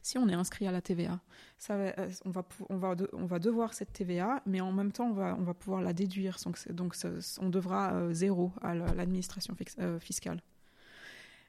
Si 0.03 0.19
on 0.19 0.29
est 0.29 0.35
inscrit 0.35 0.67
à 0.67 0.73
la 0.73 0.81
TVA, 0.81 1.21
ça 1.59 1.75
euh, 1.75 2.11
on, 2.25 2.31
va, 2.31 2.45
on, 2.69 2.77
va, 2.77 2.95
on 3.12 3.27
va 3.27 3.38
devoir 3.38 3.75
cette 3.75 3.93
TVA, 3.93 4.43
mais 4.47 4.61
en 4.61 4.73
même 4.73 4.93
temps, 4.93 5.09
on 5.09 5.12
va, 5.12 5.37
on 5.38 5.43
va 5.43 5.55
pouvoir 5.55 5.83
la 5.83 5.93
déduire. 5.93 6.37
Donc, 6.45 6.69
donc 6.73 6.97
on 7.41 7.49
devra 7.49 7.95
euh, 7.95 8.12
zéro 8.12 8.53
à 8.62 8.75
l'administration 8.75 9.55
euh, 9.79 9.99
fiscale. 9.99 10.43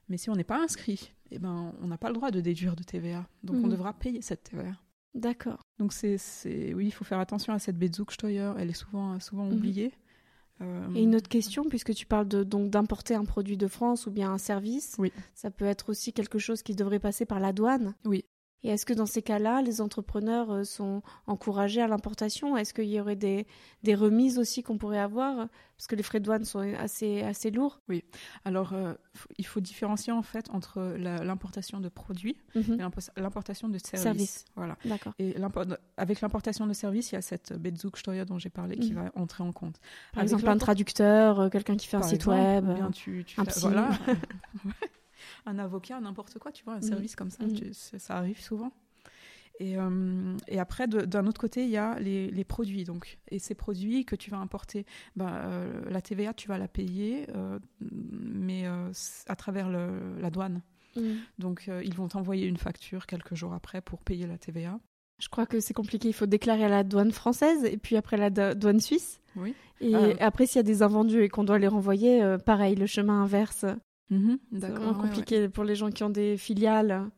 Mais 0.10 0.18
si 0.18 0.30
on 0.30 0.36
n'est 0.36 0.44
pas 0.44 0.62
inscrit, 0.62 1.14
eh 1.32 1.40
ben, 1.40 1.74
on 1.82 1.88
n'a 1.88 1.98
pas 1.98 2.10
le 2.10 2.16
droit 2.16 2.32
de 2.32 2.42
déduire 2.42 2.76
de 2.76 2.84
TVA. 2.84 3.26
Donc 3.44 3.58
on 3.58 3.68
mhm. 3.68 3.72
devra 3.72 3.94
payer 3.94 4.22
cette 4.22 4.44
TVA. 4.44 4.76
D'accord. 5.14 5.66
Donc 5.80 5.94
c'est, 5.94 6.18
oui, 6.74 6.88
il 6.88 6.92
faut 6.92 7.04
faire 7.04 7.20
attention 7.20 7.54
à 7.54 7.60
cette 7.60 7.78
Bezugsteuer. 7.78 8.54
Elle 8.58 8.70
est 8.70 8.74
souvent, 8.74 9.20
souvent 9.20 9.46
mhm. 9.46 9.54
oubliée. 9.54 9.94
Et 10.96 11.04
une 11.04 11.16
autre 11.16 11.28
question, 11.28 11.66
puisque 11.66 11.94
tu 11.94 12.06
parles 12.06 12.28
de, 12.28 12.44
donc 12.44 12.70
d'importer 12.70 13.16
un 13.16 13.26
produit 13.26 13.58
de 13.58 13.68
France 13.68 14.08
ou 14.08 14.12
bien 14.12 14.32
un 14.32 14.38
service, 14.38 14.96
oui. 14.98 15.12
ça 15.36 15.52
peut 15.52 15.66
être 15.66 15.90
aussi 15.90 16.14
quelque 16.14 16.40
chose 16.40 16.64
qui 16.64 16.74
devrait 16.74 17.00
passer 17.00 17.26
par 17.26 17.42
la 17.42 17.52
douane. 17.52 17.96
Oui. 18.06 18.24
Et 18.64 18.70
est-ce 18.70 18.86
que 18.86 18.94
dans 18.94 19.06
ces 19.06 19.22
cas-là, 19.22 19.62
les 19.62 19.82
entrepreneurs 19.82 20.52
euh, 20.52 20.64
sont 20.64 21.02
encouragés 21.28 21.82
à 21.82 21.88
l'importation? 21.88 22.56
Est-ce 22.56 22.74
qu'il 22.74 22.90
y 22.90 23.00
aurait 23.00 23.16
des, 23.16 23.46
des 23.84 23.96
remises 23.96 24.40
aussi 24.40 24.64
qu'on 24.64 24.78
pourrait 24.78 25.00
avoir? 25.00 25.48
Parce 25.78 25.88
que 25.88 25.96
les 25.96 26.04
frais 26.04 26.20
de 26.20 26.26
douane 26.26 26.46
sont 26.46 26.60
assez, 26.80 27.22
assez 27.24 27.52
lourds. 27.52 27.82
Oui. 27.90 28.06
Alors, 28.46 28.72
euh, 28.74 28.94
il 29.38 29.46
faut 29.46 29.60
différencier 29.60 30.14
en 30.14 30.22
fait 30.22 30.50
entre 30.52 30.96
l'importation 30.98 31.82
de 31.82 31.90
produits 31.90 32.38
mhm. 32.56 32.80
et 32.80 33.22
l'importation 33.22 33.68
de 33.68 33.78
services. 33.78 34.04
Service. 34.04 34.46
Voilà. 34.56 34.78
D'accord. 34.86 35.14
Et 35.20 35.36
avec 35.98 36.22
l'importation 36.22 36.68
de 36.68 36.74
services, 36.74 37.12
il 37.12 37.16
y 37.16 37.18
a 37.18 37.22
cette 37.22 37.54
Bezugsteuer 37.54 38.24
dont 38.26 38.38
j'ai 38.38 38.50
parlé 38.50 38.78
qui 38.78 38.94
mhm. 38.94 39.04
va 39.04 39.12
entrer 39.16 39.44
en 39.44 39.52
compte. 39.52 39.80
Par 40.14 40.24
exemple, 40.24 40.48
un 40.48 40.58
traducteur, 40.58 41.40
euh, 41.40 41.50
quelqu'un 41.50 41.76
qui 41.76 41.88
fait 41.88 41.98
un 41.98 42.04
site 42.04 42.26
web. 42.28 42.66
Bien, 42.66 42.92
tu, 42.92 43.26
tu 43.26 43.42
un 43.42 43.44
Voilà. 43.44 43.90
un 45.46 45.60
avocat, 45.60 46.00
n'importe 46.00 46.40
quoi, 46.40 46.52
tu 46.52 46.64
vois, 46.64 46.76
un 46.76 46.80
mm. 46.80 46.84
service 46.84 47.16
comme 47.16 47.32
ça, 47.32 47.44
mm. 47.46 47.74
ça 47.74 48.18
arrive 48.18 48.40
souvent. 48.40 48.72
Et, 49.60 49.78
euh, 49.78 50.36
et 50.48 50.60
après, 50.60 50.88
d'un 50.88 51.28
autre 51.28 51.40
côté, 51.40 51.64
il 51.64 51.70
y 51.70 51.78
a 51.78 52.00
les, 52.00 52.30
les, 52.32 52.44
produits. 52.44 52.86
Donc, 52.86 53.20
et 53.30 53.40
ces 53.40 53.54
produits 53.54 54.04
que 54.04 54.16
tu 54.16 54.32
vas 54.32 54.38
importer, 54.38 54.86
ben, 55.16 55.30
euh, 55.32 55.90
la 55.90 56.02
TVA, 56.02 56.34
tu 56.34 56.48
vas 56.48 56.58
la 56.58 56.68
payer, 56.68 57.28
euh, 57.36 57.60
mais 57.80 58.66
à 59.28 59.36
travers 59.36 59.70
le, 59.70 60.20
la 60.20 60.30
douane. 60.30 60.62
Mm. 60.96 61.14
Donc, 61.40 61.70
ils 61.84 61.94
vont 61.94 62.08
t'envoyer 62.08 62.48
une 62.48 62.58
facture 62.58 63.06
quelques 63.06 63.36
jours 63.36 63.54
après 63.54 63.82
pour 63.82 64.02
payer 64.02 64.26
la 64.26 64.38
TVA. 64.38 64.80
Je 65.20 65.30
crois 65.30 65.46
que 65.46 65.60
c'est 65.60 65.76
compliqué. 65.76 66.10
Il 66.10 66.14
faut 66.14 66.26
déclarer 66.26 66.66
à 66.66 66.70
la 66.70 66.84
douane 66.84 67.12
française 67.12 67.64
et 67.64 67.78
puis 67.78 67.96
après 67.96 68.18
la 68.18 68.30
douane 68.56 68.80
suisse. 68.80 69.22
Oui. 69.36 69.54
Et 69.82 69.96
après, 70.20 70.48
s'il 70.48 70.58
y 70.58 70.60
a 70.60 70.64
des 70.64 70.82
invendus 70.82 71.22
et 71.22 71.30
qu'on 71.30 71.44
doit 71.44 71.60
les 71.60 71.68
renvoyer, 71.68 72.38
pareil, 72.46 72.76
le 72.76 72.88
chemin 72.88 73.22
inverse. 73.22 73.66
Mhm, 74.14 74.40
c'est 74.60 74.70
vraiment 74.70 74.94
compliqué 74.94 75.50
pour 75.50 75.64
les 75.64 75.76
gens 75.76 75.90
qui 75.90 76.04
ont 76.04 76.10
des 76.10 76.38
filiales 76.38 77.10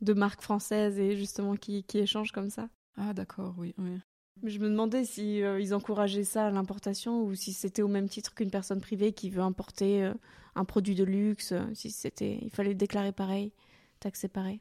de 0.00 0.12
marques 0.12 0.42
françaises 0.42 0.98
et 0.98 1.16
justement 1.16 1.56
qui, 1.56 1.84
qui 1.84 1.98
échangent 1.98 2.32
comme 2.32 2.50
ça. 2.50 2.68
Ah 2.96 3.12
d'accord, 3.12 3.54
oui. 3.58 3.74
oui. 3.78 4.00
Mais 4.42 4.50
je 4.50 4.58
me 4.58 4.68
demandais 4.68 5.04
si 5.04 5.42
euh, 5.42 5.60
ils 5.60 5.74
encourageaient 5.74 6.24
ça 6.24 6.46
à 6.46 6.50
l'importation 6.50 7.22
ou 7.22 7.34
si 7.34 7.52
c'était 7.52 7.82
au 7.82 7.88
même 7.88 8.08
titre 8.08 8.34
qu'une 8.34 8.50
personne 8.50 8.80
privée 8.80 9.12
qui 9.12 9.30
veut 9.30 9.42
importer 9.42 10.04
euh, 10.04 10.14
un 10.54 10.64
produit 10.64 10.94
de 10.94 11.04
luxe, 11.04 11.52
euh, 11.52 11.62
si 11.74 11.90
c'était, 11.90 12.38
il 12.40 12.50
fallait 12.50 12.70
le 12.70 12.76
déclarer 12.76 13.12
pareil, 13.12 13.52
taxer 14.00 14.28
pareil. 14.28 14.60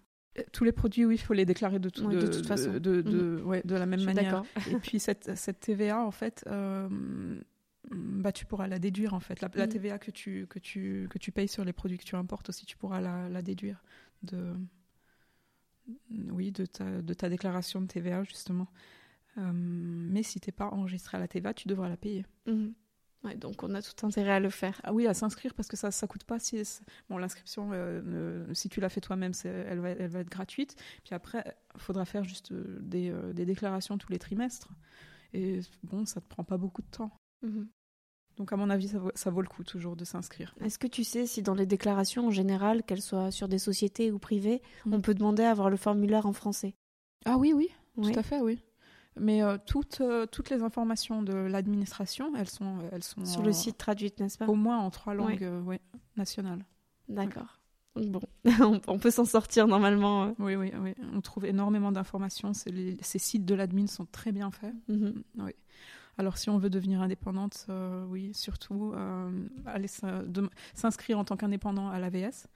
Tous 0.52 0.63
les 0.63 0.71
produits, 0.71 1.06
oui, 1.06 1.15
il 1.15 1.19
faut 1.19 1.34
les 1.34 1.45
déclarer 1.45 1.80
de, 1.80 1.89
de, 1.89 2.28
toute 2.28 2.45
façon, 2.45 2.73
de, 2.73 2.80
de, 2.80 3.02
mhm. 3.02 3.62
de 3.65 3.75
la 3.75 3.86
même 3.86 4.04
manière. 4.04 4.43
Et 4.69 4.75
puis 4.75 4.99
cette, 4.99 5.36
cette 5.36 5.60
TVA, 5.60 6.06
en 6.06 6.12
fait, 6.12 6.45
bah, 7.91 8.32
tu 8.32 8.45
pourras 8.45 8.67
la 8.67 8.80
déduire 8.80 9.13
en 9.13 9.19
fait. 9.19 9.41
La, 9.41 9.47
mm. 9.47 9.69
TVA 9.69 9.99
que 9.99 10.12
tu, 10.12 10.47
que, 10.47 10.60
tu, 10.60 11.08
que 11.10 11.17
tu 11.17 11.32
payes 11.32 11.47
sur 11.47 11.65
les 11.65 11.73
produits 11.73 11.97
que 11.97 12.04
tu 12.04 12.15
importes 12.15 12.49
aussi, 12.49 12.65
tu 12.65 12.78
pourras 12.78 13.02
la, 13.02 13.30
la 13.30 13.41
déduire 13.41 13.84
de, 14.23 14.54
oui, 16.32 16.52
de, 16.52 16.65
ta, 16.65 17.02
de 17.02 17.13
ta 17.13 17.30
déclaration 17.30 17.82
de 17.82 17.88
TVA 17.88 18.23
justement. 18.23 18.67
Euh, 19.38 19.52
mais 19.54 20.23
si 20.23 20.39
tu 20.39 20.49
n'es 20.49 20.52
pas 20.52 20.67
enregistré 20.67 21.17
à 21.17 21.19
la 21.19 21.28
TVA, 21.28 21.54
tu 21.54 21.67
devras 21.67 21.89
la 21.89 21.97
payer. 21.97 22.25
Mm. 22.45 22.69
Ouais, 23.23 23.36
donc 23.36 23.63
on 23.63 23.73
a 23.75 23.82
tout 23.82 24.06
intérêt 24.06 24.32
à 24.32 24.39
le 24.39 24.49
faire. 24.49 24.80
Ah 24.84 24.93
oui, 24.93 25.06
à 25.06 25.13
s'inscrire 25.13 25.54
parce 25.54 25.67
que 25.67 25.75
ça 25.75 25.91
ça 25.91 26.08
coûte 26.08 26.23
pas. 26.23 26.39
Si, 26.39 26.62
bon, 27.10 27.17
l'inscription, 27.17 27.71
euh, 27.73 28.45
si 28.54 28.69
tu 28.69 28.80
l'as 28.80 28.88
fait 28.88 29.02
toi-même, 29.02 29.34
elle 29.43 29.80
va, 29.80 29.89
elle 29.89 30.10
va 30.10 30.19
être 30.19 30.30
gratuite. 30.30 30.75
Puis 31.04 31.13
après, 31.13 31.58
il 31.75 31.82
faudra 31.82 32.06
faire 32.06 32.23
juste 32.23 32.54
euh, 32.54 32.80
des, 32.80 33.13
des, 33.34 33.45
déclarations 33.45 33.97
tous 33.97 34.12
les 34.12 34.19
trimestres. 34.19 34.69
Et 35.34 35.60
bon, 35.84 36.06
ça 36.06 36.21
te 36.21 36.28
prend 36.28 36.45
pas 36.45 36.58
beaucoup 36.58 36.82
de 36.82 36.88
temps. 36.88 37.12
Mhm. 37.41 37.67
Donc 38.39 38.54
à 38.54 38.56
mon 38.56 38.69
avis, 38.69 38.88
ça 39.15 39.30
vaut, 39.30 39.41
le 39.41 39.47
coup 39.49 39.65
toujours 39.65 39.97
de 39.97 40.06
s'inscrire. 40.06 40.56
Est-ce 40.62 40.80
que 40.80 40.88
tu 40.88 41.04
sais 41.04 41.28
si 41.28 41.41
dans 41.41 41.54
les 41.54 41.65
déclarations 41.65 42.28
en 42.28 42.32
général, 42.32 42.84
qu'elles 42.84 43.02
soient 43.02 43.32
sur 43.32 43.49
des 43.49 43.60
sociétés 43.60 44.12
ou 44.12 44.17
privées, 44.17 44.62
mhm. 44.86 44.93
on 44.93 45.02
peut 45.02 45.13
demander 45.13 45.43
à 45.43 45.52
avoir 45.52 45.69
le 45.69 45.75
formulaire 45.75 46.25
en 46.25 46.32
français? 46.32 46.73
Ah 47.25 47.38
oui, 47.38 47.52
oui, 47.54 47.69
tout 48.02 48.17
à 48.17 48.23
fait, 48.23 48.39
oui. 48.39 48.63
Mais 49.19 49.43
euh, 49.43 49.58
toutes, 49.65 49.99
euh, 49.99 50.25
toutes 50.25 50.49
les 50.49 50.63
informations 50.63 51.21
de 51.21 51.34
l'administration, 51.34 52.34
elles 52.38 52.49
sont, 52.49 52.78
elles 52.93 53.04
sont 53.04 53.25
sur 53.25 53.43
le 53.43 53.52
site 53.52 53.78
traduit, 53.78 54.13
n'est-ce 54.19 54.38
pas? 54.38 54.47
Au 54.47 54.56
moins 54.56 54.80
en 54.80 54.89
trois 54.89 55.13
langues 55.13 55.43
euh, 55.43 55.78
nationales. 56.15 56.63
D'accord. 57.10 57.60
Bon, 57.95 58.21
on 58.88 58.99
peut 58.99 59.12
s'en 59.12 59.25
sortir 59.25 59.67
normalement. 59.67 60.34
Oui, 60.39 60.56
oui, 60.56 60.71
oui. 60.80 60.93
On 61.13 61.19
trouve 61.19 61.45
énormément 61.45 61.91
d'informations. 61.91 62.54
Ces 62.54 63.19
sites 63.19 63.43
de 63.43 63.56
l'admin 63.56 63.88
sont 63.88 64.06
très 64.06 64.32
bien 64.32 64.49
faits. 64.49 64.73
Mhm. 64.88 65.23
Oui. 65.39 65.52
Alors 66.19 66.38
si 66.38 66.49
on 66.49 66.58
veut 66.58 66.69
devenir 66.69 67.01
indépendante, 67.01 67.65
euh, 67.69 68.03
oui, 68.03 68.34
surtout 68.34 68.91
euh, 68.93 69.32
aller 69.65 69.88
s'inscrire 70.73 71.17
en 71.17 71.23
tant 71.23 71.38
qu'indépendant 71.38 71.89
à 71.89 71.97
l'AVS 71.97 72.47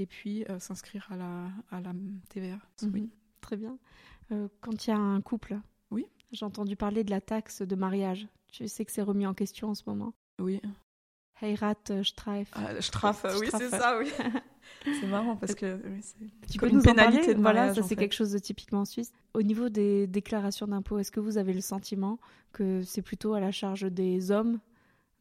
et 0.00 0.06
puis 0.06 0.44
euh, 0.50 0.58
s'inscrire 0.58 1.06
à 1.08 1.16
la, 1.16 1.48
à 1.70 1.80
la 1.80 1.92
TVA. 2.30 2.58
Mhm. 2.82 2.90
Oui. 2.92 3.10
Très 3.40 3.56
bien. 3.56 3.78
quand 4.60 4.86
il 4.86 4.90
y 4.90 4.92
a 4.92 4.98
un 4.98 5.20
couple, 5.20 5.56
oui. 5.92 6.06
j'ai 6.32 6.44
entendu 6.44 6.74
parler 6.74 7.04
de 7.04 7.10
la 7.10 7.20
taxe 7.20 7.62
de 7.62 7.76
mariage. 7.76 8.26
Tu 8.48 8.66
sais 8.66 8.84
que 8.84 8.90
c'est 8.90 9.02
remis 9.02 9.26
en 9.26 9.34
question 9.34 9.68
en 9.70 9.74
ce 9.76 9.84
moment. 9.86 10.14
Oui. 10.40 10.60
Heirat 11.40 11.74
Streif. 12.02 12.50
Ah, 12.52 12.80
Strafe, 12.80 13.26
oui, 13.40 13.48
c'est 13.50 13.70
ça, 13.70 13.98
oui. 13.98 14.10
c'est 14.84 15.06
marrant 15.06 15.36
parce 15.36 15.54
que 15.54 15.80
tu 16.50 16.58
peux 16.58 16.68
nous 16.68 16.82
pénalité 16.82 17.34
Voilà, 17.34 17.74
ça 17.74 17.82
c'est 17.82 17.96
quelque 17.96 18.14
chose 18.14 18.32
de 18.32 18.38
typiquement 18.38 18.84
suisse. 18.84 19.12
Au 19.34 19.42
niveau 19.42 19.68
des 19.68 20.06
déclarations 20.06 20.66
d'impôts, 20.66 20.98
est-ce 20.98 21.10
que 21.10 21.20
vous 21.20 21.38
avez 21.38 21.52
le 21.52 21.60
sentiment 21.60 22.18
que 22.52 22.82
c'est 22.82 23.02
plutôt 23.02 23.34
à 23.34 23.40
la 23.40 23.50
charge 23.50 23.90
des 23.90 24.30
hommes 24.30 24.60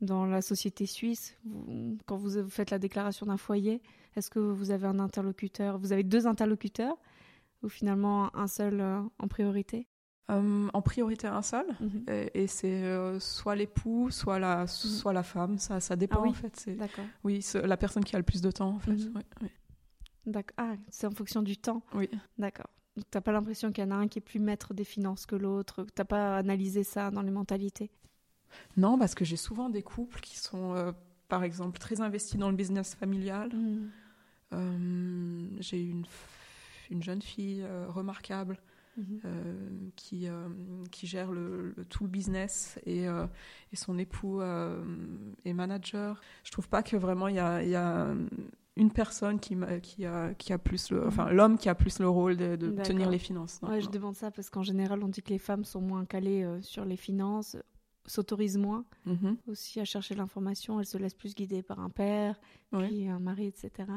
dans 0.02 0.26
la 0.26 0.42
société 0.42 0.86
suisse? 0.86 1.38
Quand 2.06 2.18
vous 2.18 2.48
faites 2.50 2.72
la 2.72 2.80
déclaration 2.80 3.26
d'un 3.26 3.38
foyer, 3.38 3.82
est-ce 4.16 4.30
que 4.30 4.40
vous 4.40 4.72
avez 4.72 4.88
un 4.88 5.00
interlocuteur? 5.00 5.78
Vous 5.78 5.94
avez 5.94 6.04
deux 6.04 6.28
interlocuteurs 6.28 6.98
ou 7.64 7.70
finalement 7.70 8.36
un 8.36 8.48
seul 8.48 8.82
euh, 8.82 9.02
en 9.20 9.28
priorité? 9.28 9.88
Euh, 10.30 10.70
en 10.74 10.82
priorité 10.82 11.28
un 11.28 11.42
seul, 11.42 11.66
mhm. 11.80 12.06
et, 12.34 12.48
c'est 12.48 12.84
euh, 12.84 13.20
soit 13.20 13.56
l'époux, 13.56 14.12
soit 14.12 14.40
la, 14.40 14.62
mhm. 14.62 14.68
soit 14.68 15.14
la 15.14 15.24
femme, 15.24 15.58
ça, 15.58 15.80
ça 15.80 15.96
dépend 15.96 16.20
ah 16.20 16.24
oui. 16.24 16.30
en 16.30 16.34
fait. 16.34 16.70
D'accord. 16.78 17.06
Oui, 17.24 17.42
c'est 17.42 17.66
la 17.66 17.76
personne 17.76 18.06
qui 18.06 18.16
a 18.16 18.20
le 18.20 18.24
plus 18.24 18.42
de 18.42 18.52
temps 18.52 18.70
en 18.70 18.80
fait. 18.80 18.92
Mhm. 18.92 19.22
D'accord. 20.28 20.56
Ah, 20.58 20.76
c'est 20.90 21.08
en 21.08 21.12
fonction 21.12 21.42
du 21.42 21.58
temps. 21.58 21.84
Oui. 21.94 22.10
D'accord. 22.38 22.70
Donc 22.96 23.06
t'as 23.10 23.20
pas 23.20 23.32
l'impression 23.32 23.72
qu'il 23.72 23.84
y 23.84 23.88
en 23.88 23.92
a 23.92 23.96
un 23.96 24.08
qui 24.08 24.20
est 24.20 24.22
plus 24.22 24.40
maître 24.40 24.74
des 24.74 24.84
finances 24.84 25.26
que 25.26 25.36
l'autre, 25.36 25.86
t'as 25.96 26.06
pas 26.06 26.38
analysé 26.38 26.84
ça 26.84 27.12
dans 27.12 27.22
les 27.22 27.32
mentalités? 27.32 27.90
Non, 28.78 28.98
parce 28.98 29.16
que 29.16 29.26
j'ai 29.26 29.38
souvent 29.38 29.70
des 29.70 29.82
couples 29.82 30.20
qui 30.22 30.38
sont, 30.38 30.76
euh, 30.76 30.92
par 31.28 31.44
exemple, 31.44 31.80
très 31.80 32.00
investis 32.00 32.38
dans 32.38 32.50
le 32.50 32.56
business 32.56 32.96
familial. 32.96 33.52
j'ai 35.60 35.82
une, 35.82 36.06
une 36.90 37.04
jeune 37.04 37.22
fille 37.22 37.66
remarquable 37.90 38.60
Mhm. 38.98 39.22
Euh, 39.24 39.90
qui, 39.96 40.28
euh, 40.28 40.50
qui 40.92 41.08
gère 41.08 41.32
le, 41.32 41.74
tout 41.90 42.04
le 42.04 42.10
business 42.10 42.78
et, 42.86 43.08
euh, 43.08 43.26
et 43.72 43.78
son 43.78 43.98
époux 43.98 44.42
est 44.42 45.54
manager. 45.54 46.20
Je 46.44 46.52
trouve 46.52 46.68
pas 46.68 46.84
que 46.84 46.98
vraiment 46.98 47.30
il 47.30 47.36
y 47.36 47.40
a, 47.40 47.64
y 47.64 47.76
a 47.76 48.14
une 48.76 48.92
personne 48.92 49.40
qui, 49.40 49.56
qui, 49.82 50.06
a, 50.06 50.34
qui 50.34 50.52
a 50.52 50.58
plus 50.58 50.92
le, 50.92 51.08
enfin 51.08 51.30
l'homme 51.32 51.58
qui 51.58 51.70
a 51.70 51.76
plus 51.76 52.00
le 52.00 52.10
rôle 52.10 52.36
de, 52.36 52.56
tenir 52.84 53.10
les 53.10 53.20
finances. 53.20 53.60
ouais, 53.64 53.80
je 53.80 53.90
demande 53.90 54.16
ça 54.16 54.30
parce 54.30 54.50
qu'en 54.50 54.64
général 54.64 55.04
on 55.04 55.08
dit 55.08 55.22
que 55.22 55.30
les 55.30 55.40
femmes 55.40 55.64
sont 55.64 55.82
moins 55.82 56.06
calées 56.06 56.46
sur 56.62 56.84
les 56.84 56.98
finances, 56.98 57.56
s'autorisent 58.06 58.58
moins 58.58 58.84
mhm. 59.06 59.38
aussi 59.48 59.80
à 59.80 59.86
chercher 59.86 60.16
l'information, 60.16 60.80
elles 60.80 60.86
se 60.86 60.98
laissent 60.98 61.14
plus 61.14 61.34
guider 61.34 61.64
par 61.64 61.80
un 61.80 61.90
père, 61.90 62.40
puis 62.72 63.08
un 63.08 63.20
mari, 63.20 63.48
etc. 63.48 63.88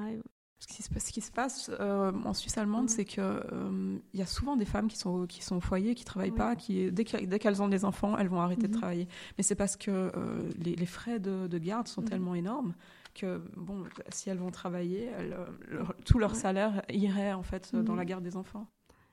Ce 0.66 0.77
qui, 0.77 0.83
se, 0.83 0.88
ce 0.99 1.12
qui 1.12 1.20
se 1.20 1.30
passe 1.30 1.70
euh, 1.78 2.11
en 2.24 2.32
Suisse 2.32 2.57
allemande, 2.57 2.86
mm. 2.86 2.88
c'est 2.88 3.05
qu'il 3.05 3.22
euh, 3.22 3.99
y 4.14 4.22
a 4.22 4.26
souvent 4.26 4.57
des 4.57 4.64
femmes 4.64 4.88
qui 4.88 4.97
sont, 4.97 5.26
qui 5.26 5.43
sont 5.43 5.57
au 5.57 5.61
foyer, 5.61 5.95
qui 5.95 6.05
ne 6.05 6.07
travaillent 6.07 6.30
pas, 6.30 6.57
qui, 6.57 6.91
dès 6.91 7.05
qu'elles 7.05 7.61
ont 7.61 7.68
des 7.68 7.84
enfants, 7.84 8.16
elles 8.16 8.28
vont 8.28 8.41
arrêter 8.41 8.66
de 8.66 8.72
mm-hmm. 8.72 8.78
travailler. 8.78 9.09
Mais 9.36 9.45
c'est 9.45 9.57
parce 9.57 9.76
que 9.76 9.91
euh, 9.91 10.51
les, 10.57 10.74
les, 10.74 10.86
frais 10.86 11.20
de, 11.20 11.49
de 11.49 11.59
garde 11.59 11.86
sont 11.86 12.01
mm-hmm. 12.01 12.09
tellement 12.09 12.34
énormes 12.34 12.74
que, 13.12 13.43
bon, 13.59 13.84
si 14.09 14.30
elles 14.30 14.38
vont 14.38 14.51
travailler, 14.51 15.11
tout 16.07 16.18
leur 16.18 16.34
salaire 16.34 16.82
irait 16.88 17.34
en 17.34 17.43
fait 17.43 17.74
dans 17.74 17.93
mm-hmm. 17.93 17.97
la 17.97 18.05
garde 18.07 18.24
des 18.24 18.36
enfants. 18.38 18.66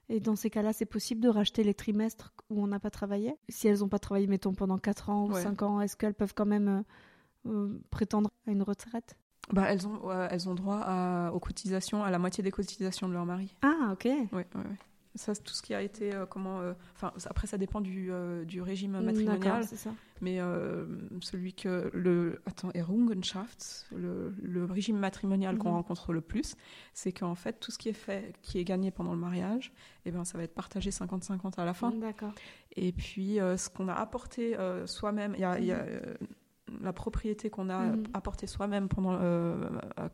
Et 0.07 0.21
dans 0.21 0.38
ces 0.38 0.49
cas-là, 0.49 0.71
c'est 0.71 0.86
possible 0.86 1.19
de 1.19 1.28
racheter 1.28 1.65
les 1.65 1.73
trimestres 1.73 2.34
où 2.49 2.63
on 2.63 2.67
n'a 2.67 2.80
pas 2.80 2.91
travaillé? 2.91 3.36
Si 3.49 3.67
elles 3.67 3.80
n'ont 3.80 3.89
pas 3.89 3.99
travaillé, 3.99 4.28
mettons, 4.28 4.53
pendant 4.53 4.78
4 4.78 5.09
ans 5.09 5.25
ou 5.25 5.34
5 5.34 5.61
ans, 5.63 5.82
est-ce 5.82 5.97
qu'elles 5.97 6.13
peuvent 6.13 6.34
quand 6.34 6.45
même 6.45 6.86
prétendre 7.89 8.32
à 8.47 8.51
une 8.51 8.63
retraite? 8.63 9.17
Bah, 9.51 9.65
elles, 9.67 9.85
ont, 9.87 10.11
elles 10.29 10.47
ont 10.49 10.55
droit 10.55 10.79
à, 10.83 11.31
aux 11.33 11.39
cotisations, 11.39 12.03
à 12.03 12.11
la 12.11 12.19
moitié 12.19 12.43
des 12.43 12.51
cotisations 12.51 13.07
de 13.09 13.13
leur 13.13 13.25
mari. 13.25 13.55
Ah, 13.61 13.89
ok. 13.93 14.05
Oui, 14.05 14.23
oui, 14.33 14.43
oui. 14.55 14.75
Ça, 15.15 15.35
tout 15.35 15.53
ce 15.53 15.61
qui 15.61 15.73
a 15.73 15.81
été 15.81 16.13
euh, 16.15 16.25
comment. 16.25 16.61
euh, 16.61 16.73
Enfin, 16.95 17.11
après, 17.25 17.45
ça 17.45 17.57
dépend 17.57 17.81
du, 17.81 18.09
euh, 18.13 18.45
du 18.45 18.61
régime 18.61 18.97
matrimonial. 19.01 19.65
C'est 19.65 19.75
ça. 19.75 19.93
Mais 20.21 20.39
euh, 20.39 20.85
celui 21.19 21.53
que 21.53 21.89
le 21.93 22.41
attends, 22.45 22.69
Errungenschaft, 22.73 23.87
le, 23.93 24.33
le 24.41 24.63
régime 24.65 24.97
matrimonial 24.97 25.57
qu'on 25.57 25.69
Mhm. 25.69 25.75
rencontre 25.75 26.13
le 26.13 26.21
plus, 26.21 26.55
c'est 26.93 27.11
qu'en 27.11 27.35
fait 27.35 27.59
tout 27.59 27.71
ce 27.71 27.77
qui 27.77 27.89
est 27.89 27.93
fait, 27.93 28.33
qui 28.41 28.59
est 28.59 28.63
gagné 28.63 28.91
pendant 28.91 29.11
le 29.13 29.19
mariage, 29.19 29.73
eh 30.05 30.11
ben 30.11 30.23
ça 30.23 30.37
va 30.37 30.43
être 30.45 30.53
partagé 30.53 30.91
50-50 30.91 31.59
à 31.59 31.65
la 31.65 31.73
fin. 31.73 31.89
D'accord. 31.91 32.31
Et 32.77 32.91
puis 32.93 33.39
euh, 33.41 33.57
ce 33.57 33.69
qu'on 33.69 33.87
a 33.89 33.93
apporté 33.95 34.57
euh, 34.57 34.85
soi-même, 34.87 35.33
il 35.35 35.41
y 35.41 35.43
a, 35.43 35.59
y 35.59 35.71
a, 35.71 35.79
euh, 35.79 36.15
la 36.82 36.93
propriété 36.93 37.49
qu'on 37.49 37.70
a 37.70 37.80
Mhm. 37.80 38.03
apportée 38.14 38.47
soi-même 38.47 38.88
pendant 38.88 39.18
euh, 39.20 39.55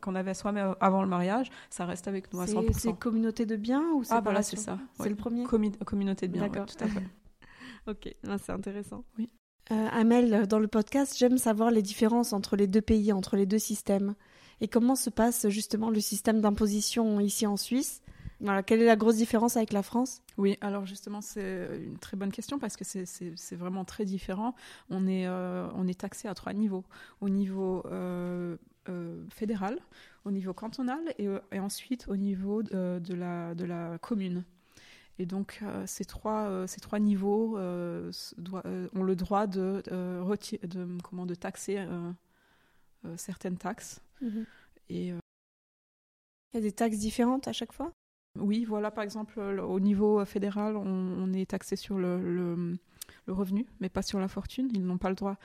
qu'on 0.00 0.14
avait 0.14 0.34
soi-même 0.34 0.74
avant 0.80 1.02
le 1.02 1.08
mariage, 1.08 1.50
ça 1.70 1.84
reste 1.86 2.08
avec 2.08 2.32
nous 2.32 2.40
à 2.40 2.46
C'est 2.46 2.54
100%. 2.54 2.72
c'est 2.78 2.98
communauté 2.98 3.46
de 3.46 3.56
biens 3.56 3.84
ou 3.94 4.02
Ah 4.10 4.20
voilà, 4.20 4.42
c'est 4.42 4.56
ça. 4.56 4.78
C'est 4.96 5.04
ouais. 5.04 5.08
le 5.10 5.14
premier 5.16 5.44
Commu- 5.44 5.76
communauté 5.84 6.26
de 6.26 6.32
biens, 6.32 6.42
ouais, 6.42 6.48
D'accord. 6.48 6.66
tout 6.66 6.82
à 6.82 6.88
fait. 6.88 7.02
Ok, 7.86 8.14
c'est 8.44 8.50
intéressant. 8.52 9.04
Oui. 9.18 9.30
Euh, 9.70 9.86
Amel, 9.92 10.46
dans 10.46 10.58
le 10.58 10.68
podcast, 10.68 11.14
j'aime 11.16 11.38
savoir 11.38 11.70
les 11.70 11.82
différences 11.82 12.32
entre 12.32 12.56
les 12.56 12.66
deux 12.66 12.80
pays, 12.82 13.12
entre 13.12 13.36
les 13.36 13.46
deux 13.46 13.58
systèmes. 13.58 14.14
Et 14.60 14.68
comment 14.68 14.96
se 14.96 15.10
passe 15.10 15.48
justement 15.48 15.88
le 15.90 16.00
système 16.00 16.40
d'imposition 16.40 17.20
ici 17.20 17.46
en 17.46 17.56
Suisse? 17.56 18.02
Voilà, 18.40 18.62
Quelle 18.62 18.80
est 18.82 18.86
la 18.86 18.96
grosse 18.96 19.16
différence 19.16 19.56
avec 19.56 19.72
la 19.72 19.82
France? 19.82 20.22
Oui, 20.36 20.56
alors 20.60 20.86
justement, 20.86 21.20
c'est 21.20 21.68
une 21.84 21.98
très 21.98 22.16
bonne 22.16 22.30
question 22.30 22.58
parce 22.58 22.76
que 22.76 22.84
c'est- 22.84 23.56
vraiment 23.56 23.84
très 23.84 24.04
différent. 24.04 24.54
On 24.90 25.06
est, 25.08 25.26
euh, 25.26 25.68
on 25.74 25.88
est 25.88 25.98
taxé 26.00 26.28
à 26.28 26.34
trois 26.34 26.52
niveaux. 26.52 26.84
Au 27.20 27.28
niveau 27.28 27.82
euh, 27.86 28.56
euh, 28.88 29.24
fédéral, 29.30 29.78
au 30.24 30.30
niveau 30.30 30.52
cantonal 30.52 31.00
et, 31.18 31.28
et 31.52 31.58
ensuite 31.60 32.06
au 32.08 32.16
niveau 32.16 32.62
de, 32.62 33.00
de 33.00 33.14
la, 33.14 33.54
de 33.54 33.64
la 33.64 33.98
commune. 33.98 34.44
Et 35.18 35.26
donc, 35.26 35.58
euh, 35.62 35.82
ces, 35.86 36.04
trois, 36.04 36.42
euh, 36.48 36.66
ces 36.68 36.80
trois 36.80 37.00
niveaux 37.00 37.58
euh, 37.58 38.12
doit- 38.36 38.62
ont 38.94 39.02
le 39.02 39.16
droit 39.16 39.48
de, 39.48 39.82
comment, 41.02 41.26
de 41.26 41.34
taxer 41.34 41.84
certaines 43.16 43.56
taxes. 43.56 44.00
Et 44.88 45.12
euh, 45.12 45.18
Il 46.52 46.56
y 46.56 46.58
a 46.58 46.62
des 46.62 46.72
taxes 46.72 46.98
différentes 46.98 47.48
à 47.48 47.52
chaque 47.52 47.72
fois? 47.72 47.90
Oui, 48.40 48.64
voilà, 48.64 48.90
par 48.90 49.04
exemple, 49.04 49.40
le- 49.40 49.64
au 49.64 49.80
niveau 49.80 50.24
fédéral, 50.24 50.76
on, 50.76 50.82
on 50.86 51.32
est 51.32 51.50
taxé 51.50 51.76
sur 51.76 51.98
le, 51.98 52.20
le- 52.20 52.78
le 53.26 53.32
revenu, 53.32 53.66
mais 53.80 53.88
pas 53.88 54.02
sur 54.02 54.18
la 54.20 54.28
fortune. 54.28 54.68
Ils 54.74 54.84
n'ont 54.84 54.98
pas 54.98 55.08
le 55.10 55.14
droit 55.14 55.36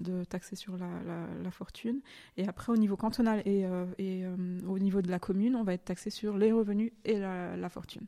de 0.00 0.24
taxer 0.24 0.56
sur 0.56 0.76
la, 0.78 0.88
la- 1.06 1.26
la 1.42 1.50
fortune. 1.50 2.00
Et 2.36 2.46
après, 2.48 2.72
au 2.72 2.76
niveau 2.76 2.96
cantonal 2.96 3.42
et, 3.46 3.66
euh, 3.66 3.86
et, 3.98 4.24
euh, 4.24 4.36
au 4.68 4.78
niveau 4.78 5.02
de 5.02 5.10
la 5.10 5.18
commune, 5.18 5.56
on 5.56 5.64
va 5.64 5.74
être 5.74 5.84
taxé 5.84 6.10
sur 6.10 6.36
les 6.38 6.52
revenus 6.52 6.92
et 7.04 7.18
la, 7.18 7.56
la 7.56 7.68
fortune. 7.68 8.06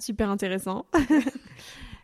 Super 0.00 0.30
intéressant. 0.30 0.86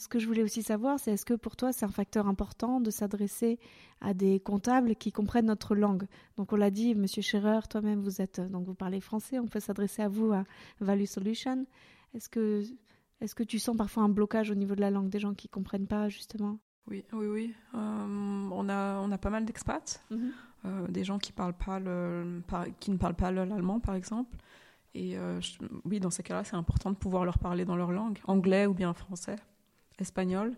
Ce 0.00 0.08
que 0.08 0.18
je 0.18 0.26
voulais 0.26 0.42
aussi 0.42 0.62
savoir, 0.62 0.98
c'est 0.98 1.12
est-ce 1.12 1.26
que 1.26 1.34
pour 1.34 1.56
toi 1.56 1.74
c'est 1.74 1.84
un 1.84 1.90
facteur 1.90 2.26
important 2.26 2.80
de 2.80 2.90
s'adresser 2.90 3.58
à 4.00 4.14
des 4.14 4.40
comptables 4.40 4.96
qui 4.96 5.12
comprennent 5.12 5.44
notre 5.44 5.74
langue? 5.74 6.06
Donc 6.38 6.54
on 6.54 6.56
l'a 6.56 6.70
dit, 6.70 6.94
Monsieur 6.94 7.20
Scherer, 7.20 7.60
toi-même 7.68 8.00
vous 8.00 8.22
êtes 8.22 8.40
donc 8.40 8.64
vous 8.64 8.72
parlez 8.74 9.00
français, 9.02 9.38
on 9.38 9.46
peut 9.46 9.60
s'adresser 9.60 10.00
à 10.00 10.08
vous 10.08 10.32
à 10.32 10.44
Value 10.80 11.04
Solution. 11.04 11.66
Est-ce 12.14 12.30
que 12.30 12.62
est-ce 13.20 13.34
que 13.34 13.42
tu 13.42 13.58
sens 13.58 13.76
parfois 13.76 14.04
un 14.04 14.08
blocage 14.08 14.50
au 14.50 14.54
niveau 14.54 14.74
de 14.74 14.80
la 14.80 14.90
langue 14.90 15.10
des 15.10 15.18
gens 15.20 15.34
qui 15.34 15.50
comprennent 15.50 15.86
pas 15.86 16.08
justement? 16.08 16.58
Oui, 16.86 17.04
oui, 17.12 17.26
oui. 17.26 17.54
Euh, 17.74 18.48
on, 18.50 18.68
a, 18.70 19.00
on 19.00 19.12
a 19.12 19.18
pas 19.18 19.28
mal 19.28 19.44
d'expats, 19.44 20.02
euh, 20.64 20.86
des 20.88 21.04
gens 21.04 21.18
qui, 21.18 21.30
parlent 21.30 21.52
pas 21.52 21.78
le, 21.78 22.40
par- 22.48 22.64
qui 22.80 22.90
ne 22.90 22.96
parlent 22.96 23.14
pas 23.16 23.30
le- 23.30 23.44
l'allemand, 23.44 23.78
par 23.80 23.94
exemple. 23.94 24.34
Et 24.94 25.18
euh, 25.18 25.38
je- 25.42 25.58
oui, 25.84 26.00
dans 26.00 26.08
ces 26.08 26.22
cas-là, 26.22 26.42
c'est 26.42 26.56
important 26.56 26.90
de 26.90 26.96
pouvoir 26.96 27.26
leur 27.26 27.38
parler 27.38 27.66
dans 27.66 27.76
leur 27.76 27.92
langue, 27.92 28.18
anglais 28.26 28.64
ou 28.64 28.72
bien 28.72 28.94
français, 28.94 29.36
espagnol. 30.00 30.54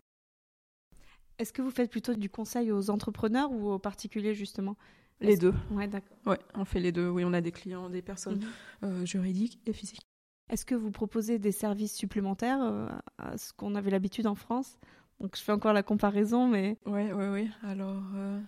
Est-ce 1.38 1.53
que 1.53 1.62
vous 1.62 1.70
faites 1.70 1.90
plutôt 1.90 2.14
du 2.14 2.28
conseil 2.28 2.70
aux 2.70 2.90
entrepreneurs 2.90 3.51
ou 3.53 3.70
aux 3.72 3.78
particuliers 3.78 4.34
justement? 4.34 4.76
Les 5.20 5.36
deux. 5.36 5.55
Ouais, 5.70 5.86
d'accord. 5.88 6.16
Ouais, 6.26 6.38
on 6.55 6.64
fait 6.64 6.80
les 6.80 6.93
deux. 6.93 7.09
Oui, 7.09 7.24
on 7.24 7.32
a 7.32 7.40
des 7.40 7.53
clients, 7.53 7.88
des 7.88 8.03
personnes 8.03 8.40
Mhm. 8.82 8.90
euh, 9.03 9.05
juridiques 9.07 9.61
et 9.66 9.72
physiques. 9.72 10.03
Est-ce 10.51 10.64
que 10.66 10.74
vous 10.74 10.90
proposez 10.90 11.38
des 11.38 11.53
services 11.53 11.95
supplémentaires 11.95 12.61
euh, 12.62 12.88
à 13.18 13.38
ce 13.38 13.53
qu'on 13.53 13.74
avait 13.74 13.90
l'habitude 13.90 14.26
en 14.26 14.34
France? 14.34 14.76
Donc 15.20 15.36
je 15.36 15.43
fais 15.43 15.53
encore 15.53 15.72
la 15.72 15.82
comparaison, 15.84 16.49
mais 16.49 16.76
Oui, 16.86 17.12
oui, 17.12 17.24
oui. 17.32 17.51
Alors, 17.62 18.03
euh, 18.14 18.40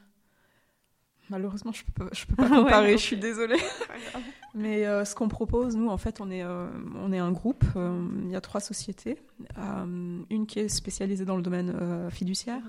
malheureusement, 1.30 1.72
je 1.72 1.82
peux, 1.94 2.08
je 2.12 2.26
peux 2.26 2.34
pas 2.36 2.48
ouais, 2.50 2.56
comparer, 2.56 2.92
je 2.92 3.02
suis 3.02 3.16
désolée. 3.16 3.58
Mais 4.54 4.86
euh, 4.86 5.04
ce 5.04 5.14
qu'on 5.14 5.28
propose, 5.28 5.76
nous, 5.76 5.88
en 5.88 5.98
fait, 5.98 6.20
on 6.20 6.30
est, 6.30 6.42
euh, 6.42 6.68
on 7.02 7.12
est 7.12 7.18
un 7.18 7.32
groupe. 7.32 7.64
euh, 7.76 8.06
il 8.22 8.30
y 8.30 8.36
a 8.36 8.40
trois 8.40 8.60
sociétés. 8.60 9.18
Une 9.56 10.46
qui 10.46 10.60
est 10.60 10.68
spécialisée 10.68 11.24
dans 11.24 11.36
le 11.36 11.42
domaine 11.42 12.08
fiduciaire, 12.10 12.62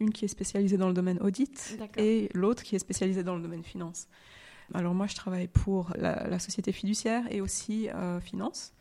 une 0.00 0.10
qui 0.12 0.24
est 0.24 0.28
spécialisée 0.28 0.76
dans 0.76 0.88
le 0.88 0.94
domaine 0.94 1.18
audit 1.20 1.78
et 1.96 2.30
l'autre 2.34 2.62
qui 2.62 2.76
est 2.76 2.78
spécialisée 2.78 3.22
dans 3.22 3.36
le 3.36 3.42
domaine 3.42 3.64
finance. 3.64 4.08
Alors 4.74 4.94
moi, 4.94 5.06
je 5.06 5.14
travaille 5.14 5.46
pour 5.46 5.92
la, 5.96 6.26
la 6.28 6.38
société 6.38 6.72
fiduciaire 6.72 7.22
et 7.30 7.40
aussi 7.40 7.88
euh, 7.90 8.20
finance. 8.20 8.72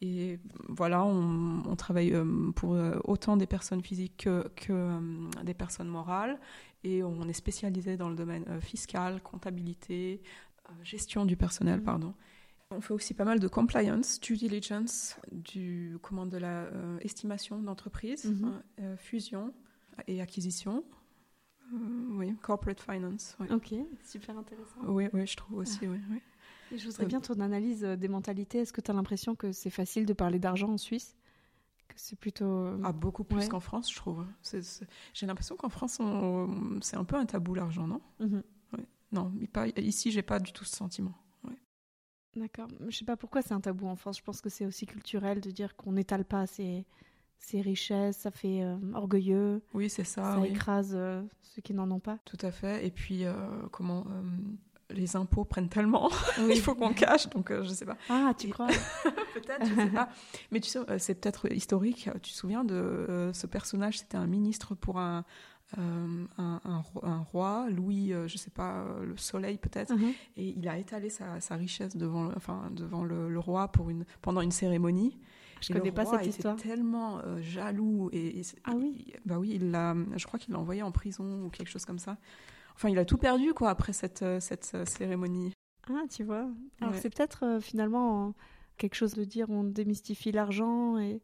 Et 0.00 0.38
voilà, 0.68 1.04
on, 1.04 1.62
on 1.66 1.76
travaille 1.76 2.14
euh, 2.14 2.50
pour 2.54 2.74
euh, 2.74 2.98
autant 3.04 3.36
des 3.36 3.46
personnes 3.46 3.82
physiques 3.82 4.24
que, 4.24 4.48
que, 4.56 4.98
des 5.42 5.54
personnes 5.54 5.88
morales. 5.88 6.38
Et 6.84 7.02
on 7.02 7.28
est 7.28 7.32
spécialisé 7.32 7.96
dans 7.96 8.08
le 8.08 8.14
domaine 8.16 8.44
euh, 8.48 8.60
fiscal, 8.60 9.20
comptabilité, 9.22 10.20
euh, 10.68 10.72
gestion 10.84 11.24
du 11.24 11.36
personnel, 11.36 11.78
Mhm. 11.80 11.84
pardon. 11.84 12.14
On 12.70 12.80
fait 12.82 12.92
aussi 12.92 13.14
pas 13.14 13.24
mal 13.24 13.40
de 13.40 13.48
compliance, 13.48 14.20
due 14.20 14.36
diligence, 14.36 15.16
du, 15.32 15.96
comment, 16.02 16.26
de 16.26 16.36
la 16.36 16.64
euh, 16.64 16.98
estimation 17.00 17.62
d'entreprise, 17.62 18.30
euh, 18.78 18.96
fusion 18.98 19.54
et 20.06 20.20
acquisition. 20.20 20.84
Euh, 21.72 21.76
oui, 22.10 22.34
corporate 22.42 22.80
finance. 22.80 23.36
Ok, 23.50 23.74
super 24.04 24.36
intéressant. 24.38 24.80
Oui, 24.86 25.08
oui, 25.14 25.26
je 25.26 25.36
trouve 25.36 25.58
aussi, 25.58 25.86
oui. 25.86 25.98
oui. 26.10 26.20
Et 26.70 26.76
je 26.78 26.86
voudrais 26.88 27.06
bien 27.06 27.20
ton 27.20 27.40
analyse 27.40 27.80
des 27.82 28.08
mentalités. 28.08 28.58
Est-ce 28.58 28.72
que 28.74 28.82
tu 28.82 28.90
as 28.90 28.94
l'impression 28.94 29.34
que 29.34 29.50
c'est 29.52 29.70
facile 29.70 30.04
de 30.04 30.12
parler 30.12 30.38
d'argent 30.38 30.68
en 30.68 30.76
Suisse? 30.78 31.16
Que 31.98 32.04
c'est 32.04 32.16
plutôt. 32.16 32.44
euh, 32.44 32.80
Ah, 32.84 32.92
beaucoup 32.92 33.24
plus 33.24 33.38
Ouais. 33.38 33.48
qu'en 33.48 33.58
France, 33.58 33.90
je 33.90 33.96
trouve. 33.96 34.24
J'ai 35.14 35.26
l'impression 35.26 35.56
qu'en 35.56 35.68
France, 35.68 35.98
on- 35.98 36.78
c'est 36.80 36.96
un 36.96 37.02
peu 37.04 37.16
un 37.16 37.26
tabou 37.26 37.54
l'argent, 37.54 37.88
non? 37.88 38.00
Mhm. 38.20 38.42
Non, 39.10 39.32
mais 39.34 39.46
pas, 39.48 39.66
ici, 39.68 40.10
j'ai 40.12 40.22
pas 40.22 40.38
du 40.38 40.52
tout 40.52 40.64
ce 40.64 40.76
sentiment. 40.76 41.14
D'accord. 42.36 42.68
Je 42.86 42.96
sais 42.96 43.04
pas 43.06 43.16
pourquoi 43.16 43.42
c'est 43.42 43.54
un 43.54 43.60
tabou 43.60 43.88
en 43.88 43.96
France. 43.96 44.18
Je 44.18 44.22
pense 44.22 44.40
que 44.40 44.48
c'est 44.50 44.64
aussi 44.66 44.86
culturel 44.86 45.40
de 45.40 45.50
dire 45.50 45.74
qu'on 45.76 45.92
n'étale 45.92 46.24
pas 46.24 46.46
ses, 46.46 46.84
ses 47.38 47.60
richesses. 47.62 48.18
Ça 48.18 48.30
fait 48.30 48.62
euh, 48.62 48.76
orgueilleux. 48.94 49.60
Oui, 49.74 49.90
c'est 49.90 50.04
ça. 50.04 50.34
ça 50.34 50.38
oui. 50.40 50.48
écrase 50.48 50.92
euh, 50.94 51.22
ceux 51.42 51.62
qui 51.62 51.74
n'en 51.74 51.90
ont 51.90 51.98
pas. 52.00 52.18
Tout 52.26 52.36
à 52.42 52.52
fait. 52.52 52.86
Et 52.86 52.90
puis, 52.92 53.24
euh, 53.24 53.34
comment 53.72 54.04
les 54.90 55.16
impôts 55.16 55.44
prennent 55.44 55.68
tellement, 55.68 56.08
Oui. 56.38 56.52
il 56.56 56.60
faut 56.60 56.74
qu'on 56.74 56.92
cache, 56.94 57.28
donc 57.30 57.50
euh, 57.50 57.62
je 57.64 57.68
sais 57.70 57.84
pas. 57.84 57.96
Ah, 58.08 58.32
tu 58.36 58.48
crois 58.48 58.66
peut-être, 59.34 59.66
je 59.66 59.74
sais 59.74 59.86
pas. 59.90 60.08
Mais 60.50 60.60
tu 60.60 60.70
sais, 60.70 60.78
euh, 60.90 60.98
c'est 60.98 61.14
peut-être 61.16 61.52
historique. 61.52 62.08
Tu 62.22 62.32
te 62.32 62.36
souviens 62.36 62.64
de 62.64 62.74
euh, 62.74 63.32
ce 63.32 63.46
personnage 63.46 63.98
C'était 63.98 64.16
un 64.16 64.26
ministre 64.26 64.74
pour 64.74 64.98
un, 64.98 65.24
euh, 65.78 66.24
un, 66.38 66.60
un 66.64 66.78
ro- 66.78 67.04
un 67.04 67.18
roi, 67.18 67.66
Louis, 67.70 68.12
euh, 68.14 68.26
je 68.28 68.38
sais 68.38 68.50
pas, 68.50 68.76
euh, 68.84 69.04
le 69.04 69.16
Soleil 69.18 69.58
peut-être. 69.58 69.94
Mhm. 69.94 70.12
Et 70.38 70.54
il 70.56 70.66
a 70.68 70.78
étalé 70.78 71.10
sa, 71.10 71.40
sa 71.40 71.56
richesse 71.56 71.96
devant, 71.96 72.24
le- 72.24 72.36
enfin, 72.36 72.70
devant 72.72 73.04
le, 73.04 73.28
le 73.28 73.38
roi 73.38 73.68
pour 73.68 73.90
une, 73.90 74.04
pendant 74.22 74.40
une 74.40 74.52
cérémonie. 74.52 75.18
Je 75.60 75.70
Et 75.72 75.76
connais 75.76 75.92
pas 75.92 76.06
cette 76.06 76.20
était 76.20 76.30
histoire. 76.30 76.56
tellement 76.56 77.18
euh, 77.18 77.42
jaloux 77.42 78.08
et, 78.12 78.40
Ah 78.64 78.72
oui 78.76 79.04
il- 79.08 79.14
bah 79.26 79.38
oui, 79.38 79.50
il 79.56 79.70
l'a, 79.72 79.94
je 80.16 80.24
crois 80.26 80.38
qu'il 80.38 80.54
l'a 80.54 80.60
envoyé 80.60 80.82
en 80.82 80.92
prison 80.92 81.42
ou 81.44 81.50
quelque 81.50 81.68
chose 81.68 81.84
comme 81.84 81.98
ça. 81.98 82.16
Enfin, 82.78 82.90
il 82.90 82.98
a 82.98 83.04
tout 83.04 83.18
perdu 83.18 83.54
quoi 83.54 83.70
après 83.70 83.92
cette 83.92 84.22
euh, 84.22 84.38
cette 84.38 84.70
euh, 84.76 84.84
cérémonie. 84.84 85.52
Ah, 85.90 86.04
tu 86.08 86.22
vois. 86.22 86.48
Alors 86.80 86.94
Ouais. 86.94 87.00
c'est 87.00 87.10
peut-être 87.10 87.44
euh, 87.44 87.60
finalement 87.60 88.34
quelque 88.76 88.94
chose 88.94 89.14
de 89.14 89.24
dire 89.24 89.50
on 89.50 89.64
démystifie 89.64 90.30
l'argent 90.30 90.96
et 90.96 91.20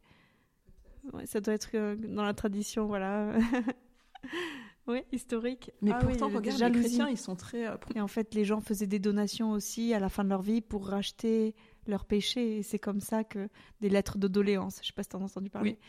ouais, 1.13 1.25
ça 1.25 1.39
doit 1.39 1.53
être 1.53 1.69
euh, 1.75 1.95
dans 1.95 2.23
la 2.25 2.33
tradition, 2.33 2.87
voilà. 2.87 3.31
oui, 4.87 5.03
historique. 5.13 5.71
Mais 5.81 5.91
Ah 5.93 5.99
pourtant, 5.99 6.27
regarde, 6.27 6.59
les 6.59 6.71
chrétiens, 6.81 7.07
ils 7.07 7.17
sont 7.17 7.35
très. 7.37 7.63
Et 7.95 8.01
en 8.01 8.07
fait, 8.09 8.33
les 8.33 8.43
gens 8.43 8.59
faisaient 8.59 8.87
des 8.87 8.99
donations 8.99 9.51
aussi 9.51 9.93
à 9.93 9.99
la 9.99 10.09
fin 10.09 10.23
de 10.25 10.29
leur 10.29 10.41
vie 10.41 10.59
pour 10.61 10.87
racheter 10.87 11.55
leurs 11.87 12.03
péchés. 12.05 12.57
Et 12.57 12.63
c'est 12.63 12.79
comme 12.79 12.99
ça 12.99 13.23
que 13.23 13.47
des 13.79 13.89
lettres 13.89 14.17
de 14.17 14.27
doléances. 14.27 14.79
Je 14.81 14.87
sais 14.87 14.93
pas 14.93 15.03
si 15.03 15.09
tu 15.09 15.15
as 15.15 15.19
entendu 15.19 15.49
parler. 15.49 15.79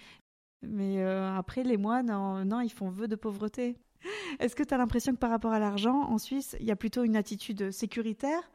Mais 0.62 1.02
euh, 1.02 1.34
après, 1.36 1.64
les 1.64 1.76
moines, 1.76 2.06
non, 2.06 2.44
non, 2.44 2.60
ils 2.60 2.72
font 2.72 2.88
vœu 2.88 3.08
de 3.08 3.16
pauvreté. 3.16 3.76
Est-ce 4.38 4.54
que 4.56 4.62
tu 4.62 4.74
as 4.74 4.78
l'impression 4.78 5.12
que 5.12 5.18
par 5.18 5.30
rapport 5.30 5.52
à 5.52 5.58
l'argent, 5.58 6.02
en 6.02 6.18
Suisse, 6.18 6.56
il 6.60 6.66
y 6.66 6.70
a 6.70 6.76
plutôt 6.76 7.04
une 7.04 7.16
attitude 7.16 7.70
sécuritaire 7.70 8.50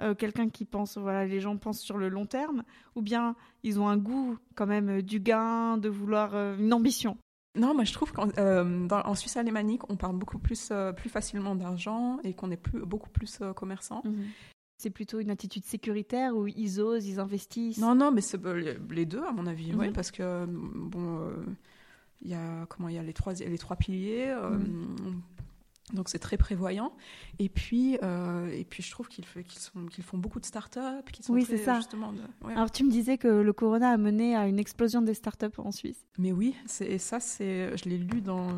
euh, 0.00 0.14
Quelqu'un 0.14 0.48
qui 0.48 0.64
pense, 0.64 0.98
voilà, 0.98 1.26
les 1.26 1.40
gens 1.40 1.56
pensent 1.56 1.80
sur 1.80 1.98
le 1.98 2.08
long 2.08 2.26
terme 2.26 2.62
Ou 2.94 3.02
bien 3.02 3.36
ils 3.62 3.80
ont 3.80 3.88
un 3.88 3.96
goût 3.96 4.38
quand 4.54 4.66
même 4.66 4.88
euh, 4.88 5.02
du 5.02 5.20
gain, 5.20 5.78
de 5.78 5.88
vouloir 5.88 6.34
euh, 6.34 6.56
une 6.58 6.72
ambition? 6.72 7.16
Non, 7.54 7.74
moi 7.74 7.84
je 7.84 7.92
trouve 7.92 8.12
qu'en 8.12 9.14
Suisse 9.14 9.36
alémanique, 9.36 9.82
on 9.90 9.96
parle 9.96 10.16
beaucoup 10.16 10.38
plus, 10.38 10.72
plus 10.96 11.10
facilement 11.10 11.54
d'argent 11.54 12.18
et 12.24 12.32
qu'on 12.32 12.50
est 12.50 12.56
plus, 12.56 12.80
beaucoup 12.80 13.10
plus 13.10 13.40
commerçant. 13.54 14.00
Mhm. 14.06 14.24
C'est 14.78 14.88
plutôt 14.88 15.20
une 15.20 15.30
attitude 15.30 15.64
sécuritaire 15.64 16.34
où 16.34 16.48
ils 16.48 16.80
osent, 16.80 17.06
ils 17.06 17.20
investissent? 17.20 17.76
Non, 17.76 17.94
non, 17.94 18.10
mais 18.10 18.22
c'est 18.22 18.40
les 18.90 19.04
deux, 19.04 19.22
à 19.22 19.32
mon 19.32 19.46
avis, 19.46 19.74
oui, 19.74 19.90
parce 19.90 20.10
que, 20.10 20.46
bon, 20.46 21.30
il 22.22 22.30
y 22.30 22.34
a, 22.34 22.66
comment, 22.66 22.88
il 22.88 22.94
y 22.94 22.98
a 22.98 23.02
les 23.02 23.12
trois, 23.12 23.32
les 23.34 23.58
trois 23.58 23.76
piliers. 23.76 24.34
Mhm. 24.34 25.22
Donc 25.92 26.08
c'est 26.08 26.18
très 26.18 26.36
prévoyant. 26.36 26.92
Et 27.38 27.48
puis, 27.48 27.98
euh, 28.02 28.48
et 28.50 28.64
puis 28.64 28.82
je 28.82 28.90
trouve 28.90 29.08
qu'ils 29.08 29.24
font 29.24 30.18
beaucoup 30.18 30.40
de 30.40 30.46
start-up. 30.46 31.10
Qui 31.10 31.22
sont 31.22 31.32
oui, 31.32 31.44
c'est 31.46 31.58
ça. 31.58 31.80
Alors 32.48 32.70
tu 32.70 32.84
me 32.84 32.90
disais 32.90 33.18
que 33.18 33.28
le 33.28 33.52
corona 33.52 33.90
a 33.90 33.96
mené 33.96 34.34
à 34.36 34.46
une 34.46 34.58
explosion 34.58 35.02
des 35.02 35.14
start-up 35.14 35.58
en 35.58 35.72
Suisse. 35.72 36.06
Mais 36.18 36.32
oui, 36.32 36.54
et 36.80 36.98
ça, 36.98 37.18
je 37.18 37.88
l'ai 37.88 37.98
lu 37.98 38.20
dans 38.20 38.48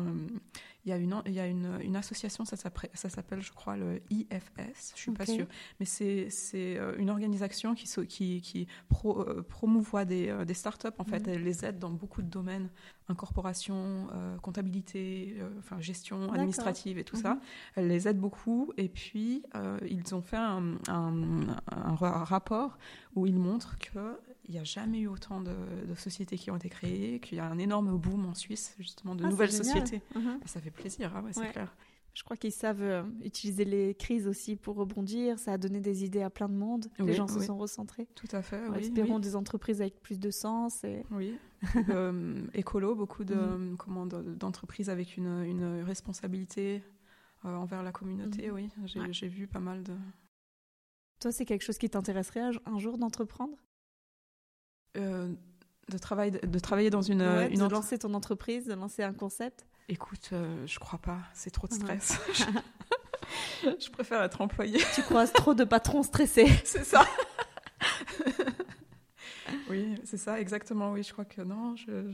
il 0.85 0.89
y 0.89 0.91
a 0.91 0.97
une, 0.97 1.21
il 1.25 1.33
y 1.33 1.39
a 1.39 1.47
une, 1.47 1.79
une 1.81 1.95
association, 1.95 2.45
ça 2.45 2.55
s'appelle, 2.55 3.41
je 3.41 3.51
crois, 3.51 3.75
le 3.75 4.01
IFS, 4.11 4.93
je 4.95 5.01
suis 5.01 5.11
pas 5.11 5.25
sûre, 5.25 5.47
mais 5.79 5.85
c'est 5.85 6.29
euh, 6.55 6.95
une 6.97 7.09
organisation 7.09 7.73
qui, 7.73 7.87
qui, 8.07 8.41
qui 8.41 8.67
euh, 9.05 9.41
promouvoit 9.41 10.05
des, 10.05 10.29
euh, 10.29 10.45
des 10.45 10.53
startups. 10.53 10.87
En 10.99 11.03
fait, 11.03 11.25
mhm. 11.25 11.33
elle 11.33 11.43
les 11.43 11.65
aide 11.65 11.79
dans 11.79 11.89
beaucoup 11.89 12.21
de 12.21 12.29
domaines, 12.29 12.69
incorporation, 13.07 14.07
comptabilité, 14.41 15.37
enfin 15.59 15.79
gestion 15.79 16.31
administrative 16.31 16.97
et 16.97 17.03
tout 17.03 17.15
ça. 17.15 17.35
Mhm. 17.35 17.39
Elle 17.75 17.87
les 17.87 18.07
aide 18.07 18.19
beaucoup. 18.19 18.73
Et 18.77 18.89
puis, 18.89 19.43
ils 19.87 20.15
ont 20.15 20.21
fait 20.21 20.37
un, 20.37 20.75
un, 20.87 21.47
un 21.71 21.95
rapport 21.95 22.77
où 23.15 23.27
ils 23.27 23.37
montrent 23.37 23.77
que 23.77 24.17
il 24.47 24.53
n'y 24.53 24.59
a 24.59 24.63
jamais 24.63 24.99
eu 24.99 25.07
autant 25.07 25.41
de, 25.41 25.55
sociétés 25.95 26.37
qui 26.37 26.51
ont 26.51 26.57
été 26.57 26.69
créées, 26.69 27.19
qu'il 27.19 27.37
y 27.37 27.41
a 27.41 27.45
un 27.45 27.57
énorme 27.57 27.97
boom 27.97 28.25
en 28.25 28.33
Suisse, 28.33 28.75
justement, 28.79 29.15
de 29.15 29.23
ah, 29.25 29.29
nouvelles 29.29 29.51
sociétés. 29.51 30.01
Uh-huh. 30.15 30.37
Ça 30.45 30.59
fait 30.59 30.71
plaisir, 30.71 31.15
hein, 31.15 31.23
c'est 31.31 31.51
clair. 31.51 31.73
Je 32.15 32.23
crois 32.23 32.37
qu'ils 32.37 32.53
savent 32.53 32.81
euh, 32.81 33.03
utiliser 33.23 33.65
les 33.65 33.93
crises 33.93 34.25
aussi 34.25 34.55
pour 34.55 34.77
rebondir. 34.77 35.37
Ça 35.37 35.51
a 35.51 35.57
donné 35.57 35.81
des 35.81 36.05
idées 36.05 36.21
à 36.21 36.29
plein 36.29 36.47
de 36.47 36.53
monde. 36.53 36.87
les 36.97 37.13
gens 37.13 37.27
se 37.27 37.41
sont 37.41 37.57
recentrés. 37.57 38.07
Tout 38.15 38.29
à 38.31 38.41
fait. 38.41 38.61
Oui, 38.69 38.79
espérons 38.79 39.19
des 39.19 39.35
entreprises 39.35 39.81
avec 39.81 40.01
plus 40.01 40.17
de 40.17 40.31
sens. 40.31 40.83
Et... 40.85 41.05
Oui. 41.11 41.37
euh, 41.89 42.41
écolo, 42.53 42.95
beaucoup 42.95 43.25
de, 43.25 43.35
mm-hmm. 43.35 44.37
d'entreprises 44.37 44.89
avec 44.89 45.17
une, 45.17 45.43
une 45.43 45.83
responsabilité 45.83 46.81
euh, 47.43 47.53
envers 47.53 47.83
la 47.83 47.91
communauté. 47.91 48.47
Mm-hmm. 48.47 48.53
Oui, 48.53 49.11
j'ai, 49.11 49.27
vu 49.27 49.45
pas 49.45 49.59
mal 49.59 49.83
de. 49.83 49.93
Toi, 51.19 51.33
c'est 51.33 51.45
quelque 51.45 51.63
chose 51.63 51.77
qui 51.77 51.89
t'intéresserait 51.89 52.49
un 52.65 52.79
jour 52.79 52.97
d'entreprendre? 52.97 53.57
Euh, 54.95 55.33
de, 55.89 55.97
travail, 55.97 56.31
de 56.31 56.59
travailler 56.59 56.89
dans 56.89 57.01
une... 57.01 57.21
une 57.21 57.59
de 57.59 57.73
lancer 57.73 57.99
ton 57.99 58.13
entreprise, 58.13 58.67
de 58.67 58.73
lancer 58.73 59.03
un 59.03 59.13
concept? 59.13 59.65
Écoute, 59.87 60.29
euh, 60.33 60.65
je 60.65 60.79
crois 60.79 60.99
pas. 60.99 61.19
C'est 61.33 61.51
trop 61.51 61.67
de 61.67 61.73
stress. 61.73 62.19
je 63.63 63.89
préfère 63.89 64.21
être 64.23 64.41
employée. 64.41 64.79
Tu 64.93 65.01
croises 65.03 65.33
trop 65.33 65.53
de 65.53 65.63
patrons 65.63 66.03
stressés. 66.03 66.47
c'est 66.65 66.83
ça. 66.83 67.05
oui, 69.69 69.95
c'est 70.03 70.17
ça, 70.17 70.39
exactement. 70.39 70.91
Oui, 70.91 71.03
je 71.03 71.13
crois 71.13 71.25
que 71.25 71.41
non, 71.41 71.75
je, 71.75 72.13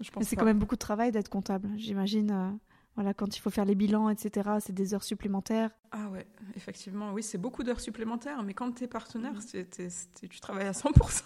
je, 0.00 0.10
pense. 0.10 0.20
Mais 0.20 0.24
c'est 0.24 0.36
quand 0.36 0.44
même 0.44 0.58
beaucoup 0.58 0.74
de 0.74 0.80
travail 0.80 1.10
d'être 1.12 1.28
comptable. 1.28 1.70
J'imagine. 1.76 2.30
Euh, 2.30 2.50
voilà, 2.96 3.12
quand 3.12 3.36
il 3.36 3.40
faut 3.40 3.50
faire 3.50 3.66
les 3.66 3.74
bilans, 3.74 4.08
etc., 4.08 4.48
c'est 4.60 4.72
des 4.72 4.94
heures 4.94 5.04
supplémentaires. 5.04 5.70
Ah 5.92 6.08
ouais, 6.08 6.26
effectivement, 6.54 7.12
oui, 7.12 7.22
c'est 7.22 7.36
beaucoup 7.36 7.62
d'heures 7.62 7.80
supplémentaires, 7.80 8.42
mais 8.42 8.54
quand 8.54 8.72
tu 8.72 8.84
es 8.84 8.86
partenaire, 8.86 9.34
mmh. 9.34 9.88
tu 10.30 10.40
travailles 10.40 10.68
à 10.68 10.72
100%. 10.72 11.22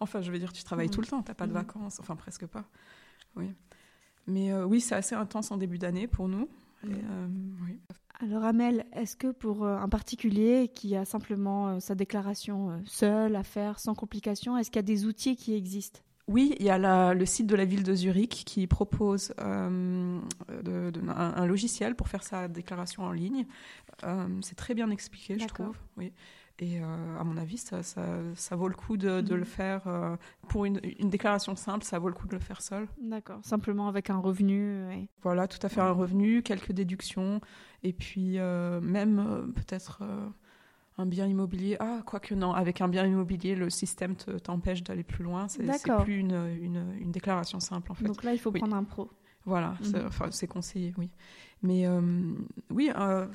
Enfin, 0.00 0.22
je 0.22 0.30
veux 0.30 0.38
dire, 0.38 0.52
tu 0.52 0.62
travailles 0.64 0.88
mm. 0.88 0.92
tout 0.92 1.00
le 1.00 1.06
temps, 1.06 1.22
tu 1.22 1.30
n'as 1.30 1.34
pas 1.34 1.46
de 1.46 1.52
mm. 1.52 1.54
vacances, 1.54 2.00
enfin 2.00 2.16
presque 2.16 2.46
pas. 2.46 2.64
Oui. 3.36 3.52
Mais 4.30 4.52
euh, 4.52 4.64
oui, 4.64 4.80
c'est 4.80 4.94
assez 4.94 5.14
intense 5.14 5.50
en 5.50 5.56
début 5.56 5.78
d'année 5.78 6.06
pour 6.06 6.28
nous. 6.28 6.48
Euh, 6.86 7.28
Alors 8.20 8.44
Amel, 8.44 8.86
est-ce 8.94 9.16
que 9.16 9.32
pour 9.32 9.64
euh, 9.64 9.76
un 9.76 9.88
particulier 9.88 10.70
qui 10.74 10.96
a 10.96 11.04
simplement 11.04 11.78
sa 11.80 11.94
déclaration 11.94 12.80
seule 12.86 13.36
à 13.36 13.42
faire, 13.42 13.78
sans 13.78 13.94
complication, 13.94 14.56
est-ce 14.56 14.70
qu'il 14.70 14.78
y 14.78 14.80
a 14.80 14.82
des 14.82 15.04
outils 15.04 15.36
qui 15.36 15.54
existent? 15.54 16.00
Oui, 16.28 16.54
il 16.60 16.66
y 16.66 16.70
a 16.70 17.12
le 17.12 17.26
site 17.26 17.48
de 17.48 17.56
la 17.56 17.64
ville 17.64 17.82
de 17.82 17.92
Zurich 17.92 18.44
qui 18.46 18.68
propose 18.68 19.34
un, 19.38 20.20
logiciel 21.44 21.96
pour 21.96 22.06
faire 22.06 22.22
sa 22.22 22.46
déclaration 22.46 23.02
en 23.02 23.10
ligne. 23.10 23.46
c'est 24.42 24.54
très 24.54 24.74
bien 24.74 24.90
expliqué, 24.90 25.38
je 25.38 25.46
trouve. 25.46 25.76
Oui. 25.96 26.12
Et 26.62 26.78
euh, 26.78 27.18
à 27.18 27.24
mon 27.24 27.38
avis, 27.38 27.56
ça, 27.56 27.82
ça, 27.82 28.02
ça, 28.34 28.54
vaut 28.54 28.68
le 28.68 28.74
coup 28.74 28.98
de, 28.98 29.22
de 29.22 29.34
le 29.34 29.40
mhm. 29.40 29.46
faire 29.46 29.82
euh, 29.86 30.16
pour 30.48 30.66
une, 30.66 30.78
une, 30.98 31.08
déclaration 31.08 31.56
simple, 31.56 31.84
ça 31.84 31.98
vaut 31.98 32.08
le 32.08 32.14
coup 32.14 32.28
de 32.28 32.34
le 32.34 32.38
faire 32.38 32.60
seul. 32.60 32.86
D'accord, 33.00 33.40
simplement 33.42 33.88
avec 33.88 34.10
un 34.10 34.18
revenu. 34.18 35.08
Voilà, 35.22 35.48
tout 35.48 35.58
à 35.62 35.70
fait 35.70 35.80
un 35.80 35.92
revenu, 35.92 36.42
quelques 36.42 36.72
déductions, 36.72 37.40
et 37.82 37.94
puis 37.94 38.38
euh, 38.38 38.78
même 38.82 39.52
peut-être 39.54 40.02
un 40.98 41.06
bien 41.06 41.26
immobilier. 41.26 41.78
Ah, 41.80 42.02
quoique 42.04 42.34
non, 42.34 42.52
avec 42.52 42.82
un 42.82 42.88
bien 42.88 43.06
immobilier, 43.06 43.54
le 43.54 43.70
système 43.70 44.14
t'empêche 44.14 44.82
d'aller 44.82 45.02
plus 45.02 45.24
loin. 45.24 45.48
C'est 45.48 45.64
plus 46.02 46.18
une, 46.18 46.46
une, 46.60 46.84
une, 47.00 47.10
déclaration 47.10 47.58
simple 47.58 47.90
en 47.90 47.94
fait. 47.94 48.04
Donc 48.04 48.22
là, 48.22 48.34
il 48.34 48.38
faut 48.38 48.52
prendre 48.52 48.76
un 48.76 48.84
pro. 48.84 49.08
Voilà, 49.46 49.74
mhm. 49.80 50.04
enfin, 50.06 50.30
c'est 50.30 50.46
conseillé, 50.46 50.94
oui. 50.98 51.10
Mais 51.62 51.86
euh, 51.86 52.00
oui, 52.70 52.90
il 52.90 53.00
euh, 53.00 53.26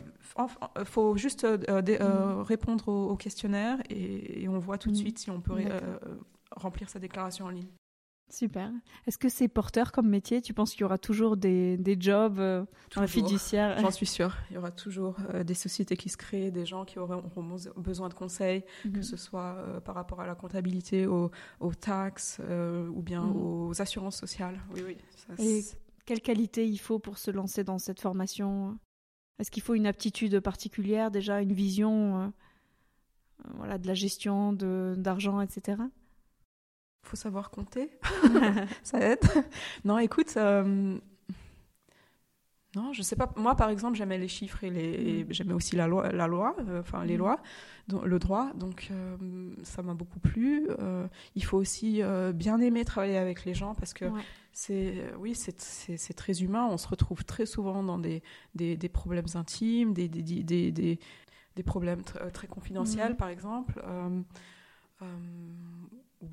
faut 0.84 1.16
juste 1.16 1.44
euh, 1.44 1.58
mm. 1.58 2.42
répondre 2.42 2.88
au, 2.88 3.16
questionnaire 3.16 3.78
et, 3.90 4.48
on 4.50 4.60
voit 4.60 4.78
tout 4.78 4.90
de 4.90 4.96
mm. 4.96 5.00
suite 5.00 5.20
si 5.20 5.30
on 5.30 5.42
peut 5.42 5.62
remplir 6.52 6.90
sa 6.90 7.00
déclaration 7.00 7.46
en 7.46 7.50
ligne. 7.50 7.68
Super. 8.28 8.72
Est-ce 9.06 9.20
que 9.20 9.30
c'est 9.30 9.48
porteur 9.48 9.92
comme 9.92 10.10
métier? 10.10 10.42
Tu 10.42 10.56
penses 10.56 10.72
qu'il 10.72 10.82
y 10.82 10.84
aura 10.84 10.98
toujours 10.98 11.38
des, 11.38 11.78
des 11.78 11.96
jobs 12.00 12.38
dans 12.38 13.02
la 13.02 13.06
fiduciaire? 13.06 13.78
J'en 13.80 13.92
suis 13.92 14.08
sûre. 14.08 14.36
Il 14.50 14.56
y 14.56 14.58
aura 14.58 14.72
toujours 14.72 15.18
des 15.46 15.54
sociétés 15.54 15.96
qui 15.96 16.10
se 16.10 16.18
créent, 16.18 16.50
des 16.50 16.66
gens 16.66 16.86
qui 16.86 16.98
auront, 16.98 17.22
besoin 17.78 18.10
de 18.10 18.16
conseils, 18.16 18.64
que 18.92 19.04
ce 19.04 19.16
soit 19.16 19.64
par 19.86 19.94
rapport 19.94 20.22
à 20.22 20.26
la 20.26 20.34
comptabilité, 20.34 21.06
aux, 21.06 21.30
taxes 21.80 22.42
ou 22.42 23.02
bien 23.04 23.24
aux 23.24 23.80
assurances 23.80 24.18
sociales. 24.18 24.60
Oui, 24.74 24.82
oui. 24.84 24.98
Ça, 25.38 25.76
quelle 26.06 26.22
qualité 26.22 26.68
il 26.68 26.78
faut 26.78 27.00
pour 27.00 27.18
se 27.18 27.32
lancer 27.32 27.64
dans 27.64 27.80
cette 27.80 28.00
formation? 28.00 28.78
Est-ce 29.40 29.52
qu'il 29.52 29.64
faut 29.64 29.74
une 29.74 29.88
aptitude 29.88 30.40
particulière, 30.40 31.12
déjà 31.12 31.42
une 31.42 31.54
vision 31.54 32.22
euh, 32.22 32.28
voilà, 33.56 33.78
de 33.78 33.88
la 33.88 33.94
gestion 33.94 34.54
d'argent, 34.54 35.42
etc. 35.42 35.78
Il 35.80 37.10
faut 37.10 37.16
savoir 37.16 37.50
compter. 37.50 37.92
Ça 38.84 39.00
aide. 39.00 39.26
Non, 39.84 39.98
écoute, 40.00 40.34
euh, 40.38 40.98
non, 42.76 42.94
je 42.94 43.02
sais 43.02 43.16
pas. 43.16 43.32
Moi, 43.38 43.56
par 43.56 43.70
exemple, 43.70 43.98
j'aimais 43.98 44.18
les 44.18 44.28
chiffres 44.28 44.64
et, 44.64 44.70
les... 44.70 45.24
Mm. 45.24 45.28
j'aimais 45.30 45.54
aussi 45.54 45.76
la 45.76 45.88
loi, 45.88 46.12
la 46.12 46.28
loi 46.28 46.56
euh, 46.68 46.82
enfin 46.82 47.04
les 47.06 47.16
mm. 47.16 47.20
lois, 47.20 47.40
le 48.04 48.20
droit. 48.20 48.52
Donc, 48.56 48.90
euh, 48.92 49.16
ça 49.64 49.82
m'a 49.82 49.94
beaucoup 49.94 50.20
plu. 50.20 50.68
Euh, 50.80 51.08
il 51.36 51.44
faut 51.44 51.58
aussi 51.58 52.02
bien 52.34 52.60
aimer 52.60 52.86
travailler 52.86 53.18
avec 53.18 53.46
les 53.46 53.54
gens 53.54 53.76
parce 53.76 53.94
que 53.94 54.06
c'est, 54.52 55.06
oui, 55.20 55.36
c'est 55.36 56.14
très 56.14 56.44
humain. 56.44 56.68
On 56.70 56.78
se 56.78 56.88
retrouve 56.88 57.24
très 57.24 57.46
souvent 57.46 57.84
dans 57.84 58.00
des, 58.00 58.22
des, 58.56 58.78
des 58.78 58.90
problèmes 58.90 59.26
intimes, 59.36 59.94
des, 59.94 60.08
des, 60.08 60.44
des 61.56 61.64
problèmes 61.64 62.04
très 62.34 62.48
confidentiels, 62.48 63.14
mm. 63.14 63.18
par 63.18 63.30
exemple 63.30 63.82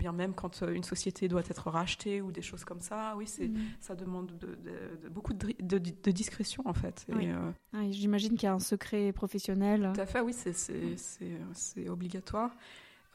bien 0.02 0.12
même 0.12 0.34
quand 0.34 0.62
euh, 0.62 0.72
une 0.72 0.82
société 0.82 1.28
doit 1.28 1.44
être 1.48 1.70
rachetée 1.70 2.20
ou 2.20 2.32
des 2.32 2.42
choses 2.42 2.64
comme 2.64 2.80
ça. 2.80 3.14
Oui, 3.16 3.26
c'est, 3.28 3.48
mm. 3.48 3.60
ça 3.80 3.94
demande 3.94 4.32
de, 4.36 5.08
beaucoup 5.08 5.32
de, 5.32 6.10
discrétion 6.10 6.62
en 6.66 6.74
fait. 6.74 7.06
Euh, 7.10 7.52
j'imagine 7.90 8.30
qu'il 8.30 8.44
y 8.44 8.50
a 8.50 8.54
un 8.54 8.58
secret 8.58 9.12
professionnel. 9.12 9.92
Tout 9.94 10.00
à 10.00 10.06
fait, 10.06 10.20
oui, 10.20 10.32
c'est, 10.32 10.52
c'est, 10.56 11.88
obligatoire. 11.88 12.50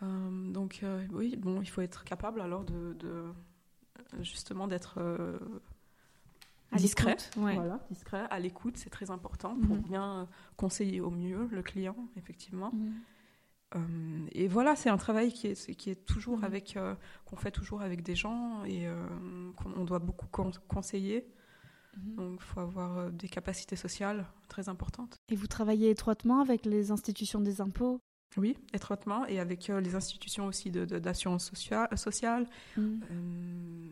Euh, 0.01 0.51
donc 0.51 0.83
oui, 1.11 1.35
bon, 1.35 1.61
il 1.61 1.67
faut 1.67 1.81
être 1.81 2.05
capable 2.05 2.39
alors 2.39 2.63
de, 2.63 2.95
justement 4.21 4.67
d'être 4.67 4.99
discret, 6.73 7.17
voilà, 7.35 7.85
discret, 7.91 8.25
à 8.29 8.39
l'écoute, 8.39 8.77
c'est 8.77 8.89
très 8.89 9.11
important 9.11 9.57
pour 9.57 9.75
mm. 9.75 9.81
bien 9.81 10.27
conseiller 10.55 11.01
au 11.01 11.09
mieux 11.09 11.49
le 11.51 11.61
client, 11.61 11.97
effectivement. 12.15 12.71
Mm. 12.71 12.93
Euh, 13.75 14.27
et 14.31 14.47
voilà, 14.47 14.75
c'est 14.75 14.89
un 14.89 14.97
travail 14.97 15.31
qui 15.31 15.47
est, 15.47 15.75
qui 15.75 15.89
est 15.89 16.05
toujours 16.05 16.39
mmh. 16.39 16.43
avec, 16.43 16.77
euh, 16.77 16.95
qu'on 17.25 17.35
fait 17.35 17.51
toujours 17.51 17.81
avec 17.81 18.01
des 18.01 18.15
gens 18.15 18.63
et 18.63 18.87
euh, 18.87 18.95
qu'on 19.55 19.83
doit 19.83 19.99
beaucoup 19.99 20.27
conseiller. 20.67 21.27
Mmh. 21.95 22.15
Donc, 22.15 22.39
il 22.39 22.45
faut 22.45 22.59
avoir 22.61 23.11
des 23.11 23.27
capacités 23.27 23.75
sociales 23.75 24.25
très 24.47 24.69
importantes. 24.69 25.17
Et 25.29 25.35
vous 25.35 25.47
travaillez 25.47 25.89
étroitement 25.89 26.41
avec 26.41 26.65
les 26.65 26.91
institutions 26.91 27.41
des 27.41 27.61
impôts? 27.61 27.99
Oui, 28.35 28.57
étroitement, 28.73 29.25
et 29.25 29.39
avec 29.39 29.67
les 29.69 29.95
institutions 29.95 30.47
aussi 30.47 30.69
d'assurance 30.69 31.49
de, 31.49 31.95
sociale. 31.95 32.45
Mmh. 32.75 32.91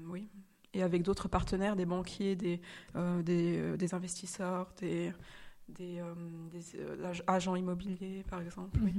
oui, 0.10 0.28
et 0.74 0.84
avec 0.84 1.04
d'autres 1.04 1.30
partenaires, 1.30 1.78
des 1.78 1.86
banquiers, 1.86 2.36
des, 2.36 2.60
des, 3.24 3.78
des, 3.78 3.94
investisseurs, 3.94 4.72
des, 4.78 5.14
des, 5.70 6.02
agents 7.28 7.56
immobiliers, 7.56 8.26
par 8.30 8.42
exemple. 8.42 8.78
Oui. 8.84 8.94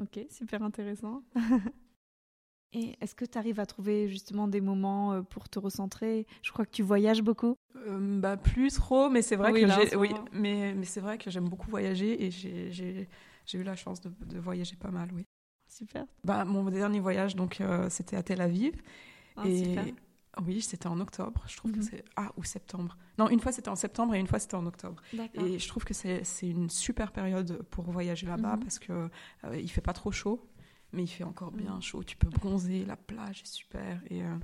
Ok, 0.00 0.20
super 0.30 0.62
intéressant. 0.62 1.22
Et 2.74 2.96
est-ce 3.02 3.14
que 3.14 3.26
tu 3.26 3.36
arrives 3.36 3.60
à 3.60 3.66
trouver 3.66 4.08
justement 4.08 4.48
des 4.48 4.62
moments 4.62 5.12
euh, 5.12 5.22
pour 5.22 5.48
te 5.48 5.58
recentrer? 5.58 6.26
Je 6.42 6.52
crois 6.52 6.64
que 6.64 6.70
tu 6.70 6.82
voyages 6.82 7.22
beaucoup. 7.22 7.54
Euh, 7.76 8.18
bah 8.18 8.38
plus 8.38 8.72
trop, 8.72 9.10
mais 9.10 9.20
c'est 9.20 9.36
vrai 9.36 9.52
que 9.52 9.96
oui, 9.96 10.10
mais, 10.32 10.72
mais 10.74 10.86
c'est 10.86 11.00
vrai 11.00 11.18
que 11.18 11.30
j'aime 11.30 11.48
beaucoup 11.48 11.70
voyager 11.70 12.24
et 12.24 12.30
j'ai, 12.30 13.08
eu 13.52 13.62
la 13.62 13.76
chance 13.76 14.00
de, 14.00 14.10
de, 14.24 14.38
voyager 14.38 14.76
pas 14.76 14.90
mal, 14.90 15.10
oui. 15.12 15.26
Super. 15.68 16.06
Bah 16.24 16.44
mon 16.44 16.64
dernier 16.64 17.00
voyage 17.00 17.36
donc 17.36 17.60
euh, 17.60 17.88
c'était 17.90 18.16
à 18.16 18.22
Tel 18.22 18.40
Aviv 18.40 18.74
ah, 19.36 19.46
et 19.46 19.64
super. 19.64 19.84
Oui 20.46 20.62
c'était 20.62 20.86
en 20.86 21.00
octobre. 21.00 21.44
Je 21.46 21.56
trouve 21.56 21.72
que 21.72 21.78
mhm. 21.78 21.82
c'est 21.82 22.04
ah 22.16 22.32
ou 22.36 22.44
septembre. 22.44 22.96
Non 23.18 23.28
une 23.28 23.40
fois 23.40 23.52
c'était 23.52 23.68
en 23.68 23.76
septembre 23.76 24.14
et 24.14 24.18
une 24.18 24.26
fois 24.26 24.38
c'était 24.38 24.54
en 24.54 24.66
octobre. 24.66 25.02
Et 25.34 25.58
je 25.58 25.68
trouve 25.68 25.84
que 25.84 25.94
c'est, 25.94 26.22
une 26.42 26.70
super 26.70 27.12
période 27.12 27.62
pour 27.70 27.90
voyager 27.90 28.26
là-bas 28.26 28.56
mhm. 28.56 28.60
parce 28.60 28.78
que 28.78 29.10
il 29.54 29.70
fait 29.70 29.80
pas 29.80 29.92
trop 29.92 30.12
chaud 30.12 30.48
mais 30.92 31.04
il 31.04 31.08
fait 31.08 31.24
encore 31.24 31.50
bien 31.50 31.76
mm. 31.76 31.82
chaud. 31.82 32.04
Tu 32.04 32.16
peux 32.16 32.28
bronzer, 32.28 32.84
la 32.84 32.96
plage 32.96 33.42
est 33.42 33.52
super 33.52 34.00
et 34.10 34.22
euh, 34.22 34.36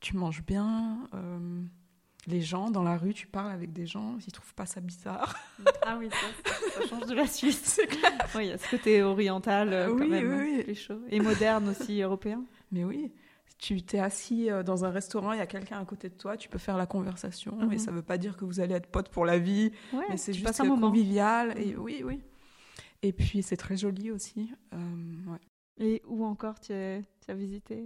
tu 0.00 0.16
manges 0.16 0.42
bien. 0.44 1.08
Euh, 1.14 1.62
les 2.26 2.40
gens 2.40 2.70
dans 2.70 2.84
la 2.84 2.96
rue, 2.96 3.14
tu 3.14 3.26
parles 3.26 3.50
avec 3.50 3.72
des 3.72 3.84
gens, 3.84 4.16
ils 4.24 4.32
trouvent 4.32 4.54
pas 4.54 4.66
ça 4.66 4.80
bizarre. 4.80 5.36
Ah 5.84 5.96
oui, 5.98 6.08
ça, 6.10 6.86
change 6.86 7.06
de 7.06 7.14
la 7.14 7.26
Suisse. 7.28 7.80
Clair. 7.88 8.12
Oui, 8.36 8.46
il 8.46 8.48
y 8.50 8.52
a 8.52 8.58
ce 8.58 8.70
côté 8.70 9.02
oriental 9.02 9.72
euh, 9.72 9.88
quand 9.88 10.06
même, 10.06 10.40
oui, 10.40 10.64
oui. 10.66 10.74
chaud? 10.76 11.00
et 11.08 11.18
moderne 11.18 11.68
aussi 11.70 12.00
européen? 12.00 12.44
Mais 12.70 12.84
oui, 12.84 13.12
tu 13.58 13.82
t'es 13.82 13.98
assis 13.98 14.48
dans 14.64 14.84
un 14.84 14.90
restaurant, 14.90 15.32
il 15.32 15.38
y 15.38 15.42
a 15.42 15.46
quelqu'un 15.46 15.80
à 15.80 15.84
côté 15.84 16.08
de 16.08 16.14
toi, 16.14 16.36
tu 16.36 16.48
peux 16.48 16.58
faire 16.58 16.76
la 16.76 16.86
conversation, 16.86 17.58
et 17.62 17.74
mhm. 17.74 17.78
ça 17.78 17.90
veut 17.90 18.02
pas 18.02 18.18
dire 18.18 18.36
que 18.36 18.44
vous 18.44 18.60
allez 18.60 18.74
être 18.74 18.88
potes 18.88 19.08
pour 19.08 19.24
la 19.24 19.38
vie, 19.38 19.72
mais 20.08 20.16
c'est 20.16 20.32
juste 20.32 20.58
convivial. 20.58 21.58
Et 21.58 21.74
mhm. 21.74 21.80
oui, 21.80 22.02
oui. 22.04 22.20
Et 23.02 23.12
puis 23.12 23.42
c'est 23.42 23.56
très 23.56 23.76
joli 23.76 24.10
aussi. 24.10 24.52
ouais. 24.72 25.40
Et 25.78 26.02
où 26.06 26.24
encore 26.24 26.60
tu 26.60 26.72
as, 26.72 27.34
visité? 27.34 27.84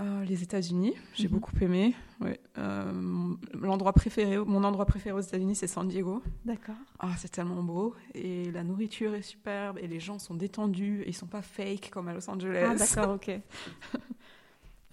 Euh, 0.00 0.24
Les 0.24 0.42
États-Unis, 0.42 0.94
j'ai 1.14 1.28
mhm. 1.28 1.34
beaucoup 1.34 1.52
aimé. 1.60 1.94
Ouais. 2.20 2.40
Euh, 2.58 3.34
l'endroit 3.54 3.92
préféré, 3.92 4.38
mon 4.38 4.64
endroit 4.64 4.86
préféré 4.86 5.16
aux 5.16 5.20
États-Unis, 5.20 5.54
c'est 5.54 5.66
San 5.66 5.86
Diego. 5.88 6.22
D'accord. 6.44 6.76
Ah, 6.98 7.14
c'est 7.18 7.30
tellement 7.30 7.62
beau 7.62 7.94
et 8.14 8.50
la 8.50 8.64
nourriture 8.64 9.14
est 9.14 9.22
superbe 9.22 9.78
et 9.78 9.88
les 9.88 10.00
gens 10.00 10.18
sont 10.18 10.34
détendus 10.34 11.02
et 11.02 11.08
ils 11.08 11.14
sont 11.14 11.26
pas 11.26 11.42
fake 11.42 11.90
comme 11.90 12.08
à 12.08 12.14
Los 12.14 12.28
Angeles. 12.30 12.66
Ah, 12.70 12.74
d'accord, 12.74 13.14
ok. 13.14 13.30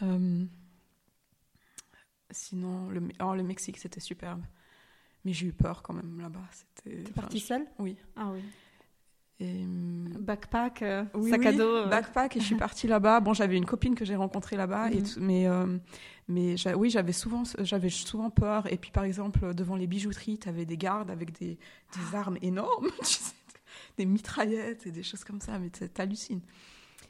Euh, 0.04 0.45
sinon, 2.32 2.89
le, 2.89 3.02
oh, 3.22 3.36
le 3.36 3.43
Mexique, 3.43 3.78
c'était 3.78 4.00
superbe. 4.00 4.41
Mais 5.26 5.34
j'ai 5.34 5.48
eu 5.48 5.54
peur 5.54 5.82
quand 5.84 5.93
même 5.93 6.22
là-bas. 6.22 6.48
T'es 6.84 7.04
partie 7.14 7.39
seule? 7.39 7.66
Oui. 7.80 7.98
Ah 8.16 8.30
oui. 8.32 8.41
Et... 9.39 9.64
Hum, 9.64 10.08
backpack, 10.20 10.82
euh, 10.82 11.06
sac 11.30 11.45
à 11.45 11.52
dos. 11.52 11.64
Euh. 11.64 11.88
Backpack 11.88 12.38
et 12.38 12.39
je 12.39 12.45
suis 12.45 12.56
partie 12.68 12.88
là-bas. 12.88 13.20
Bon, 13.20 13.34
j'avais 13.34 13.58
une 13.58 13.66
copine 13.66 13.93
que 13.93 14.06
j'ai 14.06 14.16
rencontrée 14.16 14.56
là-bas, 14.56 14.89
mhm. 14.89 15.04
mais 15.20 15.48
euh, 15.48 15.78
mais 16.28 16.56
oui, 16.76 16.89
j'avais 16.89 17.14
souvent 17.14 17.43
j'avais 17.60 17.89
souvent 17.89 18.30
peur. 18.30 18.72
Et 18.72 18.78
puis 18.78 18.91
par 18.91 19.04
exemple 19.04 19.54
devant 19.54 19.76
les 19.76 19.88
bijouteries, 19.88 20.39
tu 20.39 20.50
avais 20.50 20.66
des 20.66 20.78
gardes 20.78 21.12
avec 21.12 21.38
des, 21.38 21.58
des 21.58 22.16
armes 22.16 22.38
énormes, 22.41 22.89
des 23.98 24.06
mitraillettes 24.06 24.88
et 24.88 24.91
des 24.91 25.04
choses 25.04 25.24
comme 25.24 25.41
ça. 25.41 25.60
Mais 25.60 25.70
t'hallucines 25.70 26.41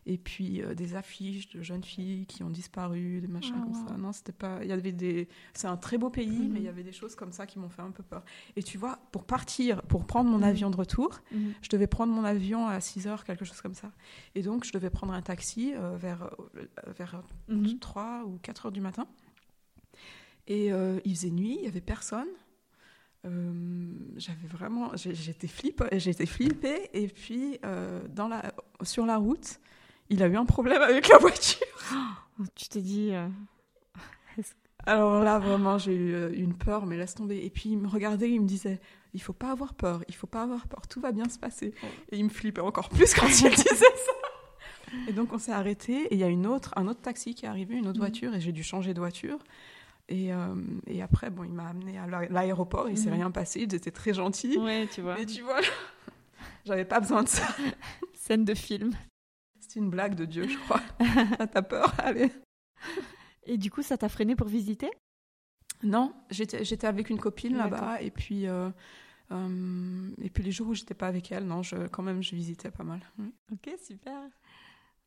et 0.08 0.18
puis 0.18 0.62
euh, 0.62 0.74
des 0.74 0.96
affiches 0.96 1.50
de 1.50 1.62
jeunes 1.62 1.84
filles 1.84 2.26
qui 2.26 2.42
ont 2.42 2.50
disparu, 2.50 3.20
des 3.20 3.28
machins 3.28 3.62
comme 3.62 3.74
ça. 3.74 3.98
Non, 3.98 4.14
c'était 4.14 4.32
pas. 4.32 4.60
Il 4.64 4.70
y 4.70 4.72
avait 4.72 4.94
des. 4.94 5.28
C'est 5.54 5.68
un 5.68 5.76
très 5.76 5.98
beau 5.98 6.10
pays, 6.10 6.48
mais 6.50 6.60
il 6.60 6.64
y 6.64 6.68
mhm. 6.68 6.70
avait 6.70 6.84
des 6.84 6.94
choses 6.94 7.14
comme 7.14 7.34
ça 7.34 7.46
qui 7.46 7.60
m'ont 7.60 7.70
fait 7.70 7.82
un 7.82 7.92
peu 7.92 8.04
peur. 8.04 8.24
Et 8.56 8.64
tu 8.64 8.78
vois, 8.78 9.00
pour 9.12 9.26
partir, 9.26 9.82
pour 9.84 10.06
prendre 10.06 10.30
mon 10.30 10.38
mhm. 10.38 10.44
avion 10.44 10.70
de 10.70 10.78
retour, 10.78 11.20
mhm. 11.32 11.54
je 11.62 11.70
devais 11.70 11.88
prendre 11.88 12.14
mon 12.14 12.24
avion 12.24 12.68
à 12.68 12.80
6 12.80 13.06
heures, 13.08 13.26
quelque 13.26 13.44
chose 13.44 13.60
comme 13.60 13.74
ça. 13.74 13.92
Et 14.34 14.42
donc, 14.42 14.64
je 14.64 14.72
devais 14.72 14.90
prendre 14.90 15.12
un 15.12 15.22
taxi 15.22 15.74
euh, 15.76 15.98
vers, 15.98 16.24
euh, 16.24 16.94
vers 16.98 17.22
3 17.82 18.24
ou 18.26 18.40
4 18.42 18.68
heures 18.68 18.72
du 18.72 18.82
matin. 18.82 19.08
Et 20.48 20.68
il 20.68 21.16
faisait 21.16 21.30
nuit, 21.30 21.58
il 21.60 21.66
y 21.66 21.68
avait 21.68 21.82
personne. 21.82 22.30
j'avais 24.16 24.48
vraiment 24.48 24.96
j'étais 24.96 25.50
flippée 25.50 26.00
j'étais 26.00 26.26
flippée 26.26 26.90
et 26.94 27.10
puis 27.10 27.60
dans 28.16 28.30
la 28.30 28.54
sur 28.82 29.06
la 29.06 29.18
route 29.18 29.60
il 30.10 30.24
a 30.24 30.28
eu 30.28 30.36
un 30.36 30.46
problème 30.46 30.82
avec 30.82 31.08
la 31.08 31.18
voiture. 31.18 31.66
Oh, 32.40 32.44
tu 32.56 32.68
t'es 32.70 32.82
dit. 32.82 33.12
Euh, 33.14 33.28
Alors 34.86 35.24
là, 35.24 35.40
vraiment, 35.40 35.78
j'ai 35.78 35.94
eu 35.94 36.14
euh, 36.14 36.32
une 36.34 36.54
peur, 36.54 36.86
mais 36.86 36.98
laisse 36.98 37.16
tomber. 37.16 37.44
Et 37.44 37.50
puis 37.50 37.70
il 37.70 37.78
me 37.78 37.88
regardait, 37.88 38.30
il 38.30 38.42
me 38.42 38.48
disait 38.48 38.80
Il 39.14 39.22
faut 39.22 39.34
pas 39.34 39.52
avoir 39.52 39.74
peur, 39.74 40.04
il 40.08 40.16
faut 40.16 40.28
pas 40.28 40.44
avoir 40.44 40.68
peur, 40.68 40.88
tout 40.88 41.02
va 41.02 41.12
bien 41.12 41.28
se 41.30 41.40
passer. 41.40 41.74
Et 42.12 42.18
il 42.18 42.24
me 42.24 42.30
flippait 42.30 42.62
encore 42.62 42.90
plus 42.90 43.14
quand 43.14 43.28
il 43.28 43.50
disait 43.56 43.76
ça. 43.76 44.14
Et 45.08 45.14
donc 45.14 45.34
on 45.34 45.38
s'est 45.38 45.52
arrêté, 45.52 46.04
et 46.06 46.14
il 46.14 46.20
y 46.20 46.24
a 46.24 46.30
une 46.30 46.48
autre, 46.48 46.74
un 46.78 46.88
autre 46.88 47.02
taxi 47.02 47.36
qui 47.36 47.46
est 47.46 47.50
arrivé, 47.50 47.76
une 47.76 47.88
autre 47.88 48.00
mhm. 48.00 48.06
voiture, 48.06 48.34
et 48.34 48.40
j'ai 48.40 48.52
dû 48.52 48.64
changer 48.64 48.94
de 48.94 49.00
voiture. 49.00 49.40
Et, 50.10 50.32
euh, 50.32 50.56
et, 50.88 51.02
après, 51.02 51.30
bon, 51.30 51.44
il 51.44 51.52
m'a 51.52 51.68
amené 51.68 51.98
à 51.98 52.08
l'aéroport, 52.30 52.88
il 52.88 52.94
ne 52.94 52.98
s'est 52.98 53.10
mhm. 53.10 53.16
rien 53.16 53.32
passé, 53.32 53.60
il 53.62 53.76
était 53.76 53.92
très 53.92 54.14
gentil. 54.14 54.58
Ouais, 54.58 54.88
tu 54.88 55.02
vois. 55.02 55.16
Mais 55.16 55.26
tu 55.26 55.42
vois, 55.42 55.60
j'avais 56.66 56.86
pas 56.86 57.02
besoin 57.02 57.24
de 57.24 57.28
ça. 57.28 57.46
Scène 58.14 58.46
de 58.46 58.54
film. 58.54 58.94
C'est 59.78 59.84
une 59.84 59.92
blague 59.92 60.16
de 60.16 60.26
Dieu, 60.26 60.48
je 60.48 60.58
crois. 60.58 60.82
T'as 61.52 61.62
peur 61.62 61.94
Allez. 62.00 62.32
Et 63.44 63.60
du 63.60 63.70
coup, 63.70 63.84
ça 63.84 63.96
t'a 63.96 64.10
freiné 64.10 64.36
pour 64.36 64.48
visiter? 64.48 64.90
Non, 65.84 66.16
j'étais 66.32 66.88
avec 66.88 67.12
une 67.12 67.20
copine 67.20 67.56
là-bas 67.56 68.02
et 68.02 68.10
puis 68.10 68.48
euh, 68.48 68.72
euh, 69.32 70.10
et 70.20 70.32
puis 70.32 70.44
les 70.44 70.52
jours 70.52 70.70
où 70.70 70.74
j'étais 70.74 70.96
pas 70.96 71.06
avec 71.06 71.32
elle, 71.32 71.46
non, 71.46 71.62
je, 71.62 71.76
quand 71.90 72.02
même, 72.02 72.24
je 72.24 72.34
visitais 72.34 72.72
pas 72.72 72.84
mal. 72.84 73.02
Ok, 73.52 73.70
super. 73.80 74.20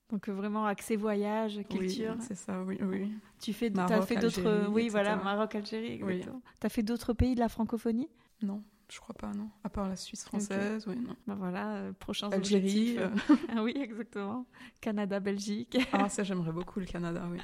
Donc 0.08 0.28
vraiment 0.28 0.66
accès 0.66 0.94
voyage, 0.94 1.60
culture. 1.68 2.14
Oui, 2.16 2.24
c'est 2.24 2.36
ça, 2.36 2.62
oui, 2.62 2.78
oui. 2.80 3.12
Tu 3.40 3.52
fais, 3.52 3.76
as 3.76 4.02
fait 4.02 4.16
d'autres, 4.18 4.68
oui, 4.68 4.88
voilà, 4.88 5.16
Maroc, 5.16 5.52
Algérie. 5.56 6.00
Oui. 6.04 6.24
T'as 6.60 6.68
fait 6.68 6.84
d'autres 6.84 7.12
pays 7.12 7.34
de 7.34 7.40
la 7.40 7.48
francophonie? 7.48 8.08
Non. 8.40 8.62
Je 8.90 8.98
crois 8.98 9.14
pas, 9.14 9.32
non. 9.32 9.48
À 9.62 9.68
part 9.68 9.88
la 9.88 9.96
Suisse 9.96 10.24
française, 10.24 10.84
oui, 10.86 10.96
non. 10.96 11.14
Bah 11.26 11.36
voilà, 11.38 11.76
euh, 11.76 11.92
prochain 11.92 12.28
Algérie. 12.30 12.96
Euh. 12.98 13.08
ah 13.56 13.62
oui, 13.62 13.74
exactement. 13.76 14.46
Canada, 14.80 15.20
Belgique. 15.20 15.78
ah, 15.92 16.08
ça, 16.08 16.24
j'aimerais 16.24 16.52
beaucoup 16.52 16.80
le 16.80 16.86
Canada, 16.86 17.28
oui. 17.30 17.38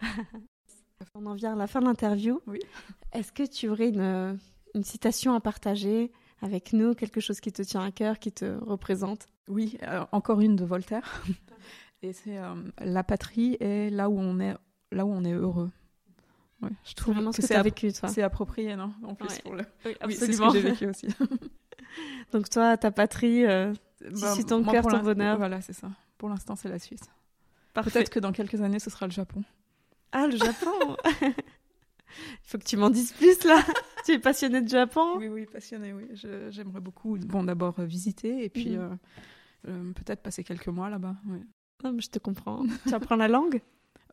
On 1.14 1.26
en 1.26 1.34
vient 1.34 1.54
à 1.54 1.56
la 1.56 1.66
fin 1.66 1.80
de 1.80 1.86
l'interview. 1.86 2.40
Oui. 2.46 2.60
Est-ce 3.12 3.32
que 3.32 3.42
tu 3.42 3.68
aurais 3.68 3.88
une, 3.88 4.38
une 4.74 4.84
citation 4.84 5.34
à 5.34 5.40
partager 5.40 6.12
avec 6.40 6.72
nous, 6.72 6.94
quelque 6.94 7.20
chose 7.20 7.40
qui 7.40 7.52
te 7.52 7.62
tient 7.62 7.82
à 7.82 7.90
cœur, 7.90 8.20
qui 8.20 8.30
te 8.30 8.58
représente? 8.62 9.26
Oui, 9.48 9.78
encore 10.12 10.40
une 10.40 10.54
de 10.54 10.64
Voltaire. 10.64 11.22
Et 12.02 12.12
c'est 12.12 12.38
euh, 12.38 12.54
La 12.78 13.04
patrie 13.04 13.56
est 13.60 13.90
là 13.90 14.08
où 14.10 14.18
on 14.18 14.40
est, 14.40 14.56
là 14.90 15.06
où 15.06 15.10
on 15.10 15.24
est 15.24 15.32
heureux 15.32 15.70
je 16.84 16.94
trouve 16.94 17.14
vraiment 17.14 17.30
que, 17.30 17.42
c'est 17.42 17.60
vécu, 17.62 17.92
toi. 17.92 18.08
C'est 18.08 18.22
approprié, 18.22 18.76
non 18.76 18.92
En 19.02 19.14
plus, 19.14 19.38
pour 19.40 19.54
le... 19.54 19.64
Oui, 19.84 19.96
absolument. 20.00 20.26
c'est 20.26 20.32
ce 20.32 20.40
que 20.40 20.52
j'ai 20.52 20.60
vécu 20.60 20.86
aussi. 20.86 21.08
Donc 22.32 22.48
toi, 22.48 22.76
ta 22.76 22.90
patrie, 22.90 23.44
euh, 23.44 23.72
bah, 24.20 24.34
si 24.34 24.44
ton 24.44 24.64
cœur, 24.64 24.86
ton 24.86 25.00
bonheur. 25.00 25.36
Voilà, 25.36 25.60
c'est 25.60 25.72
ça. 25.72 25.90
Pour 26.18 26.28
l'instant, 26.28 26.56
c'est 26.56 26.68
la 26.68 26.78
Suisse. 26.78 27.02
Peut-être 27.74 28.10
que 28.10 28.20
dans 28.20 28.32
quelques 28.32 28.60
années, 28.60 28.78
ce 28.78 28.90
sera 28.90 29.06
le 29.06 29.12
Japon. 29.12 29.42
Ah, 30.12 30.26
le 30.26 30.36
Japon 30.36 30.96
Il 31.20 31.32
faut 32.42 32.58
que 32.58 32.64
tu 32.64 32.76
m'en 32.76 32.90
dises 32.90 33.12
plus, 33.12 33.42
là. 33.44 33.62
tu 34.04 34.12
es 34.12 34.18
passionnée 34.18 34.60
de 34.60 34.68
Japon? 34.68 35.16
Oui, 35.16 35.28
oui, 35.28 35.46
passionnée, 35.46 35.92
oui. 35.92 36.08
J'aimerais 36.50 36.80
beaucoup, 36.80 37.16
bon, 37.18 37.44
d'abord 37.44 37.78
euh, 37.78 37.84
visiter 37.84 38.44
et 38.44 38.50
puis 38.50 38.76
mhm. 38.76 38.98
euh, 39.68 39.92
peut-être 39.94 40.22
passer 40.22 40.44
quelques 40.44 40.68
mois 40.68 40.90
là-bas. 40.90 41.16
Oui. 41.26 41.40
Non, 41.82 41.92
mais 41.92 42.02
je 42.02 42.10
te 42.10 42.18
comprends. 42.18 42.62
tu 42.86 42.94
apprends 42.94 43.16
la 43.16 43.28
langue? 43.28 43.60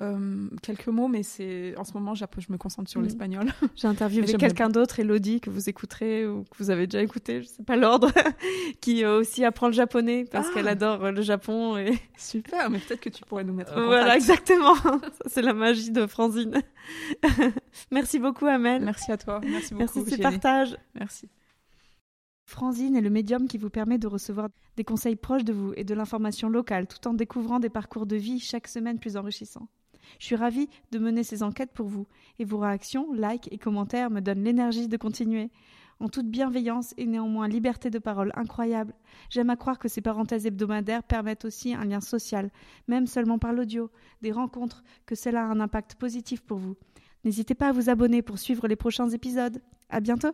Euh, 0.02 0.48
quelques 0.62 0.88
mots, 0.88 1.10
mais 1.10 1.24
c'est 1.24 1.76
en 1.78 1.84
ce 1.84 1.92
moment, 1.94 2.16
je 2.16 2.26
me 2.50 2.58
concentre 2.58 2.90
sur 2.90 3.02
mm. 3.02 3.04
l'espagnol. 3.04 3.46
J'ai 3.76 3.88
interviewé 3.88 4.34
quelqu'un 4.34 4.70
d'autre, 4.70 5.00
Elodie, 5.00 5.42
que 5.42 5.50
vous 5.50 5.68
écouterez 5.68 6.26
ou 6.26 6.44
que 6.44 6.58
vous 6.58 6.70
avez 6.70 6.88
déjà 6.88 7.04
écouté, 7.04 7.42
je 7.42 7.48
sais 7.48 7.64
pas 7.64 7.76
l'ordre, 7.76 8.10
qui 8.82 9.04
euh, 9.04 9.20
aussi 9.20 9.44
apprend 9.44 9.68
le 9.68 9.74
japonais 9.74 10.26
parce 10.32 10.48
ah. 10.50 10.54
qu'elle 10.54 10.70
adore 10.70 11.04
euh, 11.04 11.12
le 11.12 11.22
Japon. 11.22 11.78
Et... 11.78 12.00
Super, 12.18 12.70
mais 12.70 12.80
peut-être 12.80 13.02
que 13.02 13.10
tu 13.10 13.24
pourrais 13.26 13.44
nous 13.44 13.54
mettre 13.54 13.74
en 13.74 13.76
contact. 13.76 13.88
Voilà, 13.88 14.16
exactement. 14.16 14.76
c'est 15.26 15.42
la 15.42 15.54
magie 15.54 15.92
de 15.92 16.08
Franzine. 16.08 16.62
Merci 17.92 18.20
beaucoup, 18.20 18.46
Amel. 18.46 18.82
Merci 18.84 19.12
à 19.12 19.18
toi. 19.18 19.42
Merci 19.44 19.74
beaucoup. 19.74 20.00
Merci 20.00 20.12
de 20.12 20.16
ce 20.16 20.22
partage. 20.22 20.78
Merci. 20.96 21.28
Franzine 22.46 22.96
est 22.96 23.02
le 23.02 23.10
médium 23.10 23.48
qui 23.48 23.58
vous 23.58 23.70
permet 23.70 23.98
de 23.98 24.08
recevoir 24.08 24.48
des 24.78 24.84
conseils 24.84 25.16
proches 25.18 25.44
de 25.44 25.54
vous 25.54 25.74
et 25.76 25.84
de 25.84 25.94
l'information 25.94 26.50
locale 26.50 26.88
tout 26.88 27.06
en 27.08 27.14
découvrant 27.14 27.60
des 27.60 27.70
parcours 27.70 28.06
de 28.06 28.16
vie 28.16 28.40
chaque 28.40 28.68
semaine 28.68 28.98
plus 28.98 29.18
enrichissants. 29.18 29.68
Je 30.20 30.26
suis 30.26 30.36
ravie 30.36 30.70
de 30.92 31.00
mener 31.00 31.24
ces 31.24 31.44
enquêtes 31.44 31.72
pour 31.72 31.88
vous, 31.88 32.08
et 32.40 32.46
vos 32.46 32.58
réactions, 32.58 33.14
likes 33.14 33.50
et 33.52 33.58
commentaires 33.58 34.10
me 34.10 34.22
donnent 34.22 34.44
l'énergie 34.44 34.88
de 34.88 34.98
continuer. 34.98 35.50
En 36.02 36.08
toute 36.08 36.28
bienveillance 36.28 36.94
et 36.98 37.06
néanmoins 37.06 37.50
liberté 37.50 37.90
de 37.90 38.00
parole 38.00 38.32
incroyable, 38.36 38.94
j'aime 39.30 39.50
à 39.50 39.58
croire 39.58 39.80
que 39.80 39.90
ces 39.90 40.00
parenthèses 40.00 40.46
hebdomadaires 40.46 41.04
permettent 41.04 41.44
aussi 41.44 41.74
un 41.74 41.84
lien 41.84 42.00
social, 42.00 42.52
même 42.88 43.06
seulement 43.06 43.38
par 43.38 43.52
l'audio, 43.52 43.92
des 44.22 44.32
rencontres, 44.32 44.84
que 45.06 45.16
cela 45.16 45.44
a 45.44 45.48
un 45.50 45.60
impact 45.60 45.96
positif 45.96 46.42
pour 46.42 46.58
vous. 46.58 46.78
N'hésitez 47.26 47.54
pas 47.54 47.68
à 47.68 47.72
vous 47.74 47.90
abonner 47.90 48.22
pour 48.22 48.40
suivre 48.40 48.68
les 48.68 48.78
prochains 48.78 49.10
épisodes. 49.10 49.62
À 49.90 50.00
bientôt! 50.00 50.32